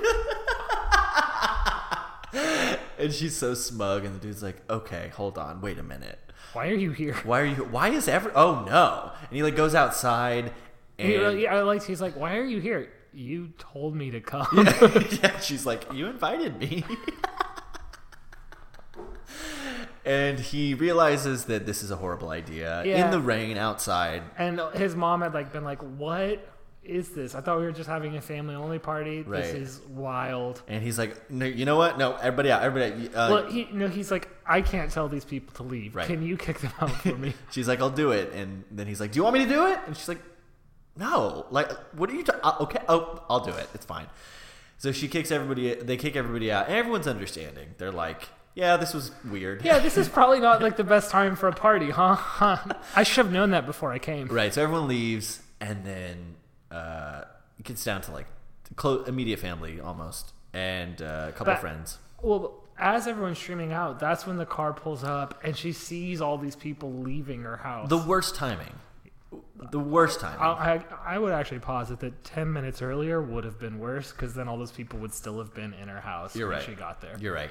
and 2.99 3.13
she's 3.13 3.37
so 3.37 3.55
smug 3.55 4.05
and 4.05 4.15
the 4.15 4.19
dude's 4.21 4.43
like, 4.43 4.57
"Okay, 4.71 5.09
hold 5.15 5.39
on. 5.39 5.61
Wait 5.61 5.79
a 5.79 5.83
minute. 5.83 6.19
Why 6.53 6.69
are 6.69 6.75
you 6.75 6.91
here? 6.93 7.15
Why 7.25 7.41
are 7.41 7.45
you 7.47 7.65
why 7.65 7.89
is 7.91 8.09
every 8.09 8.33
Oh 8.35 8.65
no." 8.67 9.13
And 9.29 9.31
he 9.37 9.43
like 9.43 9.57
goes 9.57 9.75
outside 9.75 10.53
and 10.99 11.09
He, 11.09 11.19
like, 11.19 11.47
I 11.47 11.61
like. 11.63 11.83
He's 11.85 12.01
like, 12.01 12.17
"Why 12.17 12.37
are 12.37 12.45
you 12.45 12.61
here? 12.61 12.91
You 13.13 13.53
told 13.59 13.95
me 13.95 14.11
to 14.13 14.21
come." 14.21 14.47
yeah, 15.23 15.39
she's 15.41 15.67
like, 15.67 15.85
"You 15.93 16.07
invited 16.07 16.59
me." 16.59 16.85
and 20.05 20.39
he 20.39 20.75
realizes 20.75 21.45
that 21.47 21.67
this 21.67 21.83
is 21.83 21.91
a 21.91 21.97
horrible 21.97 22.31
idea 22.31 22.83
Yeah. 22.85 23.05
in 23.05 23.11
the 23.11 23.21
rain 23.21 23.57
outside. 23.57 24.23
and 24.39 24.61
his 24.75 24.95
mom 24.95 25.21
had 25.23 25.35
like 25.35 25.53
been 25.53 25.65
like, 25.65 25.81
"What 25.83 26.47
is 26.87 27.11
this? 27.11 27.35
I 27.35 27.41
thought 27.41 27.59
we 27.59 27.65
were 27.65 27.73
just 27.73 27.89
having 27.89 28.17
a 28.17 28.21
family 28.21 28.55
only 28.55 28.79
party. 28.79 29.23
Right. 29.23 29.43
This 29.43 29.55
is 29.55 29.81
wild." 29.89 30.63
And 30.69 30.83
he's 30.83 30.99
like, 30.99 31.31
"No, 31.31 31.45
you 31.47 31.65
know 31.65 31.77
what? 31.77 31.99
No, 31.99 32.15
everybody 32.17 32.51
out, 32.51 32.63
everybody." 32.63 33.09
out." 33.09 33.31
Uh, 33.31 33.35
well, 33.35 33.47
he 33.51 33.69
no, 33.73 33.89
he's 33.89 34.11
like, 34.11 34.29
"I 34.47 34.61
can't 34.63 34.91
tell 34.91 35.09
these 35.09 35.25
people 35.25 35.55
to 35.57 35.63
leave. 35.63 35.95
Right. 35.97 36.07
Can 36.07 36.23
you 36.23 36.37
kick 36.37 36.61
them 36.61 36.73
out 36.81 36.91
for 36.93 37.17
me?" 37.17 37.35
she's 37.51 37.69
like, 37.69 37.81
"I'll 37.81 37.91
do 37.91 38.13
it." 38.13 38.33
And 38.33 38.65
then 38.71 38.87
he's 38.87 39.01
like, 39.01 39.13
"Do 39.13 39.19
you 39.19 39.23
want 39.25 39.35
me 39.35 39.45
to 39.45 39.51
do 39.51 39.67
it?" 39.67 39.79
And 39.87 39.97
she's 39.97 40.09
like, 40.09 40.23
"No. 40.97 41.47
Like, 41.51 41.71
what 41.95 42.11
are 42.11 42.15
you? 42.15 42.23
Ta- 42.23 42.41
uh, 42.43 42.63
okay, 42.65 42.81
oh, 42.89 43.25
I'll 43.29 43.41
do 43.41 43.53
it. 43.53 43.69
It's 43.75 43.87
fine." 43.87 44.07
So 44.79 44.93
she 44.93 45.09
kicks 45.09 45.31
everybody. 45.31 45.75
They 45.75 45.97
kick 45.97 46.17
everybody 46.17 46.53
out, 46.53 46.67
and 46.67 46.77
everyone's 46.77 47.07
understanding. 47.07 47.69
They're 47.79 47.93
like, 47.93 48.29
"Yeah, 48.55 48.77
this 48.77 48.93
was 48.93 49.11
weird." 49.25 49.65
yeah, 49.65 49.79
this 49.79 49.97
is 49.97 50.09
probably 50.19 50.41
not 50.41 50.63
like 50.63 50.77
the 50.77 50.85
best 50.85 51.11
time 51.11 51.35
for 51.37 51.49
a 51.49 51.53
party, 51.53 51.91
huh? 51.91 52.15
Huh. 52.15 52.59
I 52.97 53.03
should 53.03 53.25
have 53.27 53.33
known 53.33 53.51
that 53.51 53.67
before 53.67 53.93
I 53.93 53.99
came. 53.99 54.29
Right. 54.29 54.53
So 54.53 54.63
everyone 54.63 54.87
leaves, 54.89 55.41
and 55.61 55.85
then 55.85 56.36
uh, 56.71 57.23
it 57.59 57.65
gets 57.65 57.85
down 57.85 58.01
to 58.03 58.13
like 58.13 58.27
close, 58.77 59.07
immediate 59.09 59.39
family 59.39 59.81
almost, 59.81 60.33
and 60.53 61.01
uh, 61.03 61.27
a 61.29 61.33
couple 61.33 61.55
But- 61.55 61.61
friends. 61.61 61.99
Well, 62.23 62.55
as 62.79 63.07
everyone's 63.07 63.39
streaming 63.39 63.73
out, 63.73 64.01
that's 64.01 64.27
when 64.27 64.37
the 64.37 64.47
car 64.47 64.73
pulls 64.73 65.05
up 65.05 65.39
and 65.45 65.57
she 65.57 65.73
sees 65.73 66.21
all 66.21 66.39
these 66.39 66.57
people 66.57 66.93
leaving 66.93 67.43
her 67.43 67.57
house. 67.59 67.89
The 67.89 67.99
worst 67.99 68.35
timing. 68.35 68.75
The 69.71 69.79
worst 69.79 70.21
timing. 70.21 70.41
I, 70.41 70.75
I, 70.77 70.85
I 71.15 71.19
would 71.19 71.33
actually 71.33 71.61
posit 71.61 72.01
that 72.01 72.25
10 72.25 72.53
minutes 72.53 72.83
earlier 72.83 73.21
would 73.23 73.45
have 73.45 73.59
been 73.59 73.79
worse 73.79 74.13
because 74.13 74.35
then 74.35 74.49
all 74.49 74.59
those 74.59 74.73
people 74.73 74.99
would 75.01 75.13
still 75.15 75.39
have 75.39 75.55
been 75.55 75.73
in 75.75 75.89
her 75.89 76.01
house 76.01 76.35
You're 76.37 76.49
when 76.49 76.59
right. 76.59 76.67
she 76.67 76.73
got 76.75 77.01
there. 77.01 77.17
You're 77.21 77.35
right. 77.35 77.51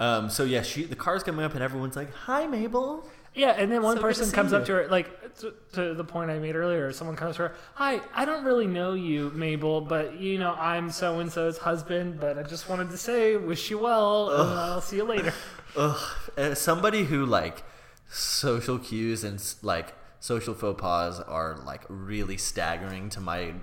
Um, 0.00 0.28
so 0.28 0.44
yeah, 0.44 0.62
she 0.62 0.84
the 0.84 0.96
car's 0.96 1.22
coming 1.22 1.44
up, 1.44 1.54
and 1.54 1.62
everyone's 1.62 1.96
like, 1.96 2.12
"Hi, 2.12 2.46
Mabel." 2.46 3.06
Yeah, 3.34 3.50
and 3.50 3.70
then 3.70 3.82
one 3.82 3.96
So 3.96 4.02
person 4.02 4.30
comes 4.30 4.52
up 4.52 4.64
to 4.66 4.72
her, 4.74 4.88
like 4.88 5.36
to, 5.38 5.54
to 5.72 5.94
the 5.94 6.04
point 6.04 6.30
I 6.30 6.38
made 6.38 6.54
earlier. 6.54 6.92
Someone 6.92 7.16
comes 7.16 7.36
to 7.36 7.42
her, 7.42 7.54
"Hi, 7.74 8.00
I 8.14 8.24
don't 8.24 8.44
really 8.44 8.66
know 8.66 8.94
you, 8.94 9.30
Mabel, 9.34 9.80
but 9.80 10.20
you 10.20 10.38
know 10.38 10.54
I'm 10.54 10.90
so 10.90 11.18
and 11.20 11.30
so's 11.30 11.58
husband. 11.58 12.20
But 12.20 12.38
I 12.38 12.42
just 12.42 12.68
wanted 12.68 12.90
to 12.90 12.98
say, 12.98 13.36
wish 13.36 13.70
you 13.70 13.78
well, 13.78 14.30
and 14.30 14.50
I'll 14.58 14.80
see 14.80 14.96
you 14.96 15.04
later." 15.04 15.32
Ugh. 15.76 16.00
As 16.36 16.60
somebody 16.60 17.04
who 17.04 17.26
like 17.26 17.64
social 18.08 18.78
cues 18.78 19.24
and 19.24 19.42
like 19.62 19.94
social 20.20 20.54
faux 20.54 20.80
pas 20.80 21.20
are 21.20 21.58
like 21.64 21.82
really 21.88 22.36
staggering 22.36 23.10
to 23.10 23.20
my 23.20 23.54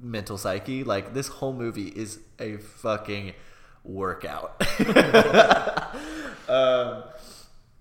mental 0.00 0.38
psyche. 0.38 0.84
Like 0.84 1.14
this 1.14 1.28
whole 1.28 1.52
movie 1.52 1.88
is 1.88 2.20
a 2.38 2.56
fucking 2.56 3.34
workout. 3.84 4.62
um, 6.48 7.04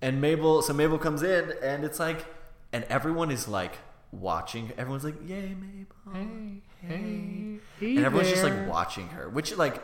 and 0.02 0.22
Mabel, 0.22 0.62
so 0.62 0.74
Mabel 0.74 0.97
comes 0.97 1.24
in, 1.24 1.54
and 1.62 1.84
it's 1.84 1.99
like, 1.99 2.26
and 2.74 2.84
everyone 2.86 3.32
is 3.32 3.47
like 3.47 3.78
watching. 4.12 4.72
Everyone's 4.78 5.04
like, 5.04 5.16
"Yay, 5.28 5.56
Mabel!" 5.56 5.95
Hey, 6.14 6.62
hey, 6.88 7.95
and 7.97 8.06
everyone's 8.06 8.30
just 8.30 8.43
like 8.43 8.68
watching 8.68 9.10
her, 9.10 9.30
which 9.30 9.56
like 9.56 9.82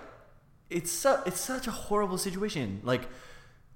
it's 0.70 0.92
so 0.92 1.22
it's 1.26 1.40
such 1.40 1.68
a 1.68 1.72
horrible 1.72 2.18
situation. 2.18 2.82
Like 2.84 3.08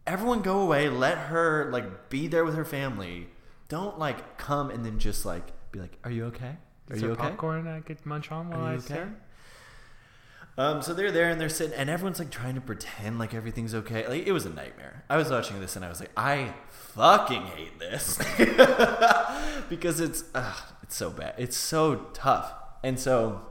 everyone 0.05 0.41
go 0.41 0.59
away, 0.61 0.89
let 0.89 1.17
her 1.17 1.69
like 1.71 2.09
be 2.09 2.27
there 2.27 2.43
with 2.43 2.55
her 2.55 2.65
family. 2.65 3.27
don't 3.69 3.97
like 3.97 4.37
come 4.37 4.69
and 4.69 4.85
then 4.85 4.99
just 4.99 5.25
like 5.25 5.51
be 5.71 5.79
like, 5.79 5.97
"Are 6.03 6.11
you 6.11 6.25
okay? 6.25 6.57
Are 6.89 6.95
Is 6.95 7.01
you 7.01 7.07
there 7.09 7.11
okay?" 7.17 7.29
popcorn 7.29 7.67
I 7.67 7.79
could 7.81 8.05
munch 8.05 8.31
on 8.31 8.49
while 8.49 8.65
I 8.65 8.73
okay? 8.75 9.05
Um, 10.57 10.81
so 10.81 10.93
they're 10.93 11.11
there 11.11 11.29
and 11.29 11.39
they're 11.39 11.49
sitting, 11.49 11.77
and 11.77 11.89
everyone's 11.89 12.19
like 12.19 12.29
trying 12.29 12.55
to 12.55 12.61
pretend 12.61 13.19
like 13.19 13.33
everything's 13.33 13.73
okay. 13.73 14.07
Like 14.07 14.27
it 14.27 14.31
was 14.31 14.45
a 14.45 14.49
nightmare. 14.49 15.03
I 15.09 15.17
was 15.17 15.29
watching 15.29 15.59
this 15.59 15.75
and 15.75 15.85
I 15.85 15.89
was 15.89 15.99
like, 15.99 16.11
I 16.17 16.53
fucking 16.67 17.43
hate 17.43 17.79
this 17.79 18.17
because 19.69 19.99
it's 19.99 20.23
uh, 20.35 20.53
it's 20.83 20.95
so 20.95 21.09
bad. 21.09 21.35
It's 21.37 21.55
so 21.57 22.07
tough, 22.13 22.53
and 22.83 22.99
so 22.99 23.41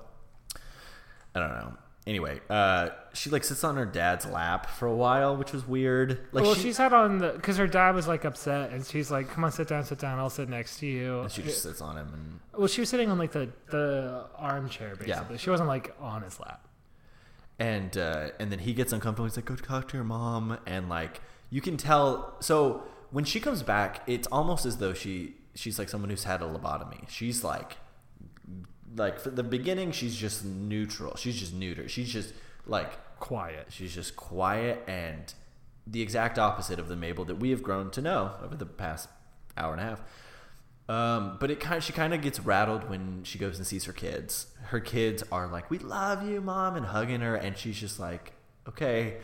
I 1.34 1.40
don't 1.40 1.50
know. 1.50 1.72
Anyway, 2.06 2.40
uh, 2.48 2.88
she 3.12 3.30
like 3.30 3.44
sits 3.44 3.62
on 3.62 3.76
her 3.76 3.84
dad's 3.86 4.26
lap 4.26 4.66
for 4.70 4.86
a 4.86 4.94
while, 4.94 5.36
which 5.36 5.52
was 5.52 5.66
weird. 5.66 6.18
Like 6.32 6.44
well, 6.44 6.54
she, 6.54 6.62
she 6.62 6.72
sat 6.72 6.92
on 6.92 7.18
the 7.18 7.32
because 7.32 7.56
her 7.56 7.66
dad 7.66 7.94
was 7.94 8.08
like 8.08 8.24
upset, 8.24 8.72
and 8.72 8.84
she's 8.84 9.10
like, 9.10 9.30
"Come 9.30 9.44
on, 9.44 9.52
sit 9.52 9.68
down, 9.68 9.84
sit 9.84 9.98
down. 9.98 10.18
I'll 10.18 10.30
sit 10.30 10.48
next 10.48 10.78
to 10.80 10.86
you." 10.86 11.20
and 11.20 11.30
she 11.30 11.42
just 11.42 11.62
sits 11.62 11.80
on 11.80 11.96
him 11.96 12.08
and 12.12 12.40
Well, 12.58 12.68
she 12.68 12.80
was 12.80 12.88
sitting 12.88 13.10
on 13.10 13.18
like 13.18 13.32
the 13.32 13.50
the 13.70 14.26
armchair 14.36 14.96
basically. 14.96 15.34
Yeah. 15.34 15.36
She 15.36 15.50
wasn't 15.50 15.68
like 15.68 15.94
on 16.00 16.22
his 16.22 16.38
lap. 16.40 16.66
And 17.60 17.96
uh, 17.96 18.30
and 18.40 18.50
then 18.50 18.58
he 18.58 18.72
gets 18.72 18.92
uncomfortable. 18.92 19.26
He's 19.26 19.36
like, 19.36 19.44
"Go 19.44 19.54
talk 19.54 19.86
to 19.88 19.96
your 19.96 20.04
mom," 20.04 20.58
and 20.66 20.88
like 20.88 21.20
you 21.50 21.60
can 21.60 21.76
tell. 21.76 22.36
So 22.40 22.82
when 23.10 23.24
she 23.24 23.38
comes 23.38 23.62
back, 23.62 24.02
it's 24.08 24.26
almost 24.32 24.66
as 24.66 24.78
though 24.78 24.94
she 24.94 25.36
she's 25.54 25.78
like 25.78 25.88
someone 25.88 26.10
who's 26.10 26.24
had 26.24 26.42
a 26.42 26.46
lobotomy. 26.46 27.08
She's 27.08 27.44
like, 27.44 27.76
like 28.96 29.20
for 29.20 29.30
the 29.30 29.44
beginning, 29.44 29.92
she's 29.92 30.16
just 30.16 30.44
neutral. 30.44 31.14
She's 31.16 31.38
just 31.38 31.54
neuter. 31.54 31.88
She's 31.88 32.12
just 32.12 32.32
like 32.66 32.98
Quiet. 33.20 33.66
She's 33.68 33.94
just 33.94 34.16
quiet 34.16 34.82
and 34.88 35.32
the 35.86 36.00
exact 36.00 36.38
opposite 36.38 36.78
of 36.78 36.88
the 36.88 36.96
Mabel 36.96 37.26
that 37.26 37.34
we 37.34 37.50
have 37.50 37.62
grown 37.62 37.90
to 37.90 38.00
know 38.00 38.32
over 38.42 38.56
the 38.56 38.64
past 38.64 39.10
hour 39.58 39.72
and 39.72 39.80
a 39.80 39.84
half. 39.84 40.02
Um, 40.90 41.36
but 41.38 41.52
it 41.52 41.60
kind 41.60 41.76
of, 41.76 41.84
she 41.84 41.92
kind 41.92 42.12
of 42.12 42.20
gets 42.20 42.40
rattled 42.40 42.90
when 42.90 43.22
she 43.22 43.38
goes 43.38 43.58
and 43.58 43.66
sees 43.66 43.84
her 43.84 43.92
kids. 43.92 44.48
Her 44.64 44.80
kids 44.80 45.22
are 45.30 45.46
like, 45.46 45.70
"We 45.70 45.78
love 45.78 46.28
you, 46.28 46.40
mom," 46.40 46.74
and 46.74 46.86
hugging 46.86 47.20
her, 47.20 47.36
and 47.36 47.56
she's 47.56 47.78
just 47.78 48.00
like, 48.00 48.32
"Okay, 48.68 49.18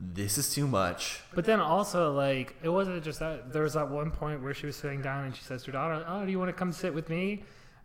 this 0.00 0.38
is 0.38 0.54
too 0.54 0.66
much." 0.66 1.20
But 1.34 1.44
then 1.44 1.60
also 1.60 2.12
like 2.12 2.56
it 2.62 2.70
wasn't 2.70 3.04
just 3.04 3.20
that. 3.20 3.52
There 3.52 3.62
was 3.62 3.74
that 3.74 3.90
one 3.90 4.10
point 4.10 4.42
where 4.42 4.54
she 4.54 4.64
was 4.64 4.74
sitting 4.74 5.02
down 5.02 5.26
and 5.26 5.36
she 5.36 5.44
says 5.44 5.64
to 5.64 5.66
her 5.66 5.72
daughter, 5.72 6.02
"Oh, 6.08 6.24
do 6.24 6.30
you 6.30 6.38
want 6.38 6.48
to 6.48 6.54
come 6.54 6.72
sit 6.72 6.94
with 6.94 7.10
me?" 7.10 7.44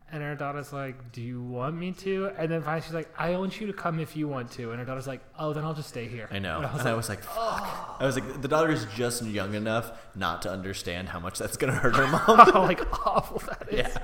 And 0.10 0.24
her 0.24 0.36
daughter's 0.36 0.72
like, 0.72 1.12
"Do 1.12 1.22
you 1.22 1.41
want 1.41 1.76
me 1.76 1.91
to?" 1.91 2.32
And 2.38 2.49
then 2.49 2.62
finally 2.62 2.82
she's 2.82 2.93
like, 2.93 3.10
"I 3.18 3.36
want 3.36 3.60
you 3.60 3.68
to 3.68 3.74
come 3.74 3.99
if 3.99 4.16
you 4.16 4.30
want 4.30 4.51
to." 4.51 4.72
And 4.72 4.80
her 4.80 4.86
daughter's 4.86 5.05
like, 5.08 5.22
"Oh, 5.38 5.51
then 5.51 5.66
I'll 5.66 5.74
just 5.74 5.89
stay 5.89 6.08
here." 6.08 6.30
I 6.32 6.39
know. 6.39 6.58
And 6.58 6.66
I 6.66 6.72
was 6.72 6.80
And 6.80 6.88
I 6.89 6.91
like, 6.91 6.97
was 6.97 7.10
like, 7.10 7.24
Fuck. 7.24 7.97
I 7.99 8.05
was 8.05 8.16
like, 8.16 8.41
the 8.41 8.47
daughter 8.47 8.72
is 8.72 8.86
just 8.95 9.24
young 9.26 9.53
enough 9.53 9.91
not 10.16 10.41
to 10.43 10.49
understand 10.49 11.10
how 11.10 11.20
much 11.20 11.38
that's 11.39 11.58
gonna 11.58 11.74
hurt 11.76 11.97
her 11.97 12.08
mom. 12.28 12.39
How 12.39 12.62
like 12.64 13.05
awful 13.05 13.39
that 13.49 13.68
is. 13.70 13.80
Yeah. 13.80 13.97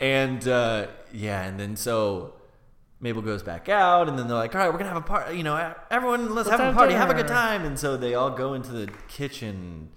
And 0.00 0.48
uh, 0.48 0.86
yeah, 1.12 1.42
and 1.44 1.60
then 1.60 1.76
so 1.76 2.32
Mabel 3.00 3.20
goes 3.20 3.42
back 3.42 3.68
out, 3.68 4.08
and 4.08 4.18
then 4.18 4.28
they're 4.28 4.36
like, 4.36 4.54
"All 4.54 4.62
right, 4.62 4.72
we're 4.72 4.78
gonna 4.78 4.88
have 4.94 4.96
a 4.96 5.06
party. 5.06 5.36
You 5.36 5.42
know, 5.42 5.74
everyone, 5.90 6.34
let's, 6.34 6.48
Let's 6.48 6.50
have, 6.50 6.60
have 6.60 6.74
a 6.74 6.76
party, 6.76 6.94
have 6.94 7.10
a 7.10 7.14
good 7.14 7.28
time." 7.28 7.66
And 7.66 7.78
so 7.78 7.98
they 7.98 8.14
all 8.14 8.30
go 8.30 8.54
into 8.54 8.72
the 8.72 8.90
kitchen, 9.08 9.90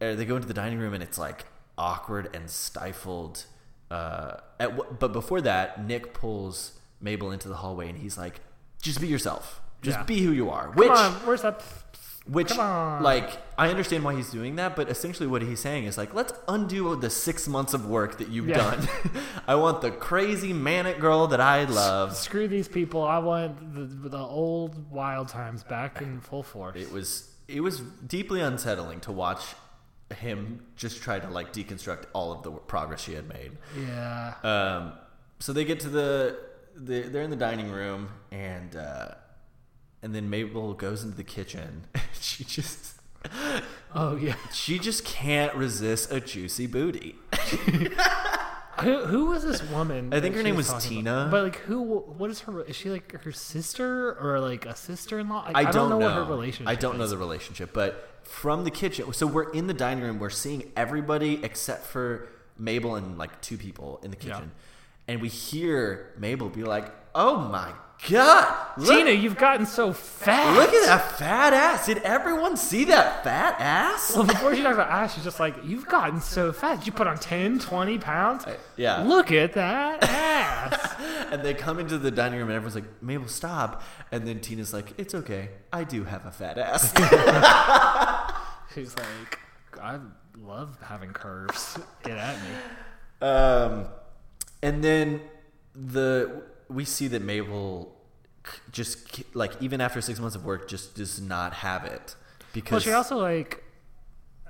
or 0.00 0.16
they 0.16 0.24
go 0.24 0.34
into 0.34 0.48
the 0.48 0.54
dining 0.54 0.80
room, 0.80 0.92
and 0.92 1.04
it's 1.04 1.18
like 1.18 1.44
awkward 1.78 2.34
and 2.34 2.50
stifled. 2.50 3.44
Uh, 3.90 4.36
at 4.58 4.98
but 4.98 5.12
before 5.12 5.40
that, 5.40 5.84
Nick 5.86 6.14
pulls 6.14 6.72
Mabel 7.00 7.30
into 7.32 7.48
the 7.48 7.56
hallway, 7.56 7.88
and 7.88 7.98
he's 7.98 8.16
like, 8.16 8.40
"Just 8.80 9.00
be 9.00 9.08
yourself. 9.08 9.60
Just 9.82 9.98
Yeah. 9.98 10.04
be 10.04 10.22
who 10.22 10.30
you 10.32 10.50
are." 10.50 10.66
Come 10.68 10.76
Which 10.76 10.90
on, 10.90 11.12
where's 11.26 11.42
that? 11.42 11.62
which, 12.26 12.54
like, 12.56 13.38
I 13.58 13.70
understand 13.70 14.04
why 14.04 14.14
he's 14.14 14.30
doing 14.30 14.54
that, 14.56 14.76
but 14.76 14.88
essentially 14.88 15.26
what 15.26 15.42
he's 15.42 15.58
saying 15.58 15.84
is 15.86 15.98
like, 15.98 16.14
let's 16.14 16.32
undo 16.46 16.94
the 16.94 17.10
six 17.10 17.48
months 17.48 17.74
of 17.74 17.86
work 17.86 18.18
that 18.18 18.28
you've 18.28 18.46
Yeah. 18.46 18.58
done. 18.58 18.88
I 19.48 19.56
want 19.56 19.80
the 19.80 19.90
crazy 19.90 20.52
manic 20.52 21.00
girl 21.00 21.26
that 21.28 21.40
I 21.40 21.64
love. 21.64 22.14
Screw 22.14 22.46
these 22.46 22.68
people. 22.68 23.02
I 23.02 23.18
want 23.18 23.74
the, 23.74 24.08
the 24.10 24.18
old 24.18 24.90
wild 24.92 25.28
times 25.28 25.64
back 25.64 26.00
in 26.02 26.20
full 26.20 26.42
force. 26.44 26.76
It 26.76 26.92
was 26.92 27.30
it 27.48 27.62
was 27.62 27.80
deeply 27.80 28.40
unsettling 28.40 29.00
to 29.00 29.10
watch 29.10 29.42
him 30.14 30.64
just 30.76 31.02
try 31.02 31.18
to 31.18 31.28
like 31.28 31.52
deconstruct 31.52 32.04
all 32.12 32.32
of 32.32 32.42
the 32.42 32.50
progress 32.50 33.02
she 33.02 33.14
had 33.14 33.28
made. 33.28 33.52
Yeah. 33.78 34.34
Um, 34.42 34.92
so 35.38 35.52
they 35.52 35.64
get 35.64 35.80
to 35.80 35.88
the, 35.88 36.38
the 36.74 37.02
they're 37.02 37.22
in 37.22 37.30
the 37.30 37.36
dining 37.36 37.70
room 37.70 38.10
and 38.30 38.74
uh, 38.76 39.14
and 40.02 40.14
then 40.14 40.30
Mabel 40.30 40.74
goes 40.74 41.04
into 41.04 41.16
the 41.16 41.24
kitchen. 41.24 41.86
she 42.20 42.44
just 42.44 42.94
Oh 43.94 44.16
yeah. 44.16 44.34
she 44.52 44.78
just 44.78 45.04
can't 45.04 45.54
resist 45.54 46.12
a 46.12 46.20
juicy 46.20 46.66
booty. 46.66 47.16
Who, 48.80 49.04
who 49.04 49.26
was 49.26 49.44
this 49.44 49.62
woman? 49.68 50.14
I 50.14 50.20
think 50.20 50.34
her 50.36 50.42
name 50.42 50.56
was 50.56 50.72
Tina. 50.82 51.12
about? 51.12 51.30
But 51.30 51.44
like, 51.44 51.56
who? 51.56 51.82
What 51.82 52.30
is 52.30 52.40
her? 52.40 52.62
Is 52.62 52.76
she 52.76 52.88
like 52.88 53.12
her 53.24 53.32
sister 53.32 54.14
or 54.18 54.40
like 54.40 54.64
a 54.64 54.74
sister-in-law? 54.74 55.50
Like, 55.52 55.56
I, 55.56 55.70
don't 55.70 55.90
know, 55.90 55.98
know 55.98 56.06
what 56.06 56.14
her 56.14 56.24
relationship. 56.24 56.68
I 56.68 56.76
don't 56.76 56.96
know 56.96 57.06
the 57.06 57.18
relationship, 57.18 57.74
but 57.74 58.09
from 58.30 58.64
the 58.64 58.70
kitchen. 58.70 59.12
So 59.12 59.26
we're 59.26 59.50
in 59.50 59.66
the 59.66 59.74
dining 59.74 60.04
room. 60.04 60.18
We're 60.18 60.30
seeing 60.30 60.70
everybody 60.76 61.40
except 61.44 61.84
for 61.86 62.28
Mabel 62.58 62.94
and 62.94 63.18
like 63.18 63.40
two 63.40 63.56
people 63.58 64.00
in 64.04 64.10
the 64.12 64.16
Yeah. 64.20 64.34
kitchen, 64.34 64.52
and 65.08 65.20
we 65.20 65.28
hear 65.28 66.14
Mabel 66.18 66.48
be 66.48 66.62
like, 66.62 66.86
"Oh 67.14 67.38
my 67.38 67.72
god, 68.08 68.56
look, 68.78 68.96
Tina, 68.98 69.10
you've 69.10 69.36
gotten 69.36 69.66
so 69.66 69.92
fat. 69.92 70.54
look 70.56 70.72
at 70.72 70.86
that 70.86 71.18
fat 71.18 71.52
ass! 71.52 71.86
Did 71.86 71.98
everyone 71.98 72.56
see 72.56 72.84
that 72.84 73.24
fat 73.24 73.56
ass?" 73.58 74.14
Well, 74.14 74.24
before 74.24 74.54
she 74.54 74.62
talks 74.62 74.74
about 74.76 74.90
ass, 74.90 75.14
she's 75.14 75.24
just 75.24 75.40
like, 75.40 75.56
you've 75.64 75.86
gotten 75.88 76.20
so 76.20 76.52
fat. 76.52 76.76
Did 76.78 76.86
you 76.86 76.92
put 76.92 77.06
on 77.06 77.18
10, 77.18 77.58
20 77.58 77.98
pounds? 77.98 78.46
Uh, 78.46 78.54
yeah. 78.76 79.02
Look 79.02 79.32
at 79.32 79.52
that 79.54 80.02
ass. 80.04 80.94
and 81.30 81.42
they 81.42 81.54
come 81.54 81.78
into 81.78 81.98
the 81.98 82.10
dining 82.10 82.38
room, 82.38 82.48
and 82.48 82.56
everyone's 82.56 82.74
like, 82.74 83.02
"Mabel, 83.02 83.28
stop!" 83.28 83.82
And 84.12 84.26
then 84.26 84.40
Tina's 84.40 84.72
like, 84.72 84.92
"It's 84.98 85.14
okay, 85.14 85.50
I 85.72 85.84
do 85.84 86.04
have 86.04 86.26
a 86.26 86.30
fat 86.30 86.58
ass." 86.58 86.92
she's 88.74 88.96
like, 88.96 89.38
I 89.80 89.98
love 90.38 90.78
having 90.82 91.12
curves. 91.12 91.78
Get 92.02 92.18
at 92.18 92.36
me. 92.36 93.26
Um, 93.26 93.86
and 94.62 94.82
then 94.82 95.20
the 95.74 96.42
we 96.68 96.84
see 96.84 97.08
that 97.08 97.22
Mabel 97.22 97.94
just 98.72 99.22
like 99.34 99.52
even 99.60 99.80
after 99.80 100.00
six 100.00 100.18
months 100.18 100.36
of 100.36 100.44
work, 100.44 100.68
just 100.68 100.94
does 100.94 101.20
not 101.20 101.52
have 101.54 101.84
it 101.84 102.14
because 102.52 102.72
Well, 102.72 102.80
she 102.80 102.92
also 102.92 103.18
like 103.18 103.62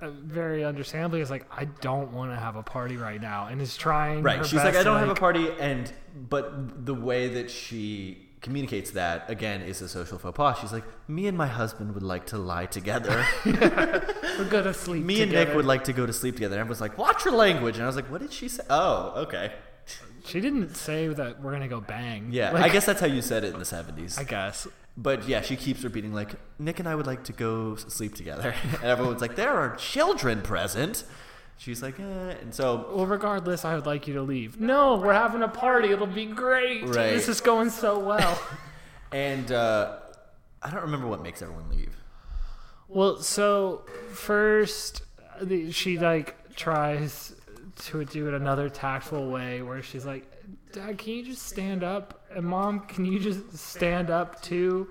Uh, 0.00 0.10
very 0.10 0.64
understandably 0.64 1.20
is 1.20 1.30
like, 1.30 1.44
I 1.54 1.66
don't 1.66 2.12
want 2.12 2.30
to 2.32 2.36
have 2.36 2.56
a 2.56 2.62
party 2.62 2.96
right 2.96 3.20
now, 3.20 3.48
and 3.48 3.60
is 3.60 3.76
trying. 3.76 4.22
right. 4.22 4.44
She's 4.44 4.54
like, 4.54 4.74
I 4.76 4.82
don't 4.82 4.98
have 4.98 5.10
a 5.10 5.14
party, 5.14 5.48
and 5.60 5.92
but 6.28 6.86
the 6.86 6.94
way 6.94 7.28
that 7.28 7.50
she 7.50 8.26
communicates 8.40 8.92
that 8.92 9.28
again 9.28 9.60
is 9.60 9.82
a 9.82 9.88
social 9.88 10.18
faux 10.18 10.34
pas. 10.34 10.58
She's 10.58 10.72
like, 10.72 10.84
me 11.08 11.26
and 11.26 11.36
my 11.36 11.46
husband 11.46 11.92
would 11.94 12.02
like 12.02 12.26
to 12.26 12.38
lie 12.38 12.66
together. 12.66 13.24
We're 13.44 14.48
go 14.48 14.62
to 14.62 14.72
sleep. 14.72 15.04
me 15.04 15.20
and 15.22 15.32
Nick 15.32 15.54
would 15.54 15.66
like 15.66 15.84
to 15.84 15.92
go 15.92 16.06
to 16.06 16.12
sleep 16.12 16.36
together. 16.36 16.54
And 16.54 16.60
everyone's 16.60 16.80
like, 16.80 16.96
watch 16.96 17.24
your 17.24 17.34
language. 17.34 17.74
And 17.76 17.84
I 17.84 17.86
was 17.86 17.96
like, 17.96 18.10
what 18.10 18.22
did 18.22 18.32
she 18.32 18.48
say? 18.48 18.62
Oh, 18.70 19.12
okay. 19.24 19.52
She 20.24 20.40
didn't 20.40 20.74
say 20.76 21.08
that 21.08 21.42
we're 21.42 21.52
gonna 21.52 21.68
go 21.68 21.80
bang. 21.80 22.28
Yeah, 22.30 22.52
Like, 22.52 22.64
I 22.64 22.68
guess 22.68 22.86
that's 22.86 23.00
how 23.00 23.06
you 23.06 23.22
said 23.22 23.44
it 23.44 23.52
in 23.52 23.58
the 23.58 23.64
70s. 23.64 24.18
I 24.18 24.24
guess. 24.24 24.66
But 24.96 25.26
yeah, 25.28 25.40
she 25.40 25.56
keeps 25.56 25.82
repeating 25.82 26.12
like 26.12 26.34
Nick 26.58 26.78
and 26.78 26.88
I 26.88 26.94
would 26.94 27.06
like 27.06 27.24
to 27.24 27.32
go 27.32 27.76
sleep 27.76 28.14
together, 28.14 28.54
and 28.62 28.84
everyone's 28.84 29.20
like, 29.20 29.36
"There 29.36 29.52
are 29.52 29.76
children 29.76 30.42
present." 30.42 31.04
She's 31.60 31.82
like, 31.82 32.00
eh. 32.00 32.02
and 32.40 32.54
so 32.54 32.86
Well, 32.90 33.04
regardless, 33.04 33.66
I 33.66 33.74
would 33.74 33.84
like 33.84 34.08
you 34.08 34.14
to 34.14 34.22
leave. 34.22 34.58
No, 34.58 34.96
we're 34.96 35.12
having 35.12 35.42
a 35.42 35.48
party. 35.48 35.90
It'll 35.90 36.06
be 36.06 36.24
great. 36.24 36.84
Right. 36.84 37.10
This 37.10 37.28
is 37.28 37.42
going 37.42 37.68
so 37.68 37.98
well. 37.98 38.40
and 39.12 39.52
uh, 39.52 39.98
I 40.62 40.70
don't 40.70 40.80
remember 40.80 41.06
what 41.06 41.22
makes 41.22 41.42
everyone 41.42 41.68
leave. 41.68 41.94
well, 42.88 43.18
so 43.18 43.84
first, 44.14 45.02
she 45.70 45.98
like 45.98 46.54
tries 46.56 47.34
to 47.76 48.06
do 48.06 48.28
it 48.28 48.32
another 48.32 48.70
tactful 48.70 49.30
way, 49.30 49.60
where 49.60 49.82
she's 49.82 50.06
like, 50.06 50.24
"Dad, 50.72 50.98
can 50.98 51.12
you 51.14 51.24
just 51.24 51.42
stand 51.46 51.82
up?" 51.84 52.24
And 52.34 52.44
Mom, 52.46 52.80
can 52.80 53.04
you 53.04 53.18
just 53.18 53.56
stand 53.58 54.10
up 54.10 54.40
too? 54.42 54.88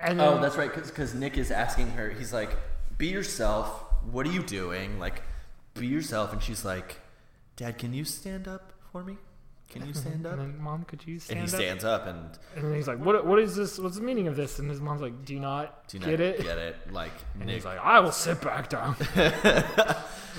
And 0.00 0.20
oh, 0.20 0.24
then, 0.30 0.38
Oh, 0.38 0.42
that's 0.42 0.56
right, 0.56 0.72
because 0.74 1.14
Nick 1.14 1.38
is 1.38 1.50
asking 1.50 1.90
her. 1.92 2.10
He's 2.10 2.32
like, 2.32 2.56
"Be 2.98 3.06
yourself. 3.08 3.84
What 4.10 4.26
are 4.26 4.32
you 4.32 4.42
doing? 4.42 4.98
Like, 4.98 5.22
be 5.74 5.86
yourself." 5.86 6.32
And 6.32 6.42
she's 6.42 6.64
like, 6.64 7.00
"Dad, 7.56 7.78
can 7.78 7.94
you 7.94 8.04
stand 8.04 8.48
up 8.48 8.72
for 8.92 9.04
me? 9.04 9.16
Can 9.70 9.86
you 9.86 9.94
stand 10.02 10.26
up?" 10.26 10.32
And 10.34 10.40
then, 10.54 10.58
Mom, 10.60 10.84
could 10.84 11.06
you 11.06 11.18
stand 11.20 11.38
and 11.40 11.48
he 11.48 11.54
up? 11.54 11.60
stands 11.60 11.84
up 11.84 12.06
and 12.06 12.38
And 12.56 12.64
then 12.64 12.74
he's 12.74 12.88
like, 12.88 12.98
"What? 12.98 13.24
What 13.24 13.38
is 13.38 13.54
this? 13.56 13.78
What's 13.78 13.96
the 13.96 14.02
meaning 14.02 14.26
of 14.28 14.34
this?" 14.36 14.58
And 14.58 14.68
his 14.68 14.80
mom's 14.80 15.00
like, 15.00 15.24
"Do 15.24 15.32
you 15.32 15.40
not 15.40 15.86
do 15.88 15.98
not 16.00 16.08
get 16.08 16.20
it?" 16.20 16.42
Get 16.42 16.58
it? 16.58 16.92
Like 16.92 17.12
And 17.34 17.46
Nick. 17.46 17.54
he's 17.54 17.64
like, 17.64 17.78
"I 17.78 18.00
will 18.00 18.12
sit 18.12 18.40
back 18.42 18.68
down." 18.68 18.96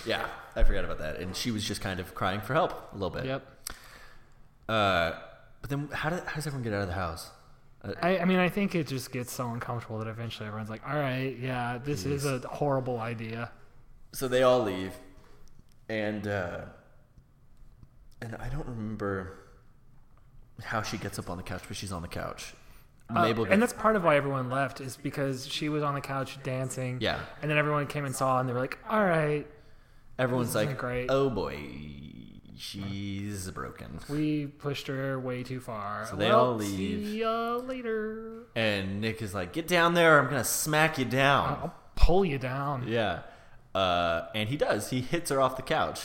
yeah, 0.06 0.26
I 0.56 0.64
forgot 0.64 0.84
about 0.86 1.00
that. 1.00 1.18
And 1.18 1.36
she 1.36 1.52
was 1.52 1.64
just 1.64 1.82
kind 1.82 2.00
of 2.00 2.14
crying 2.14 2.42
for 2.42 2.54
help 2.54 2.92
a 2.92 2.96
little 2.96 3.10
bit. 3.10 3.26
Yep. 3.26 3.52
Uh, 4.68 5.14
but 5.62 5.70
then 5.70 5.90
how, 5.92 6.10
do, 6.10 6.16
how 6.26 6.36
does 6.36 6.48
everyone 6.48 6.64
get 6.64 6.74
out 6.74 6.82
of 6.82 6.88
the 6.88 6.94
house? 6.94 7.30
Uh, 7.84 7.94
I, 8.02 8.20
I 8.20 8.26
mean, 8.26 8.40
I 8.40 8.50
think 8.50 8.76
it 8.76 8.88
just 8.88 9.12
gets 9.12 9.32
so 9.32 9.50
uncomfortable 9.50 10.00
that 10.00 10.08
eventually 10.08 10.48
everyone's 10.48 10.70
like, 10.70 10.82
"All 10.88 10.96
right, 10.96 11.38
yeah, 11.40 11.80
this 11.84 12.06
is 12.06 12.26
a 12.26 12.40
horrible 12.40 13.00
idea." 13.00 13.52
so 14.12 14.28
they 14.28 14.44
all 14.44 14.64
leave, 14.64 14.94
and 15.90 16.28
uh, 16.28 16.62
and 18.22 18.36
I 18.38 18.50
don't 18.50 18.66
remember 18.66 19.38
how 20.64 20.82
she 20.82 20.98
gets 20.98 21.20
up 21.20 21.30
on 21.30 21.38
the 21.38 21.44
couch, 21.44 21.64
but 21.68 21.76
she's 21.76 21.92
on 21.92 22.02
the 22.02 22.08
couch. 22.08 22.54
Uh, 23.10 23.22
Mabel 23.22 23.46
and 23.46 23.62
that's 23.62 23.74
part 23.74 23.96
of 23.96 24.04
why 24.04 24.16
everyone 24.16 24.50
left 24.50 24.82
is 24.82 24.98
because 24.98 25.48
she 25.48 25.70
was 25.70 25.84
on 25.84 25.94
the 25.94 26.02
couch 26.02 26.42
dancing. 26.42 26.98
Yeah. 27.02 27.20
And 27.42 27.52
then 27.52 27.58
everyone 27.58 27.86
came 27.86 28.06
and 28.06 28.16
saw, 28.16 28.40
and 28.40 28.50
they 28.50 28.54
were 28.54 28.60
like, 28.60 28.80
"All 28.90 29.04
right, 29.04 29.46
everyone's 30.18 30.56
like, 30.56 30.78
great. 30.78 31.08
"Oh 31.10 31.30
boy, 31.30 31.58
she's 32.58 33.50
broken." 33.52 34.00
we 34.10 34.48
pushed 34.48 34.88
her 34.88 35.20
way 35.20 35.44
too 35.44 35.60
far." 35.60 36.06
So 36.10 36.16
they 36.16 36.30
Well, 36.30 36.40
all 36.46 36.56
leave. 36.56 37.06
See 37.08 37.20
ya 37.22 37.56
later. 37.58 38.44
And 38.56 39.02
Nick 39.02 39.22
is 39.22 39.34
like, 39.34 39.54
"Get 39.54 39.68
down 39.68 39.94
there! 39.94 40.20
I'm 40.20 40.26
gonna 40.26 40.44
smack 40.44 40.98
you 40.98 41.06
down." 41.06 41.50
I'll 41.62 41.76
pull 41.96 42.26
you 42.26 42.38
down. 42.38 42.88
Yeah. 42.88 43.20
Uh, 43.74 44.28
and 44.34 44.48
he 44.50 44.56
does. 44.58 44.90
He 44.90 45.02
hits 45.02 45.30
her 45.32 45.42
off 45.42 45.56
the 45.58 45.62
couch. 45.62 46.02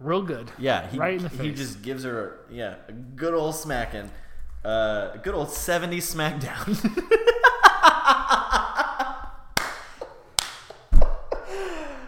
Real 0.00 0.22
good. 0.22 0.50
Yeah, 0.58 0.88
he, 0.88 0.98
right 0.98 1.14
in 1.16 1.22
the 1.22 1.30
face. 1.30 1.40
he 1.40 1.52
just 1.52 1.82
gives 1.82 2.02
her 2.04 2.40
yeah 2.50 2.74
a 2.88 2.92
good 2.92 3.32
old 3.34 3.54
smacking, 3.54 4.10
uh, 4.64 5.10
a 5.14 5.20
good 5.22 5.34
old 5.34 5.48
'70s 5.48 6.14
smackdown. 6.14 6.64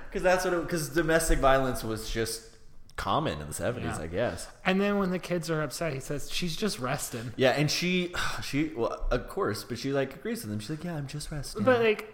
Because 0.09 0.23
that's 0.23 0.45
what 0.47 0.63
because 0.63 0.89
domestic 0.89 1.41
violence 1.41 1.85
was 1.85 2.09
just 2.09 2.43
common 2.97 3.41
in 3.41 3.47
the 3.49 3.55
'70s, 3.55 3.83
Yeah. 3.85 3.99
I 4.01 4.07
guess. 4.07 4.49
And 4.65 4.81
then 4.81 4.99
when 4.99 5.11
the 5.11 5.19
kids 5.19 5.51
are 5.51 5.63
upset, 5.63 5.93
he 5.93 6.01
says, 6.01 6.31
"She's 6.31 6.57
just 6.57 6.79
resting." 6.79 7.33
Yeah, 7.37 7.51
and 7.51 7.71
she 7.71 8.13
she 8.43 8.73
well 8.77 9.07
of 9.11 9.29
course, 9.29 9.65
but 9.65 9.79
she 9.79 9.93
like 9.93 10.15
agrees 10.15 10.43
with 10.43 10.53
him. 10.53 10.59
She's 10.61 10.71
like, 10.71 10.85
yeah, 10.85 10.95
I'm 10.97 11.07
just 11.07 11.31
resting. 11.31 11.63
But 11.63 11.81
like 11.83 12.13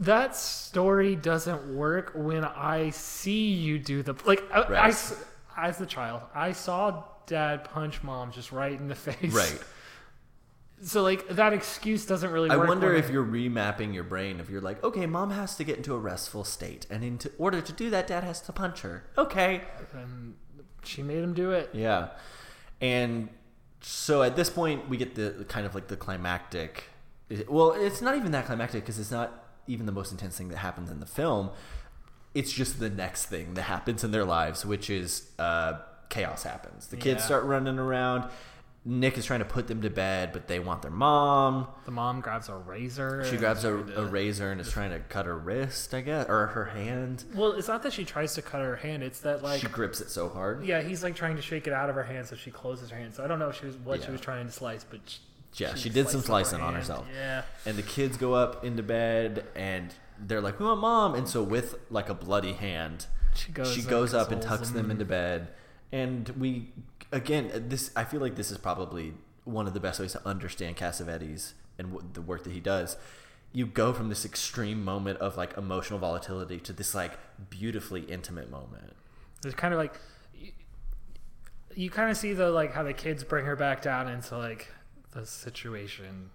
that 0.00 0.34
story 0.34 1.14
doesn't 1.14 1.74
work 1.76 2.12
when 2.14 2.44
I 2.44 2.90
see 2.90 3.52
you 3.52 3.78
do 3.78 4.02
the 4.02 4.14
like 4.26 4.42
I, 4.52 4.88
I 4.88 4.92
as 5.56 5.80
a 5.80 5.86
child 5.86 6.22
I 6.34 6.50
saw 6.52 7.04
dad 7.26 7.64
punch 7.64 8.02
mom 8.02 8.32
just 8.32 8.50
right 8.50 8.78
in 8.78 8.88
the 8.88 8.94
face. 9.06 9.32
right. 9.32 9.60
So 10.82 11.02
like 11.02 11.28
that 11.28 11.52
excuse 11.52 12.04
doesn't 12.04 12.30
really 12.30 12.50
I 12.50 12.56
wonder 12.56 12.92
if 12.92 13.08
you're 13.10 13.24
remapping 13.24 13.94
your 13.94 14.04
brain. 14.04 14.38
If 14.40 14.50
you're 14.50 14.60
like, 14.60 14.82
okay, 14.84 15.06
mom 15.06 15.30
has 15.30 15.56
to 15.56 15.64
get 15.64 15.76
into 15.78 15.94
a 15.94 15.98
restful 15.98 16.44
state, 16.44 16.86
and 16.90 17.02
in 17.02 17.18
order 17.38 17.60
to 17.60 17.72
do 17.72 17.90
that, 17.90 18.06
dad 18.06 18.22
has 18.24 18.40
to 18.42 18.52
punch 18.52 18.80
her. 18.82 19.04
Okay. 19.16 19.62
and 19.94 20.34
she 20.82 21.02
made 21.02 21.22
him 21.22 21.32
do 21.32 21.52
it. 21.52 21.70
Yeah. 21.72 22.08
And 22.80 23.30
so 23.80 24.22
at 24.22 24.36
this 24.36 24.50
point, 24.50 24.88
we 24.88 24.96
get 24.96 25.14
the 25.14 25.30
the 25.30 25.44
kind 25.44 25.64
of 25.64 25.74
like 25.74 25.88
the 25.88 25.96
climactic. 25.96 26.84
Well, 27.48 27.72
it's 27.72 28.02
not 28.02 28.16
even 28.16 28.32
that 28.32 28.44
climactic 28.46 28.82
because 28.82 28.98
it's 28.98 29.10
not 29.10 29.44
even 29.66 29.86
the 29.86 29.92
most 29.92 30.12
intense 30.12 30.36
thing 30.36 30.48
that 30.48 30.58
happens 30.58 30.90
in 30.90 31.00
the 31.00 31.06
film. 31.06 31.50
It's 32.34 32.52
just 32.52 32.80
the 32.80 32.90
next 32.90 33.26
thing 33.26 33.54
that 33.54 33.62
happens 33.62 34.04
in 34.04 34.10
their 34.10 34.24
lives, 34.24 34.66
which 34.66 34.90
is 34.90 35.30
uh, 35.38 35.78
chaos 36.10 36.42
happens. 36.42 36.88
The 36.88 36.96
kids 36.96 37.20
Yeah. 37.20 37.26
start 37.26 37.44
running 37.44 37.78
around. 37.78 38.28
Nick 38.86 39.16
is 39.16 39.24
trying 39.24 39.38
to 39.38 39.46
put 39.46 39.66
them 39.66 39.80
to 39.80 39.88
bed, 39.88 40.30
but 40.34 40.46
they 40.46 40.58
want 40.58 40.82
their 40.82 40.90
mom. 40.90 41.68
The 41.86 41.90
mom 41.90 42.20
grabs 42.20 42.50
a 42.50 42.54
razor. 42.54 43.24
She 43.24 43.38
grabs 43.38 43.64
a, 43.64 43.72
a 43.74 44.04
razor 44.04 44.50
and 44.52 44.60
is 44.60 44.70
trying 44.70 44.90
to 44.90 44.98
cut 44.98 45.24
her 45.24 45.38
wrist, 45.38 45.94
I 45.94 46.02
guess, 46.02 46.28
or 46.28 46.48
her 46.48 46.66
hand. 46.66 47.24
Well, 47.34 47.52
it's 47.52 47.68
not 47.68 47.82
that 47.84 47.94
she 47.94 48.04
tries 48.04 48.34
to 48.34 48.42
cut 48.42 48.60
her 48.60 48.76
hand. 48.76 49.02
It's 49.02 49.20
that 49.20 49.42
like 49.42 49.60
she 49.62 49.68
grips 49.68 50.02
it 50.02 50.10
so 50.10 50.28
hard. 50.28 50.66
yeah, 50.66 50.82
he's 50.82 51.02
like 51.02 51.16
trying 51.16 51.36
to 51.36 51.42
shake 51.42 51.66
it 51.66 51.72
out 51.72 51.88
of 51.88 51.94
her 51.96 52.02
hand, 52.02 52.26
so 52.26 52.36
she 52.36 52.50
closes 52.50 52.90
her 52.90 52.96
hand. 52.98 53.14
So 53.14 53.24
I 53.24 53.26
don't 53.26 53.38
know 53.38 53.48
if 53.48 53.58
she 53.58 53.64
was 53.66 53.76
what 53.76 54.02
she 54.02 54.10
was 54.10 54.20
trying 54.20 54.44
to 54.44 54.52
slice, 54.52 54.84
but 54.84 55.00
she, 55.06 55.18
Yeah, 55.64 55.74
she, 55.74 55.88
did 55.88 56.10
some 56.10 56.20
sliced 56.20 56.52
up 56.52 56.60
her 56.60 56.60
slicing 56.60 56.60
on 56.60 56.74
herself. 56.74 57.06
Yeah. 57.14 57.42
And 57.64 57.78
the 57.78 57.82
kids 57.82 58.18
go 58.18 58.34
up 58.34 58.64
into 58.66 58.82
bed 58.82 59.46
and 59.54 59.94
they're 60.18 60.42
like, 60.42 60.58
"We 60.60 60.66
want 60.66 60.80
mom." 60.82 61.14
And 61.14 61.26
so 61.26 61.42
with 61.42 61.76
like 61.88 62.10
a 62.10 62.14
bloody 62.14 62.52
hand, 62.52 63.06
She 63.34 63.50
goes 63.50 63.72
she 63.72 63.80
goes 63.80 64.12
up 64.12 64.30
and 64.30 64.42
tucks 64.42 64.68
them. 64.68 64.82
them 64.82 64.90
into 64.90 65.06
bed. 65.06 65.48
And 65.90 66.28
we 66.30 66.68
again, 67.14 67.66
this 67.68 67.90
I 67.96 68.04
feel 68.04 68.20
like 68.20 68.36
this 68.36 68.50
is 68.50 68.58
probably 68.58 69.14
one 69.44 69.66
of 69.66 69.74
the 69.74 69.80
best 69.80 70.00
ways 70.00 70.12
to 70.12 70.26
understand 70.26 70.76
Cassavetes 70.76 71.52
and 71.78 71.92
what, 71.92 72.14
the 72.14 72.22
work 72.22 72.44
that 72.44 72.52
he 72.52 72.60
does. 72.60 72.96
You 73.52 73.66
go 73.66 73.92
from 73.92 74.08
this 74.08 74.24
extreme 74.24 74.84
moment 74.84 75.18
of 75.20 75.36
like 75.36 75.56
emotional 75.56 75.98
volatility 75.98 76.58
to 76.60 76.72
this 76.72 76.94
like 76.94 77.12
beautifully 77.50 78.02
intimate 78.02 78.50
moment. 78.50 78.92
It's 79.44 79.54
kind 79.54 79.72
of 79.72 79.78
like 79.78 79.94
you, 80.34 80.50
you 81.74 81.90
kind 81.90 82.10
of 82.10 82.16
see 82.16 82.32
the 82.32 82.50
like 82.50 82.72
how 82.72 82.82
the 82.82 82.92
kids 82.92 83.22
bring 83.22 83.44
her 83.44 83.54
back 83.56 83.80
down 83.82 84.08
into 84.08 84.36
like 84.36 84.68
the 85.12 85.24
situation 85.24 86.30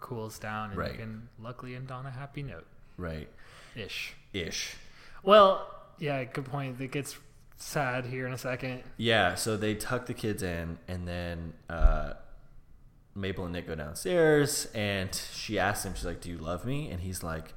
cools 0.00 0.38
down 0.38 0.70
and 0.70 0.78
Right. 0.78 0.92
you 0.92 0.98
can 0.98 1.28
luckily 1.38 1.74
end 1.74 1.90
on 1.90 2.06
a 2.06 2.10
happy 2.10 2.42
note 2.42 2.66
Right. 2.96 3.28
ish. 3.74 4.14
Ish. 4.32 4.76
Well, 5.22 5.68
yeah, 5.98 6.24
good 6.24 6.44
point. 6.46 6.80
It 6.80 6.92
gets 6.92 7.18
sad 7.56 8.06
here 8.06 8.26
in 8.26 8.32
a 8.32 8.38
second. 8.38 8.82
Yeah, 8.96 9.34
so 9.34 9.56
they 9.56 9.74
tuck 9.74 10.06
the 10.06 10.14
kids 10.14 10.42
in, 10.42 10.78
and 10.88 11.06
then 11.06 11.54
uh, 11.68 12.14
Mabel 13.14 13.44
and 13.44 13.52
Nick 13.52 13.66
go 13.66 13.74
downstairs, 13.74 14.68
and 14.74 15.14
she 15.32 15.58
asks 15.58 15.84
him, 15.84 15.94
she's 15.94 16.04
like, 16.04 16.20
"Do 16.20 16.30
you 16.30 16.38
love 16.38 16.64
me?" 16.64 16.90
And 16.90 17.00
he's 17.00 17.22
like, 17.22 17.54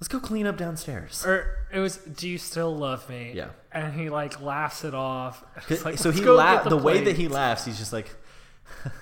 "Let's 0.00 0.08
go 0.08 0.20
clean 0.20 0.46
up 0.46 0.56
downstairs." 0.56 1.24
Or 1.24 1.66
it 1.72 1.78
was, 1.78 1.98
"Do 1.98 2.28
you 2.28 2.38
still 2.38 2.74
love 2.76 3.08
me?" 3.08 3.32
Yeah. 3.34 3.50
and 3.72 3.94
he 3.98 4.10
like 4.10 4.40
laughs 4.40 4.84
it 4.84 4.94
off. 4.94 5.44
Like, 5.84 5.98
so 5.98 6.10
he 6.10 6.20
go 6.20 6.34
la- 6.34 6.56
get 6.62 6.68
the, 6.68 6.76
way 6.76 7.04
that 7.04 7.16
he 7.16 7.28
laughs, 7.28 7.64
he's 7.64 7.78
just 7.78 7.92
like. 7.92 8.10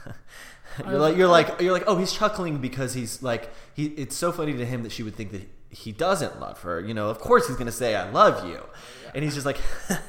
You're 0.79 0.99
like 0.99 1.17
you're 1.19 1.29
like 1.29 1.61
you're 1.61 1.73
like 1.73 1.85
oh 1.87 1.99
he's 1.99 2.15
chuckling 2.15 2.57
because 2.57 2.95
he's 2.95 3.23
like 3.23 3.53
he 3.75 3.89
it's 3.89 4.17
so 4.17 4.33
funny 4.33 4.55
to 4.55 4.65
him 4.65 4.85
that 4.85 4.91
she 4.93 5.03
would 5.03 5.15
think 5.15 5.31
that 5.33 5.47
he 5.69 5.93
doesn't 5.93 6.41
love 6.41 6.63
her 6.63 6.81
you 6.81 6.95
know 6.95 7.11
of 7.11 7.19
course 7.19 7.47
he's 7.47 7.59
gonna 7.59 7.71
say 7.71 7.95
I 7.95 8.09
love 8.09 8.49
you 8.49 8.63
and 9.15 9.25
he's 9.25 9.35
just 9.35 9.47
like 9.47 9.61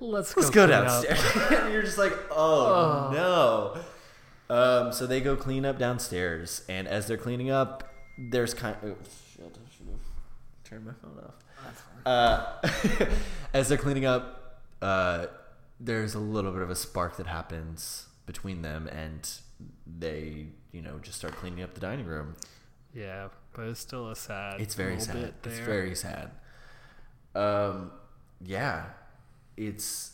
Let's, 0.00 0.34
let's 0.34 0.48
go 0.48 0.66
go 0.66 0.72
downstairs. 0.72 1.20
and 1.50 1.72
you're 1.72 1.82
just 1.82 1.98
like, 1.98 2.16
oh, 2.30 3.10
no. 3.12 4.54
Um, 4.54 4.92
so 4.92 5.06
they 5.06 5.20
go 5.20 5.36
clean 5.36 5.66
up 5.66 5.78
downstairs, 5.78 6.64
and 6.68 6.88
as 6.88 7.06
they're 7.06 7.18
cleaning 7.18 7.50
up, 7.50 7.92
there's 8.18 8.54
kind 8.54 8.76
of. 8.82 8.90
Oh, 8.90 8.96
shit, 9.36 9.44
I 9.44 9.76
should 9.76 9.86
have 9.88 10.00
turned 10.64 10.86
my 10.86 10.92
phone 10.92 11.22
off. 11.22 11.36
Uh, 12.06 13.06
as 13.54 13.68
they're 13.68 13.78
cleaning 13.78 14.06
up, 14.06 14.62
uh, 14.80 15.26
there's 15.78 16.14
a 16.14 16.18
little 16.18 16.50
bit 16.50 16.62
of 16.62 16.70
a 16.70 16.76
spark 16.76 17.18
that 17.18 17.26
happens 17.26 18.06
between 18.24 18.62
them, 18.62 18.88
and 18.88 19.30
they, 19.86 20.46
you 20.72 20.80
know, 20.80 20.98
just 21.02 21.18
start 21.18 21.34
cleaning 21.36 21.62
up 21.62 21.74
the 21.74 21.80
dining 21.80 22.06
room. 22.06 22.36
Yeah, 22.94 23.28
but 23.52 23.66
it's 23.66 23.80
still 23.80 24.10
a 24.10 24.16
sad. 24.16 24.60
It's 24.60 24.74
very 24.74 24.98
sad. 24.98 25.14
bit 25.42 25.52
It's 25.52 25.58
very 25.60 25.94
sad. 25.94 26.30
Um, 27.34 27.92
yeah, 28.40 28.86
it's 29.56 30.12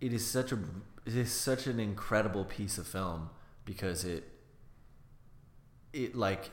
it 0.00 0.12
is 0.12 0.26
such 0.26 0.52
a 0.52 0.58
it 1.04 1.16
is 1.16 1.32
such 1.32 1.66
an 1.66 1.80
incredible 1.80 2.44
piece 2.44 2.78
of 2.78 2.86
film 2.86 3.30
because 3.64 4.04
it 4.04 4.24
it 5.92 6.14
like 6.14 6.50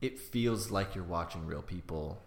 it 0.00 0.18
feels 0.18 0.70
like 0.70 0.94
you're 0.94 1.04
watching 1.04 1.46
real 1.46 1.62
people, 1.62 2.22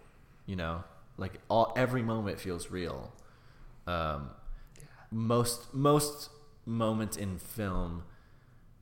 you 0.46 0.56
know, 0.56 0.84
like 1.18 1.40
all 1.50 1.74
every 1.76 2.02
moment 2.02 2.40
feels 2.40 2.70
real. 2.70 3.14
Um, 3.88 4.32
most 5.12 5.74
most 5.74 6.30
moments 6.66 7.18
in 7.18 7.38
film 7.38 8.04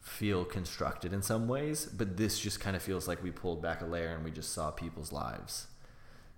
feel 0.02 0.46
constructed 0.46 1.14
in 1.14 1.22
some 1.22 1.48
ways, 1.48 1.86
but 1.86 2.18
this 2.18 2.40
just 2.40 2.60
kind 2.60 2.76
of 2.76 2.82
feels 2.82 3.08
like 3.08 3.24
we 3.24 3.32
pulled 3.32 3.62
back 3.62 3.82
a 3.82 3.86
layer 3.86 4.16
and 4.16 4.24
we 4.24 4.32
just 4.32 4.54
saw 4.54 4.72
people's 4.72 5.12
lives. 5.12 5.68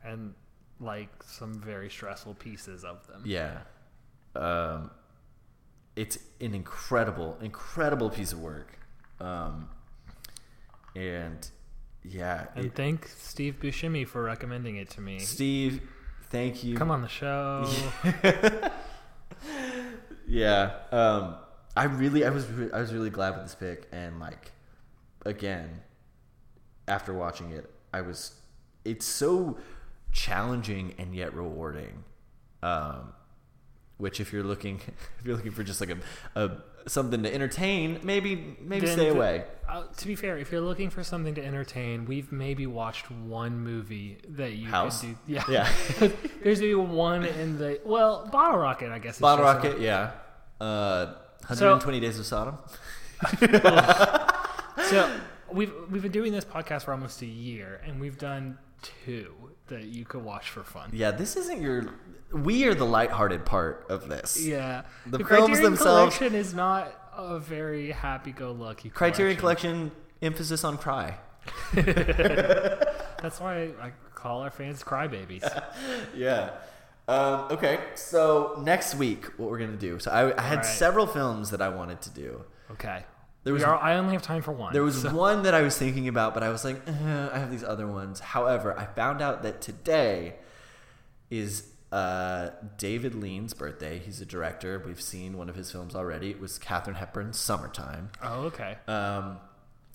and 0.04 0.34
like 0.82 1.10
some 1.24 1.54
very 1.62 1.90
stressful 1.90 2.34
pieces 2.36 2.84
of 2.84 3.06
them. 3.08 3.24
Yeah. 3.26 3.60
Um, 4.36 4.92
it's 5.96 6.18
an 6.40 6.54
incredible, 6.56 7.38
incredible 7.42 8.10
piece 8.10 8.32
of 8.34 8.40
work. 8.40 8.80
Um, 9.20 9.70
and 10.96 11.48
yeah, 12.04 12.48
And 12.56 12.66
it- 12.66 12.76
thank 12.76 13.08
Steve 13.08 13.58
Buscemi 13.62 14.08
for 14.08 14.24
recommending 14.24 14.78
it 14.78 14.90
to 14.92 15.02
me. 15.02 15.20
Steve, 15.20 15.82
thank 16.30 16.64
you. 16.64 16.76
Come 16.76 16.90
on 16.92 17.02
the 17.02 17.08
show. 17.08 17.70
yeah. 20.28 20.72
Um, 20.92 21.36
I 21.76 21.86
really, 21.86 22.26
I 22.26 22.30
was, 22.30 22.48
re- 22.48 22.72
I 22.74 22.80
was 22.80 22.94
really 22.94 23.10
glad 23.10 23.36
with 23.36 23.44
this 23.44 23.56
pick, 23.56 23.88
and 23.92 24.20
like, 24.20 24.52
again, 25.26 25.82
after 26.88 27.14
watching 27.14 27.52
it, 27.52 27.70
I 27.94 28.02
was. 28.02 28.36
It's 28.84 29.06
so 29.06 29.58
challenging 30.12 30.94
and 30.98 31.16
yet 31.16 31.34
rewarding. 31.34 32.04
Um, 32.64 33.14
which, 33.98 34.20
if 34.20 34.34
you're 34.34 34.44
looking, 34.44 34.78
if 35.20 35.26
you're 35.26 35.36
looking 35.36 35.52
for 35.52 35.64
just 35.64 35.80
like 35.82 35.92
a, 35.92 35.98
a 36.40 36.58
something 36.88 37.22
to 37.24 37.34
entertain, 37.34 38.00
maybe 38.04 38.58
maybe 38.60 38.88
Then 38.88 38.96
stay 38.98 39.10
the- 39.10 39.16
away. 39.16 39.44
uh, 39.70 39.84
to 39.98 40.08
be 40.08 40.16
fair, 40.16 40.38
if 40.40 40.52
you're 40.52 40.62
looking 40.62 40.90
for 40.90 41.04
something 41.04 41.36
to 41.36 41.46
entertain, 41.46 42.06
we've 42.06 42.32
maybe 42.32 42.66
watched 42.66 43.12
one 43.12 43.60
movie 43.60 44.18
that 44.30 44.54
you 44.54 44.68
House? 44.68 45.02
do. 45.02 45.16
Yeah, 45.28 45.44
Yeah. 45.48 45.70
There's 46.44 46.60
maybe 46.60 46.74
one 46.76 47.26
in 47.26 47.58
the 47.60 47.80
well, 47.86 48.28
Bottle 48.32 48.58
Rocket, 48.60 48.92
I 48.92 48.98
guess. 49.00 49.20
Bottle 49.20 49.46
Rocket, 49.46 49.80
yeah. 49.80 50.12
Uh, 50.60 51.14
So- 51.54 51.70
120 51.70 52.00
Days 52.00 52.20
of 52.20 52.26
Sodom. 52.26 52.58
so 54.86 55.12
we've 55.52 55.72
we've 55.90 56.02
been 56.02 56.12
doing 56.12 56.32
this 56.32 56.46
podcast 56.46 56.84
for 56.84 56.92
almost 56.92 57.22
a 57.22 57.26
year, 57.28 57.82
and 57.86 58.00
we've 58.02 58.18
done 58.18 58.58
two 58.82 59.34
that 59.72 59.86
you 59.86 60.06
could 60.06 60.24
watch 60.24 60.50
for 60.50 60.64
fun. 60.64 60.92
Yeah, 60.94 61.12
this 61.12 61.36
isn't 61.36 61.62
your. 61.62 61.94
We 62.32 62.66
are 62.66 62.74
the 62.74 62.86
lighthearted 62.86 63.46
part 63.46 63.88
of 63.90 64.08
this. 64.08 64.40
Yeah, 64.42 64.84
the, 65.06 65.18
films 65.18 65.28
Criterion 65.28 65.64
themselves. 65.64 66.18
Collection 66.18 66.40
is 66.40 66.54
not 66.54 66.94
a 67.18 67.40
very 67.40 67.92
happy-go-lucky. 67.92 68.90
Criterion 68.90 69.38
collection. 69.38 69.72
Collection 69.72 70.02
emphasis 70.22 70.64
on 70.64 70.78
cry. 70.78 71.18
That's 71.74 73.40
why 73.40 73.72
I 73.82 73.92
call 74.14 74.42
our 74.42 74.52
fans 74.52 74.84
crybabies. 74.84 75.44
yeah. 76.16 76.52
Um, 77.08 77.48
okay, 77.52 77.80
so 77.96 78.62
next 78.64 78.96
week, 78.96 79.26
what 79.38 79.50
we're 79.50 79.60
gonna 79.60 79.76
do? 79.76 80.00
So 80.00 80.12
I, 80.12 80.38
I 80.38 80.42
had 80.42 80.60
Alright. 80.60 80.66
several 80.66 81.08
films 81.08 81.50
that 81.50 81.62
I 81.62 81.70
wanted 81.70 82.02
to 82.04 82.10
do. 82.12 82.44
Okay. 82.72 83.04
There 83.44 83.54
was 83.54 83.64
are- 83.64 83.76
I 83.80 83.96
only 83.98 84.14
have 84.14 84.22
time 84.22 84.42
for 84.44 84.52
one. 84.52 84.72
There 84.74 84.84
was 84.84 85.02
so- 85.02 85.14
one 85.14 85.44
that 85.44 85.54
I 85.54 85.62
was 85.62 85.78
thinking 85.78 86.08
about, 86.08 86.34
but 86.34 86.44
I 86.44 86.50
was 86.50 86.64
like, 86.64 86.82
eh, 86.88 87.30
I 87.34 87.40
have 87.40 87.50
these 87.50 87.64
other 87.64 87.88
ones. 87.88 88.20
However, 88.20 88.78
I 88.78 88.86
found 88.86 89.22
out 89.22 89.42
that 89.44 89.62
today 89.62 90.36
is 91.30 91.68
uh, 91.92 92.52
David 92.78 93.14
Lean's 93.16 93.54
birthday. 93.54 94.00
He's 94.00 94.22
a 94.22 94.26
director. 94.26 94.82
We've 94.86 95.02
seen 95.02 95.38
one 95.38 95.50
of 95.50 95.56
his 95.56 95.72
films 95.72 95.94
already. 95.96 96.30
It 96.30 96.40
was 96.40 96.58
Katharine 96.58 96.96
Hepburn's 96.96 97.38
Summertime. 97.38 98.12
Oh, 98.24 98.44
okay. 98.44 98.78
Um, 98.88 99.40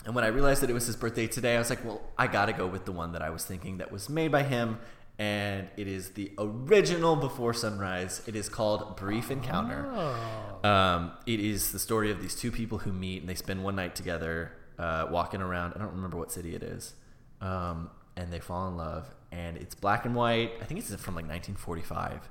and 0.05 0.15
when 0.15 0.23
I 0.23 0.27
realized 0.29 0.61
that 0.63 0.69
it 0.69 0.75
was 0.75 0.87
his 0.87 0.95
birthday 0.97 1.27
today, 1.27 1.55
I 1.57 1.59
was 1.59 1.71
like, 1.71 1.83
well, 1.85 2.03
I 2.19 2.27
got 2.27 2.47
to 2.47 2.53
go 2.53 2.67
with 2.67 2.85
the 2.85 2.93
one 2.93 3.13
that 3.13 3.23
I 3.23 3.31
was 3.31 3.45
thinking 3.47 3.79
that 3.79 3.91
was 3.91 4.09
made 4.11 4.31
by 4.31 4.43
him. 4.43 4.79
And 5.19 5.69
it 5.77 5.89
is 5.89 6.11
the 6.11 6.33
original 6.39 7.17
Before 7.17 7.55
Sunrise. 7.55 8.23
It 8.27 8.37
is 8.37 8.49
called 8.49 8.97
Brief 8.97 9.31
Encounter. 9.31 9.89
Oh. 9.91 10.69
Um, 10.69 11.13
it 11.27 11.41
is 11.41 11.73
the 11.73 11.79
story 11.79 12.11
of 12.11 12.21
these 12.21 12.35
two 12.35 12.51
people 12.51 12.79
who 12.79 12.93
meet 12.93 13.23
and 13.23 13.29
they 13.29 13.35
spend 13.35 13.65
one 13.65 13.77
night 13.77 13.95
together 13.95 14.53
uh, 14.79 15.07
walking 15.11 15.41
around. 15.41 15.73
I 15.75 15.79
don't 15.79 15.95
remember 15.95 16.19
what 16.19 16.31
city 16.33 16.55
it 16.55 16.63
is. 16.63 16.95
Um, 17.41 17.91
and 18.17 18.33
they 18.33 18.41
fall 18.41 18.69
in 18.69 18.77
love. 18.77 19.09
And 19.33 19.57
it's 19.57 19.75
black 19.75 20.05
and 20.05 20.15
white. 20.15 20.53
I 20.61 20.65
think 20.65 20.81
it's 20.81 20.89
from 20.97 21.15
like 21.15 21.27
1945. 21.27 22.29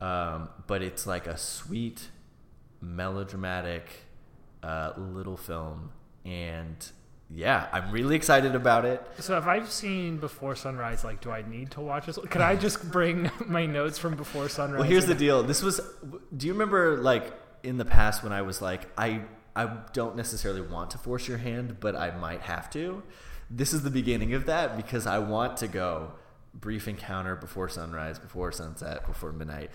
Um, 0.00 0.48
but 0.66 0.82
it's 0.82 1.06
like 1.06 1.26
a 1.26 1.36
sweet, 1.36 2.08
melodramatic 2.80 3.88
uh, 4.62 4.92
little 4.96 5.36
film. 5.36 5.90
And 6.24 6.76
yeah, 7.34 7.66
I'm 7.72 7.90
really 7.90 8.14
excited 8.14 8.54
about 8.54 8.84
it. 8.84 9.04
So 9.18 9.36
if 9.36 9.46
I've 9.46 9.70
seen 9.70 10.18
Before 10.18 10.54
Sunrise, 10.54 11.02
like, 11.02 11.20
do 11.20 11.30
I 11.30 11.42
need 11.42 11.72
to 11.72 11.80
watch 11.80 12.06
this? 12.06 12.16
Could 12.16 12.40
I 12.40 12.54
just 12.54 12.90
bring 12.90 13.30
my 13.46 13.66
notes 13.66 13.98
from 13.98 14.14
Before 14.14 14.48
Sunrise? 14.48 14.78
Well, 14.80 14.88
here's 14.88 15.06
the 15.06 15.14
deal. 15.14 15.42
This 15.42 15.62
was. 15.62 15.80
Do 16.36 16.46
you 16.46 16.52
remember, 16.52 16.96
like, 16.98 17.32
in 17.64 17.76
the 17.76 17.84
past 17.84 18.22
when 18.22 18.32
I 18.32 18.42
was 18.42 18.62
like, 18.62 18.88
I, 18.96 19.22
I 19.56 19.78
don't 19.92 20.16
necessarily 20.16 20.60
want 20.60 20.90
to 20.90 20.98
force 20.98 21.26
your 21.26 21.38
hand, 21.38 21.78
but 21.80 21.96
I 21.96 22.16
might 22.16 22.42
have 22.42 22.70
to. 22.70 23.02
This 23.50 23.72
is 23.72 23.82
the 23.82 23.90
beginning 23.90 24.34
of 24.34 24.46
that 24.46 24.76
because 24.76 25.06
I 25.06 25.18
want 25.18 25.56
to 25.58 25.68
go 25.68 26.12
brief 26.54 26.86
encounter 26.86 27.34
before 27.34 27.68
sunrise, 27.68 28.18
before 28.18 28.52
sunset, 28.52 29.06
before 29.06 29.32
midnight. 29.32 29.70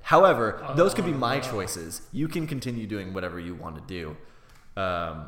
However, 0.00 0.66
those 0.76 0.94
could 0.94 1.04
be 1.04 1.12
my 1.12 1.38
choices. 1.38 2.02
You 2.10 2.26
can 2.26 2.46
continue 2.46 2.86
doing 2.86 3.12
whatever 3.12 3.38
you 3.38 3.54
want 3.54 3.76
to 3.76 3.82
do. 3.82 4.80
Um, 4.80 5.26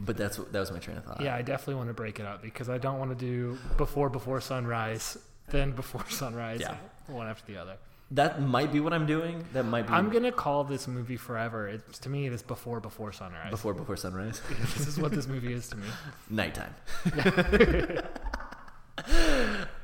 but 0.00 0.16
that's 0.16 0.38
what 0.38 0.52
that 0.52 0.60
was 0.60 0.70
my 0.70 0.78
train 0.78 0.96
of 0.98 1.04
thought. 1.04 1.20
Yeah, 1.20 1.34
I 1.34 1.42
definitely 1.42 1.74
want 1.76 1.88
to 1.88 1.94
break 1.94 2.20
it 2.20 2.26
up 2.26 2.42
because 2.42 2.68
I 2.68 2.78
don't 2.78 2.98
want 2.98 3.10
to 3.10 3.16
do 3.26 3.58
Before 3.76 4.08
Before 4.08 4.40
Sunrise, 4.40 5.18
then 5.48 5.72
Before 5.72 6.04
Sunrise, 6.08 6.60
Yeah. 6.60 6.76
one 7.06 7.26
after 7.26 7.50
the 7.52 7.58
other. 7.60 7.76
That 8.12 8.40
might 8.40 8.72
be 8.72 8.80
what 8.80 8.94
I'm 8.94 9.04
doing. 9.04 9.44
That 9.52 9.64
might 9.64 9.86
be. 9.86 9.92
I'm 9.92 10.08
gonna 10.08 10.32
call 10.32 10.64
this 10.64 10.88
movie 10.88 11.18
forever. 11.18 11.68
It's 11.68 11.98
to 11.98 12.08
me, 12.08 12.26
it 12.26 12.32
is 12.32 12.42
Before 12.42 12.80
Before 12.80 13.12
Sunrise. 13.12 13.50
before 13.50 13.74
before 13.74 13.96
sunrise. 13.98 14.40
this 14.74 14.86
is 14.86 14.98
what 14.98 15.10
this 15.12 15.26
movie 15.26 15.52
is 15.52 15.68
to 15.68 15.76
me. 15.76 15.86
Nighttime. 16.30 16.74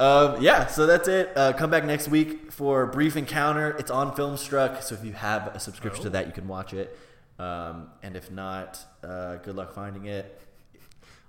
um, 0.00 0.40
yeah, 0.42 0.66
so 0.66 0.86
that's 0.86 1.06
it. 1.08 1.32
Uh, 1.36 1.52
come 1.52 1.70
back 1.70 1.84
next 1.84 2.08
week 2.08 2.50
for 2.50 2.86
Brief 2.86 3.16
Encounter. 3.16 3.76
It's 3.78 3.90
on 3.90 4.14
Filmstruck, 4.16 4.82
so 4.82 4.94
if 4.94 5.04
you 5.04 5.12
have 5.12 5.48
a 5.54 5.60
subscription 5.60 6.02
to 6.04 6.10
that, 6.10 6.26
you 6.26 6.32
can 6.32 6.48
watch 6.48 6.72
it. 6.72 6.98
Um, 7.38 7.88
and 8.02 8.16
if 8.16 8.30
not, 8.30 8.78
uh, 9.02 9.36
good 9.36 9.56
luck 9.56 9.74
finding 9.74 10.06
it. 10.06 10.40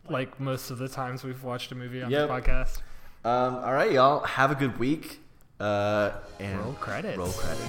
Like 0.10 0.40
most 0.40 0.70
of 0.70 0.78
the 0.78 0.88
times 0.88 1.24
we've 1.24 1.44
watched 1.44 1.72
a 1.72 1.76
movie 1.76 2.04
on 2.04 2.12
Yep. 2.12 2.28
the 2.28 2.34
podcast. 2.34 2.82
Um, 3.24 3.56
all 3.56 3.74
right, 3.74 3.92
y'all. 3.92 4.24
Have 4.24 4.52
a 4.52 4.56
good 4.56 4.78
week. 4.78 5.20
Uh, 5.60 6.12
and 6.40 6.60
Roll 6.60 6.74
credits. 6.74 7.18
Roll 7.18 7.32
credits. 7.32 7.66